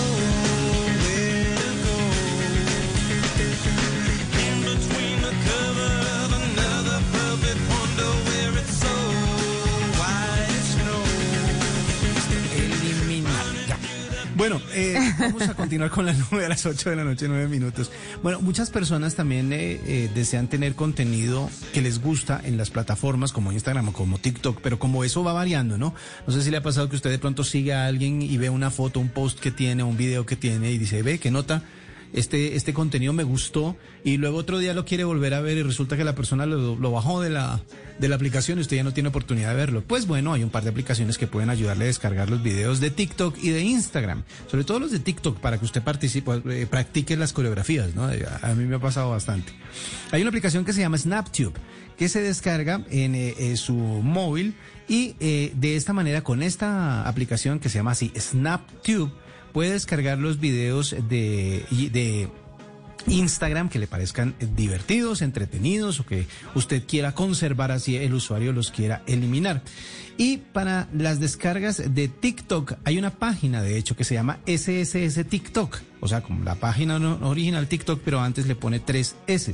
Bueno, 14.38 14.62
eh, 14.72 14.96
vamos 15.18 15.42
a 15.48 15.54
continuar 15.54 15.90
con 15.90 16.06
la 16.06 16.12
nube 16.30 16.46
a 16.46 16.48
las 16.48 16.64
8 16.64 16.90
de 16.90 16.94
la 16.94 17.02
noche, 17.02 17.26
9 17.26 17.48
minutos. 17.48 17.90
Bueno, 18.22 18.40
muchas 18.40 18.70
personas 18.70 19.16
también 19.16 19.52
eh, 19.52 19.80
eh, 19.84 20.10
desean 20.14 20.46
tener 20.46 20.76
contenido 20.76 21.50
que 21.74 21.82
les 21.82 22.00
gusta 22.00 22.40
en 22.44 22.56
las 22.56 22.70
plataformas 22.70 23.32
como 23.32 23.50
Instagram 23.50 23.88
o 23.88 23.92
como 23.92 24.16
TikTok, 24.18 24.60
pero 24.62 24.78
como 24.78 25.02
eso 25.02 25.24
va 25.24 25.32
variando, 25.32 25.76
¿no? 25.76 25.92
No 26.24 26.32
sé 26.32 26.42
si 26.42 26.52
le 26.52 26.58
ha 26.58 26.62
pasado 26.62 26.88
que 26.88 26.94
usted 26.94 27.10
de 27.10 27.18
pronto 27.18 27.42
sigue 27.42 27.74
a 27.74 27.86
alguien 27.86 28.22
y 28.22 28.36
ve 28.38 28.48
una 28.48 28.70
foto, 28.70 29.00
un 29.00 29.08
post 29.08 29.40
que 29.40 29.50
tiene, 29.50 29.82
un 29.82 29.96
video 29.96 30.24
que 30.24 30.36
tiene 30.36 30.70
y 30.70 30.78
dice, 30.78 31.02
ve, 31.02 31.18
qué 31.18 31.32
nota. 31.32 31.64
Este, 32.12 32.56
este 32.56 32.72
contenido 32.72 33.12
me 33.12 33.22
gustó 33.22 33.76
y 34.02 34.16
luego 34.16 34.38
otro 34.38 34.58
día 34.58 34.72
lo 34.72 34.84
quiere 34.84 35.04
volver 35.04 35.34
a 35.34 35.40
ver 35.40 35.58
y 35.58 35.62
resulta 35.62 35.96
que 35.96 36.04
la 36.04 36.14
persona 36.14 36.46
lo, 36.46 36.90
bajó 36.90 37.20
de 37.20 37.30
la, 37.30 37.62
de 37.98 38.08
la 38.08 38.16
aplicación 38.16 38.58
y 38.58 38.62
usted 38.62 38.76
ya 38.76 38.84
no 38.84 38.92
tiene 38.92 39.10
oportunidad 39.10 39.50
de 39.50 39.56
verlo. 39.56 39.84
Pues 39.86 40.06
bueno, 40.06 40.32
hay 40.32 40.42
un 40.42 40.50
par 40.50 40.64
de 40.64 40.70
aplicaciones 40.70 41.18
que 41.18 41.26
pueden 41.26 41.50
ayudarle 41.50 41.84
a 41.84 41.86
descargar 41.88 42.30
los 42.30 42.42
videos 42.42 42.80
de 42.80 42.90
TikTok 42.90 43.36
y 43.42 43.50
de 43.50 43.62
Instagram, 43.62 44.24
sobre 44.50 44.64
todo 44.64 44.80
los 44.80 44.90
de 44.90 45.00
TikTok 45.00 45.38
para 45.38 45.58
que 45.58 45.64
usted 45.64 45.82
participe, 45.82 46.42
eh, 46.48 46.66
practique 46.66 47.16
las 47.16 47.32
coreografías, 47.32 47.94
¿no? 47.94 48.10
Eh, 48.10 48.24
A, 48.42 48.54
mí 48.54 48.64
me 48.64 48.76
ha 48.76 48.80
pasado 48.80 49.10
bastante. 49.10 49.52
Hay 50.10 50.22
una 50.22 50.28
aplicación 50.28 50.64
que 50.64 50.72
se 50.72 50.80
llama 50.80 50.98
SnapTube 50.98 51.54
que 51.96 52.08
se 52.08 52.22
descarga 52.22 52.84
en 52.90 53.16
eh, 53.16 53.56
su 53.56 53.74
móvil 53.74 54.54
y 54.86 55.14
de 55.18 55.76
esta 55.76 55.92
manera 55.92 56.22
con 56.22 56.42
esta 56.42 57.06
aplicación 57.06 57.58
que 57.58 57.68
se 57.68 57.78
llama 57.78 57.90
así 57.90 58.12
SnapTube 58.16 59.10
puede 59.58 59.72
descargar 59.72 60.18
los 60.18 60.38
videos 60.38 60.94
de, 61.08 61.64
de 61.92 62.28
Instagram 63.08 63.68
que 63.68 63.80
le 63.80 63.88
parezcan 63.88 64.36
divertidos, 64.54 65.20
entretenidos 65.20 65.98
o 65.98 66.06
que 66.06 66.26
usted 66.54 66.84
quiera 66.86 67.12
conservar 67.12 67.72
así 67.72 67.96
el 67.96 68.14
usuario 68.14 68.52
los 68.52 68.70
quiera 68.70 69.02
eliminar. 69.08 69.62
Y 70.16 70.36
para 70.38 70.86
las 70.94 71.18
descargas 71.18 71.82
de 71.92 72.06
TikTok 72.06 72.74
hay 72.84 72.98
una 72.98 73.10
página 73.10 73.60
de 73.60 73.78
hecho 73.78 73.96
que 73.96 74.04
se 74.04 74.14
llama 74.14 74.38
SSS 74.46 75.24
TikTok, 75.28 75.78
o 76.00 76.06
sea, 76.06 76.20
como 76.22 76.44
la 76.44 76.54
página 76.54 76.96
original 77.26 77.66
TikTok, 77.66 78.00
pero 78.04 78.20
antes 78.20 78.46
le 78.46 78.54
pone 78.54 78.78
tres 78.78 79.16
S. 79.26 79.52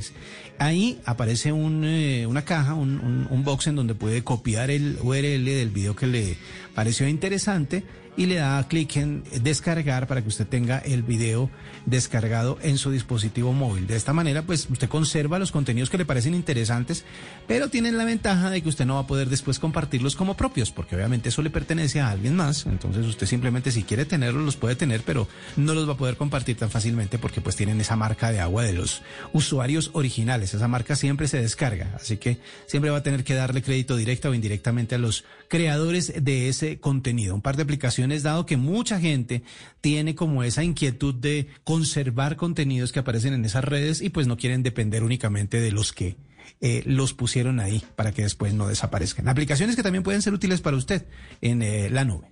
Ahí 0.59 0.99
aparece 1.05 1.49
eh, 1.49 2.25
una 2.27 2.45
caja, 2.45 2.75
un, 2.75 2.99
un- 2.99 3.27
un 3.29 3.43
box 3.43 3.65
en 3.67 3.75
donde 3.75 3.95
puede 3.95 4.23
copiar 4.23 4.69
el 4.69 4.99
URL 5.01 5.45
del 5.45 5.69
video 5.71 5.95
que 5.95 6.05
le 6.05 6.37
pareció 6.75 7.07
interesante 7.07 7.83
y 8.17 8.25
le 8.25 8.35
da 8.35 8.67
clic 8.67 8.95
en 8.97 9.23
descargar 9.41 10.07
para 10.07 10.21
que 10.21 10.29
usted 10.29 10.47
tenga 10.47 10.79
el 10.79 11.03
video 11.03 11.49
descargado 11.85 12.57
en 12.61 12.77
su 12.77 12.91
dispositivo 12.91 13.53
móvil. 13.53 13.87
De 13.87 13.95
esta 13.95 14.13
manera, 14.13 14.43
pues 14.43 14.67
usted 14.69 14.89
conserva 14.89 15.39
los 15.39 15.51
contenidos 15.51 15.89
que 15.89 15.97
le 15.97 16.05
parecen 16.05 16.33
interesantes, 16.33 17.03
pero 17.47 17.69
tienen 17.69 17.97
la 17.97 18.05
ventaja 18.05 18.49
de 18.49 18.61
que 18.61 18.69
usted 18.69 18.85
no 18.85 18.95
va 18.95 19.01
a 19.01 19.07
poder 19.07 19.29
después 19.29 19.59
compartirlos 19.59 20.15
como 20.15 20.37
propios, 20.37 20.71
porque 20.71 20.95
obviamente 20.95 21.29
eso 21.29 21.41
le 21.41 21.49
pertenece 21.49 21.99
a 21.99 22.09
alguien 22.09 22.35
más. 22.35 22.65
Entonces 22.65 23.05
usted 23.05 23.27
simplemente 23.27 23.71
si 23.71 23.83
quiere 23.83 24.05
tenerlos, 24.05 24.43
los 24.43 24.55
puede 24.55 24.75
tener, 24.75 25.01
pero 25.01 25.27
no 25.57 25.73
los 25.73 25.87
va 25.87 25.93
a 25.93 25.97
poder 25.97 26.17
compartir 26.17 26.57
tan 26.57 26.69
fácilmente 26.69 27.17
porque 27.17 27.41
pues 27.41 27.55
tienen 27.55 27.81
esa 27.81 27.95
marca 27.95 28.31
de 28.31 28.39
agua 28.39 28.63
de 28.63 28.73
los 28.73 29.01
usuarios 29.33 29.91
originales. 29.93 30.53
Esa 30.53 30.67
marca 30.67 30.95
siempre 30.95 31.27
se 31.27 31.41
descarga, 31.41 31.91
así 31.95 32.17
que 32.17 32.37
siempre 32.65 32.91
va 32.91 32.97
a 32.97 33.03
tener 33.03 33.23
que 33.23 33.33
darle 33.33 33.61
crédito 33.61 33.95
directo 33.95 34.29
o 34.29 34.33
indirectamente 34.33 34.95
a 34.95 34.97
los 34.97 35.25
creadores 35.47 36.13
de 36.23 36.49
ese 36.49 36.79
contenido. 36.79 37.35
Un 37.35 37.41
par 37.41 37.57
de 37.57 37.63
aplicaciones, 37.63 38.04
dado 38.23 38.45
que 38.45 38.57
mucha 38.57 38.99
gente 38.99 39.43
tiene 39.81 40.15
como 40.15 40.43
esa 40.43 40.63
inquietud 40.63 41.13
de 41.15 41.47
conservar 41.63 42.35
contenidos 42.35 42.91
que 42.91 42.99
aparecen 42.99 43.33
en 43.33 43.45
esas 43.45 43.63
redes 43.63 44.01
y 44.01 44.09
pues 44.09 44.27
no 44.27 44.37
quieren 44.37 44.63
depender 44.63 45.03
únicamente 45.03 45.59
de 45.59 45.71
los 45.71 45.93
que 45.93 46.17
eh, 46.61 46.83
los 46.85 47.13
pusieron 47.13 47.59
ahí 47.59 47.83
para 47.95 48.11
que 48.11 48.23
después 48.23 48.53
no 48.53 48.67
desaparezcan. 48.67 49.27
Aplicaciones 49.27 49.75
que 49.75 49.83
también 49.83 50.03
pueden 50.03 50.21
ser 50.21 50.33
útiles 50.33 50.61
para 50.61 50.77
usted 50.77 51.05
en 51.41 51.61
eh, 51.61 51.89
la 51.89 52.05
nube. 52.05 52.27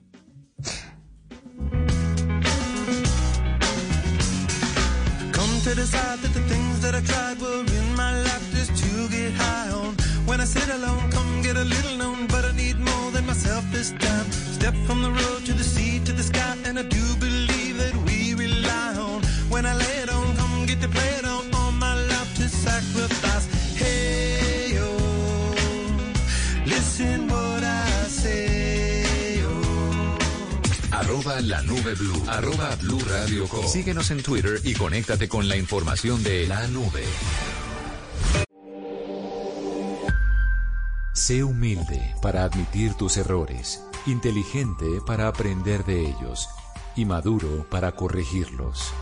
To 5.64 5.74
decide 5.74 6.20
that 6.20 6.34
the 6.34 6.42
things 6.42 6.82
that 6.82 6.94
I 6.94 7.00
tried 7.00 7.40
my 7.96 8.22
life 8.22 8.52
just 8.54 8.76
to 8.84 9.08
get 9.08 9.32
high 9.34 9.72
on. 9.72 9.96
When 10.26 10.42
I 10.42 10.44
sit 10.44 10.68
alone, 10.68 11.13
this 13.84 13.92
time. 14.00 14.32
Step 14.32 14.76
from 14.88 15.02
the 15.02 15.12
road 15.12 15.46
to 15.46 15.54
the 15.54 15.64
sea 15.64 16.00
to 16.06 16.14
the 16.14 16.24
sky, 16.24 16.56
and 16.66 16.80
I 16.80 16.84
do 16.84 17.06
believe 17.20 17.78
that 17.78 17.96
we 18.06 18.34
rely 18.34 18.96
on. 18.96 19.22
When 19.50 19.66
I 19.66 19.74
lay 19.76 19.98
it 20.04 20.10
on, 20.10 20.36
come 20.38 20.66
get 20.66 20.80
to 20.82 20.88
play 20.88 21.12
it 21.20 21.26
on, 21.26 21.44
all 21.54 21.72
my 21.74 21.96
life 22.12 22.32
to 22.40 22.48
sacrifice. 22.48 23.46
Hey, 23.76 24.74
yo, 24.78 24.90
listen 26.66 27.28
what 27.28 27.64
I 27.64 28.08
say, 28.08 29.44
Arroba 30.92 31.42
la 31.42 31.62
nube 31.64 31.94
blue. 31.98 32.24
Arroba 32.28 32.76
blue 32.82 33.02
radio 33.10 33.48
com. 33.48 33.68
Síguenos 33.68 34.12
en 34.12 34.24
Twitter 34.24 34.62
y 34.64 34.74
conéctate 34.76 35.28
con 35.28 35.48
la 35.50 35.58
información 35.58 36.24
de 36.24 36.48
la 36.48 36.68
nube. 36.68 37.04
Sé 41.26 41.42
humilde 41.42 42.14
para 42.22 42.44
admitir 42.44 42.96
tus 42.96 43.16
errores, 43.16 43.82
inteligente 44.06 45.00
para 45.08 45.30
aprender 45.30 45.86
de 45.86 46.02
ellos 46.02 46.50
y 46.98 47.06
maduro 47.06 47.66
para 47.70 47.94
corregirlos. 47.94 48.94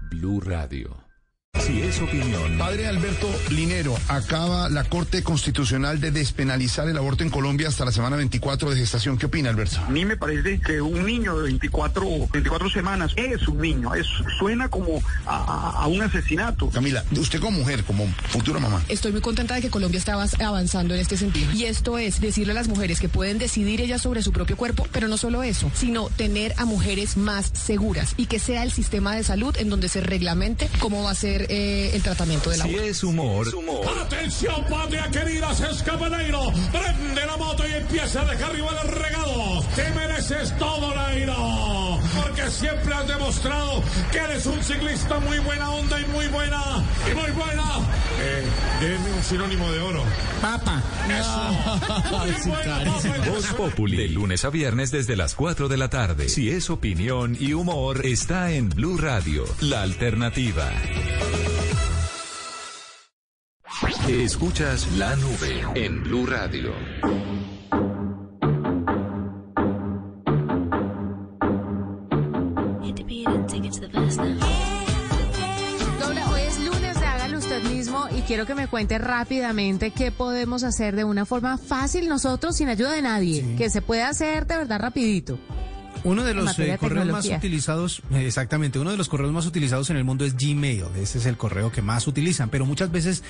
Blue 0.00 0.40
Radio. 0.40 1.11
Si 1.60 1.80
es 1.82 2.00
opinión. 2.00 2.56
Padre 2.58 2.86
Alberto 2.88 3.28
Linero, 3.50 3.94
acaba 4.08 4.68
la 4.70 4.84
Corte 4.84 5.22
Constitucional 5.22 6.00
de 6.00 6.10
despenalizar 6.10 6.88
el 6.88 6.96
aborto 6.96 7.22
en 7.24 7.30
Colombia 7.30 7.68
hasta 7.68 7.84
la 7.84 7.92
semana 7.92 8.16
24 8.16 8.70
de 8.70 8.76
gestación. 8.76 9.16
¿Qué 9.18 9.26
opina, 9.26 9.50
Alberto? 9.50 9.78
A 9.86 9.90
mí 9.90 10.04
me 10.06 10.16
parece 10.16 10.58
que 10.60 10.80
un 10.80 11.04
niño 11.04 11.36
de 11.36 11.44
24, 11.44 12.02
24 12.32 12.70
semanas 12.70 13.12
es 13.16 13.46
un 13.46 13.58
niño, 13.60 13.94
es, 13.94 14.06
suena 14.38 14.68
como 14.70 15.02
a, 15.26 15.82
a 15.82 15.86
un 15.88 16.00
asesinato. 16.02 16.68
Camila, 16.70 17.04
usted 17.12 17.38
como 17.38 17.58
mujer, 17.58 17.84
como 17.84 18.08
futura 18.30 18.58
mamá. 18.58 18.82
Estoy 18.88 19.12
muy 19.12 19.20
contenta 19.20 19.54
de 19.54 19.60
que 19.60 19.70
Colombia 19.70 19.98
está 19.98 20.14
avas- 20.14 20.42
avanzando 20.42 20.94
en 20.94 21.00
este 21.00 21.16
sentido. 21.18 21.52
Y 21.52 21.66
esto 21.66 21.96
es 21.98 22.20
decirle 22.20 22.52
a 22.52 22.54
las 22.56 22.66
mujeres 22.68 22.98
que 22.98 23.08
pueden 23.10 23.38
decidir 23.38 23.82
ellas 23.82 24.00
sobre 24.02 24.22
su 24.22 24.32
propio 24.32 24.56
cuerpo, 24.56 24.88
pero 24.90 25.06
no 25.06 25.16
solo 25.18 25.42
eso, 25.44 25.70
sino 25.74 26.08
tener 26.16 26.54
a 26.56 26.64
mujeres 26.64 27.16
más 27.18 27.50
seguras 27.54 28.14
y 28.16 28.24
que 28.26 28.38
sea 28.40 28.64
el 28.64 28.72
sistema 28.72 29.14
de 29.14 29.22
salud 29.22 29.54
en 29.58 29.68
donde 29.68 29.88
se 29.90 30.00
reglamente 30.00 30.68
cómo 30.80 31.04
va 31.04 31.10
a 31.10 31.14
ser 31.14 31.41
eh, 31.48 31.90
el 31.94 32.02
tratamiento 32.02 32.50
del 32.50 32.60
Si 32.60 32.68
aborto. 32.68 32.82
es 32.84 33.02
humor. 33.04 33.46
Atención, 34.02 34.64
patria 34.68 35.08
querida, 35.10 35.50
Escapaneiro. 35.52 36.52
Prende 36.72 37.26
la 37.26 37.36
moto 37.36 37.66
y 37.68 37.72
empieza 37.72 38.22
a 38.22 38.24
dejar 38.24 38.50
arriba 38.50 38.70
el 38.82 38.88
regado. 38.88 39.62
Te 39.74 39.90
mereces 39.90 40.56
todo, 40.58 40.94
Nairo. 40.94 41.91
Porque 42.34 42.50
siempre 42.50 42.94
has 42.94 43.06
demostrado 43.06 43.84
que 44.10 44.16
eres 44.16 44.46
un 44.46 44.62
ciclista 44.62 45.20
muy 45.20 45.38
buena 45.40 45.70
onda 45.70 46.00
y 46.00 46.06
muy 46.06 46.26
buena. 46.28 46.82
Y 47.10 47.14
muy 47.14 47.30
buena. 47.32 47.62
Eh, 48.20 48.42
denme 48.80 49.12
un 49.12 49.22
sinónimo 49.22 49.70
de 49.70 49.80
oro. 49.80 50.02
Papa. 50.40 50.82
Eso. 51.10 52.50
Voz 53.30 53.46
Populi. 53.48 53.98
De 53.98 54.08
lunes 54.08 54.46
a 54.46 54.50
viernes 54.50 54.90
desde 54.90 55.14
las 55.14 55.34
4 55.34 55.68
de 55.68 55.76
la 55.76 55.90
tarde. 55.90 56.30
Si 56.30 56.48
es 56.48 56.70
opinión 56.70 57.36
y 57.38 57.52
humor, 57.52 58.06
está 58.06 58.50
en 58.50 58.70
Blue 58.70 58.96
Radio, 58.96 59.44
la 59.60 59.82
alternativa. 59.82 60.70
Escuchas 64.08 64.90
la 64.92 65.16
nube 65.16 65.66
en 65.74 66.02
Blue 66.02 66.24
Radio. 66.24 66.72
Quiero 78.32 78.46
que 78.46 78.54
me 78.54 78.66
cuente 78.66 78.96
rápidamente 78.96 79.90
qué 79.90 80.10
podemos 80.10 80.64
hacer 80.64 80.96
de 80.96 81.04
una 81.04 81.26
forma 81.26 81.58
fácil 81.58 82.08
nosotros 82.08 82.56
sin 82.56 82.70
ayuda 82.70 82.92
de 82.92 83.02
nadie, 83.02 83.56
que 83.58 83.68
se 83.68 83.82
puede 83.82 84.04
hacer 84.04 84.46
de 84.46 84.56
verdad 84.56 84.80
rapidito. 84.80 85.38
Uno 86.02 86.24
de 86.24 86.32
los 86.32 86.58
eh, 86.58 86.64
de 86.64 86.78
correos 86.78 87.08
más 87.08 87.26
utilizados, 87.26 88.00
eh, 88.10 88.26
exactamente, 88.26 88.78
uno 88.78 88.90
de 88.90 88.96
los 88.96 89.10
correos 89.10 89.32
más 89.32 89.44
utilizados 89.44 89.90
en 89.90 89.98
el 89.98 90.04
mundo 90.04 90.24
es 90.24 90.34
Gmail. 90.34 90.84
Ese 90.96 91.18
es 91.18 91.26
el 91.26 91.36
correo 91.36 91.70
que 91.70 91.82
más 91.82 92.06
utilizan, 92.06 92.48
pero 92.48 92.64
muchas 92.64 92.90
veces 92.90 93.22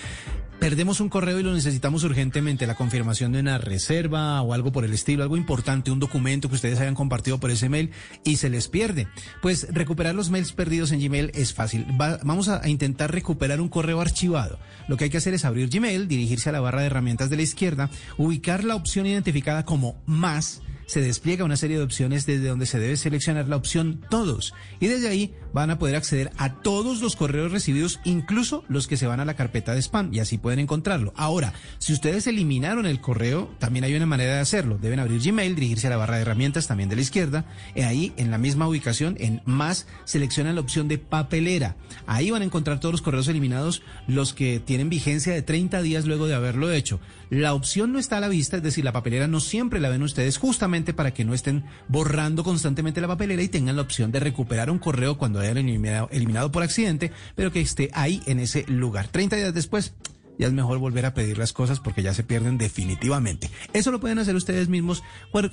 perdemos 0.63 1.01
un 1.01 1.09
correo 1.09 1.41
y 1.41 1.43
lo 1.43 1.53
necesitamos 1.53 2.05
urgentemente, 2.05 2.69
la 2.69 2.77
confirmación 2.77 3.33
de 3.33 3.41
una 3.41 3.59
reserva 3.59 4.41
o 4.43 4.55
algo 4.55 4.71
por 4.71 4.85
el 4.85 4.93
estilo, 4.93 5.25
algo 5.25 5.37
importante, 5.37 5.91
un 5.91 5.99
documento 5.99 6.49
que 6.49 6.55
ustedes 6.55 6.79
hayan 6.79 6.95
compartido 6.95 7.41
por 7.41 7.51
ese 7.51 7.69
mail 7.69 7.91
y 8.25 8.37
se 8.37 8.49
les 8.49 8.69
pierde. 8.69 9.09
Pues 9.41 9.67
recuperar 9.73 10.15
los 10.15 10.31
mails 10.31 10.53
perdidos 10.53 10.93
en 10.93 11.01
Gmail 11.01 11.33
es 11.35 11.53
fácil. 11.53 11.85
Va- 12.01 12.21
vamos 12.23 12.49
a 12.49 12.69
intentar 12.69 13.11
recuperar 13.11 13.61
un 13.61 13.69
correo 13.69 14.01
archivado. 14.01 14.61
Lo 14.87 14.97
que 14.97 15.05
hay 15.05 15.11
que 15.11 15.17
hacer 15.17 15.35
es 15.35 15.45
abrir 15.45 15.69
Gmail, 15.69 16.07
dirigirse 16.07 16.49
a 16.49 16.53
la 16.53 16.61
barra 16.61 16.81
de 16.83 16.87
herramientas 16.87 17.29
de 17.29 17.37
la 17.37 17.43
izquierda, 17.43 17.91
ubicar 18.17 18.63
la 18.63 18.77
opción 18.77 19.07
identificada 19.07 19.65
como 19.65 20.01
más 20.07 20.63
se 20.87 21.01
despliega 21.01 21.45
una 21.45 21.57
serie 21.57 21.79
de 21.79 21.85
opciones 21.85 22.27
desde 22.27 22.49
donde 22.49 22.67
se 22.67 22.79
debe 22.79 22.97
seleccionar 22.97 23.49
la 23.49 23.57
opción 23.57 24.01
todos 24.11 24.55
y 24.81 24.87
desde 24.87 25.09
ahí 25.09 25.35
van 25.53 25.71
a 25.71 25.79
poder 25.79 25.97
acceder 25.97 26.31
a 26.39 26.61
todos 26.61 27.01
los 27.01 27.17
correos 27.17 27.53
recibidos, 27.53 28.01
incluso 28.05 28.65
los 28.69 28.87
que 28.87 28.97
se 28.97 29.07
van 29.07 29.21
a 29.21 29.25
la 29.25 29.35
carpeta 29.35 29.75
de 29.75 29.83
spam 29.83 30.13
y 30.13 30.21
así 30.21 30.39
pueden 30.39 30.59
encontrarlo. 30.59 31.13
Ahora, 31.17 31.53
si 31.79 31.93
ustedes 31.93 32.27
eliminaron 32.27 32.87
el 32.87 33.01
correo, 33.01 33.55
también 33.59 33.85
hay 33.85 33.95
una 33.95 34.07
manera 34.07 34.35
de 34.35 34.41
hacerlo. 34.41 34.79
Deben 34.79 35.01
abrir 35.01 35.21
Gmail, 35.21 35.55
dirigirse 35.55 35.87
a 35.87 35.91
la 35.91 35.97
barra 35.97 36.17
de 36.17 36.23
herramientas 36.23 36.67
también 36.67 36.89
de 36.89 36.97
la 36.97 37.03
izquierda, 37.03 37.45
y 37.75 37.83
ahí 37.83 38.13
en 38.17 38.31
la 38.31 38.39
misma 38.39 38.69
ubicación, 38.69 39.17
en 39.19 39.43
más, 39.45 39.87
seleccionan 40.05 40.55
la 40.55 40.61
opción 40.61 40.89
de 40.89 40.99
papelera. 40.99 41.77
Ahí 42.07 42.31
van 42.31 42.43
a 42.43 42.47
encontrar 42.47 42.81
todos 42.81 42.93
los 42.93 43.03
correos 43.03 43.29
eliminados, 43.29 43.83
los 44.07 44.33
que 44.33 44.61
tienen 44.61 44.89
vigencia 44.89 45.33
de 45.33 45.43
30 45.43 45.83
días 45.83 46.07
luego 46.07 46.27
de 46.27 46.35
haberlo 46.35 46.71
hecho. 46.73 47.01
La 47.33 47.55
opción 47.55 47.95
no 47.95 47.99
está 47.99 48.19
a 48.19 48.21
la 48.21 48.29
vista, 48.29 48.59
es 48.59 48.63
decir, 48.63 48.85
la 48.85 48.93
papelera 48.93 49.27
no 49.27 49.41
siempre 49.41 49.81
la 49.81 49.89
ven 49.89 50.03
ustedes 50.03 50.37
justamente 50.37 50.93
para 50.93 51.15
que 51.15 51.25
no 51.25 51.33
estén 51.33 51.65
borrando 51.89 52.45
constantemente 52.45 53.01
la 53.01 53.09
papelera 53.09 53.41
y 53.41 53.49
tengan 53.49 53.77
la 53.77 53.81
opción 53.81 54.13
de 54.13 54.21
recuperar 54.21 54.71
un 54.71 54.79
correo 54.79 55.17
cuando 55.17 55.41
hayan 55.41 55.57
eliminado, 55.57 56.11
eliminado 56.13 56.53
por 56.53 56.63
accidente, 56.63 57.11
pero 57.35 57.51
que 57.51 57.63
esté 57.63 57.89
ahí 57.95 58.23
en 58.27 58.39
ese 58.39 58.67
lugar. 58.69 59.09
30 59.09 59.37
días 59.37 59.55
después, 59.55 59.95
ya 60.39 60.47
es 60.47 60.53
mejor 60.53 60.77
volver 60.77 61.07
a 61.07 61.15
pedir 61.15 61.39
las 61.39 61.55
cosas 61.55 61.81
porque 61.81 62.03
ya 62.03 62.13
se 62.13 62.23
pierden 62.23 62.59
definitivamente. 62.59 63.49
Eso 63.73 63.91
lo 63.91 63.99
pueden 63.99 64.19
hacer 64.19 64.37
ustedes 64.37 64.69
mismos 64.69 65.03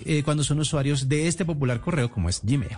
eh, 0.04 0.24
cuando 0.24 0.44
son 0.44 0.60
usuarios 0.60 1.08
de 1.08 1.30
este 1.30 1.46
popular 1.46 1.80
correo 1.80 2.12
como 2.12 2.28
es 2.28 2.42
Gmail. 2.44 2.78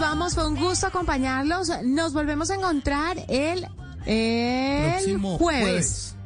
Vamos, 0.00 0.34
fue 0.34 0.46
un 0.48 0.56
gusto 0.56 0.86
acompañarlos. 0.86 1.70
Nos 1.84 2.12
volvemos 2.12 2.50
a 2.50 2.54
encontrar 2.56 3.18
el, 3.28 3.66
el 4.06 4.90
Próximo 4.92 5.38
jueves. 5.38 5.62
jueves. 5.64 6.16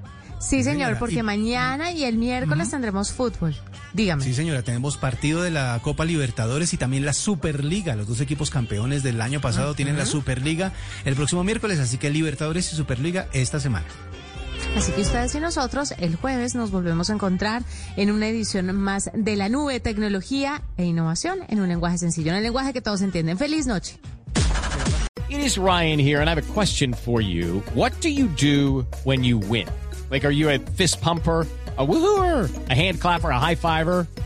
Sí, 0.41 0.63
señor, 0.63 0.65
señora. 0.87 0.99
porque 0.99 1.17
Y- 1.17 1.23
mañana 1.23 1.91
y 1.93 2.05
el 2.05 2.17
miércoles 2.17 2.71
tendremos 2.71 3.13
fútbol. 3.13 3.55
Dígame. 3.95 4.25
Sí, 4.25 4.35
señora, 4.35 4.63
tenemos 4.63 4.97
partido 4.97 5.41
de 5.43 5.51
la 5.53 5.79
Copa 5.81 6.05
Libertadores 6.05 6.73
y 6.75 6.77
también 6.77 7.05
la 7.07 7.13
Superliga. 7.13 7.95
Los 7.95 8.09
dos 8.09 8.21
equipos 8.21 8.51
campeones 8.51 9.03
del 9.05 9.21
año 9.21 9.41
pasado 9.41 9.75
tienen 9.75 9.97
la 9.97 10.05
Superliga 10.05 10.73
el 11.05 11.15
próximo 11.15 11.45
miércoles, 11.45 11.79
así 11.79 11.97
que 11.97 12.11
Libertadores 12.11 12.73
y 12.73 12.77
Superliga 12.77 13.29
esta 13.33 13.61
semana. 13.61 13.87
Así 14.77 14.91
que 14.93 15.03
ustedes 15.03 15.35
y 15.35 15.41
nosotros 15.41 15.95
el 15.99 16.17
jueves 16.17 16.55
nos 16.55 16.71
volvemos 16.71 17.09
a 17.09 17.15
encontrar 17.15 17.63
en 17.97 18.11
una 18.11 18.29
edición 18.29 18.75
más 18.75 19.11
de 19.15 19.37
la 19.37 19.49
nube, 19.49 19.79
tecnología 19.79 20.63
e 20.77 20.85
innovación 20.85 21.39
en 21.49 21.61
un 21.61 21.69
lenguaje 21.69 21.99
sencillo, 21.99 22.33
en 22.33 22.39
el 22.39 22.43
lenguaje 22.43 22.73
que 22.73 22.81
todos 22.81 23.01
entienden. 23.01 23.39
Feliz 23.39 23.67
noche. 23.67 23.99
It 25.31 25.39
is 25.41 25.59
Ryan 25.59 25.99
here, 25.99 26.21
and 26.21 26.29
I 26.29 26.35
have 26.35 26.39
a 26.39 26.53
question 26.53 26.93
for 26.93 27.21
you. 27.21 27.63
What 27.75 27.93
do 28.01 28.09
you 28.09 28.29
do 28.37 28.87
when 29.05 29.25
you 29.25 29.39
win? 29.39 29.67
Like, 30.11 30.25
are 30.25 30.33
you 30.33 30.51
a 30.51 30.59
fist 30.59 31.01
pumper? 31.01 31.47
A 31.77 31.85
woohooer, 31.85 32.49
a 32.71 32.75
hand 32.75 33.01
clapper, 33.01 33.31
a 33.31 33.39
high 33.41 33.57
fiver. 33.57 34.07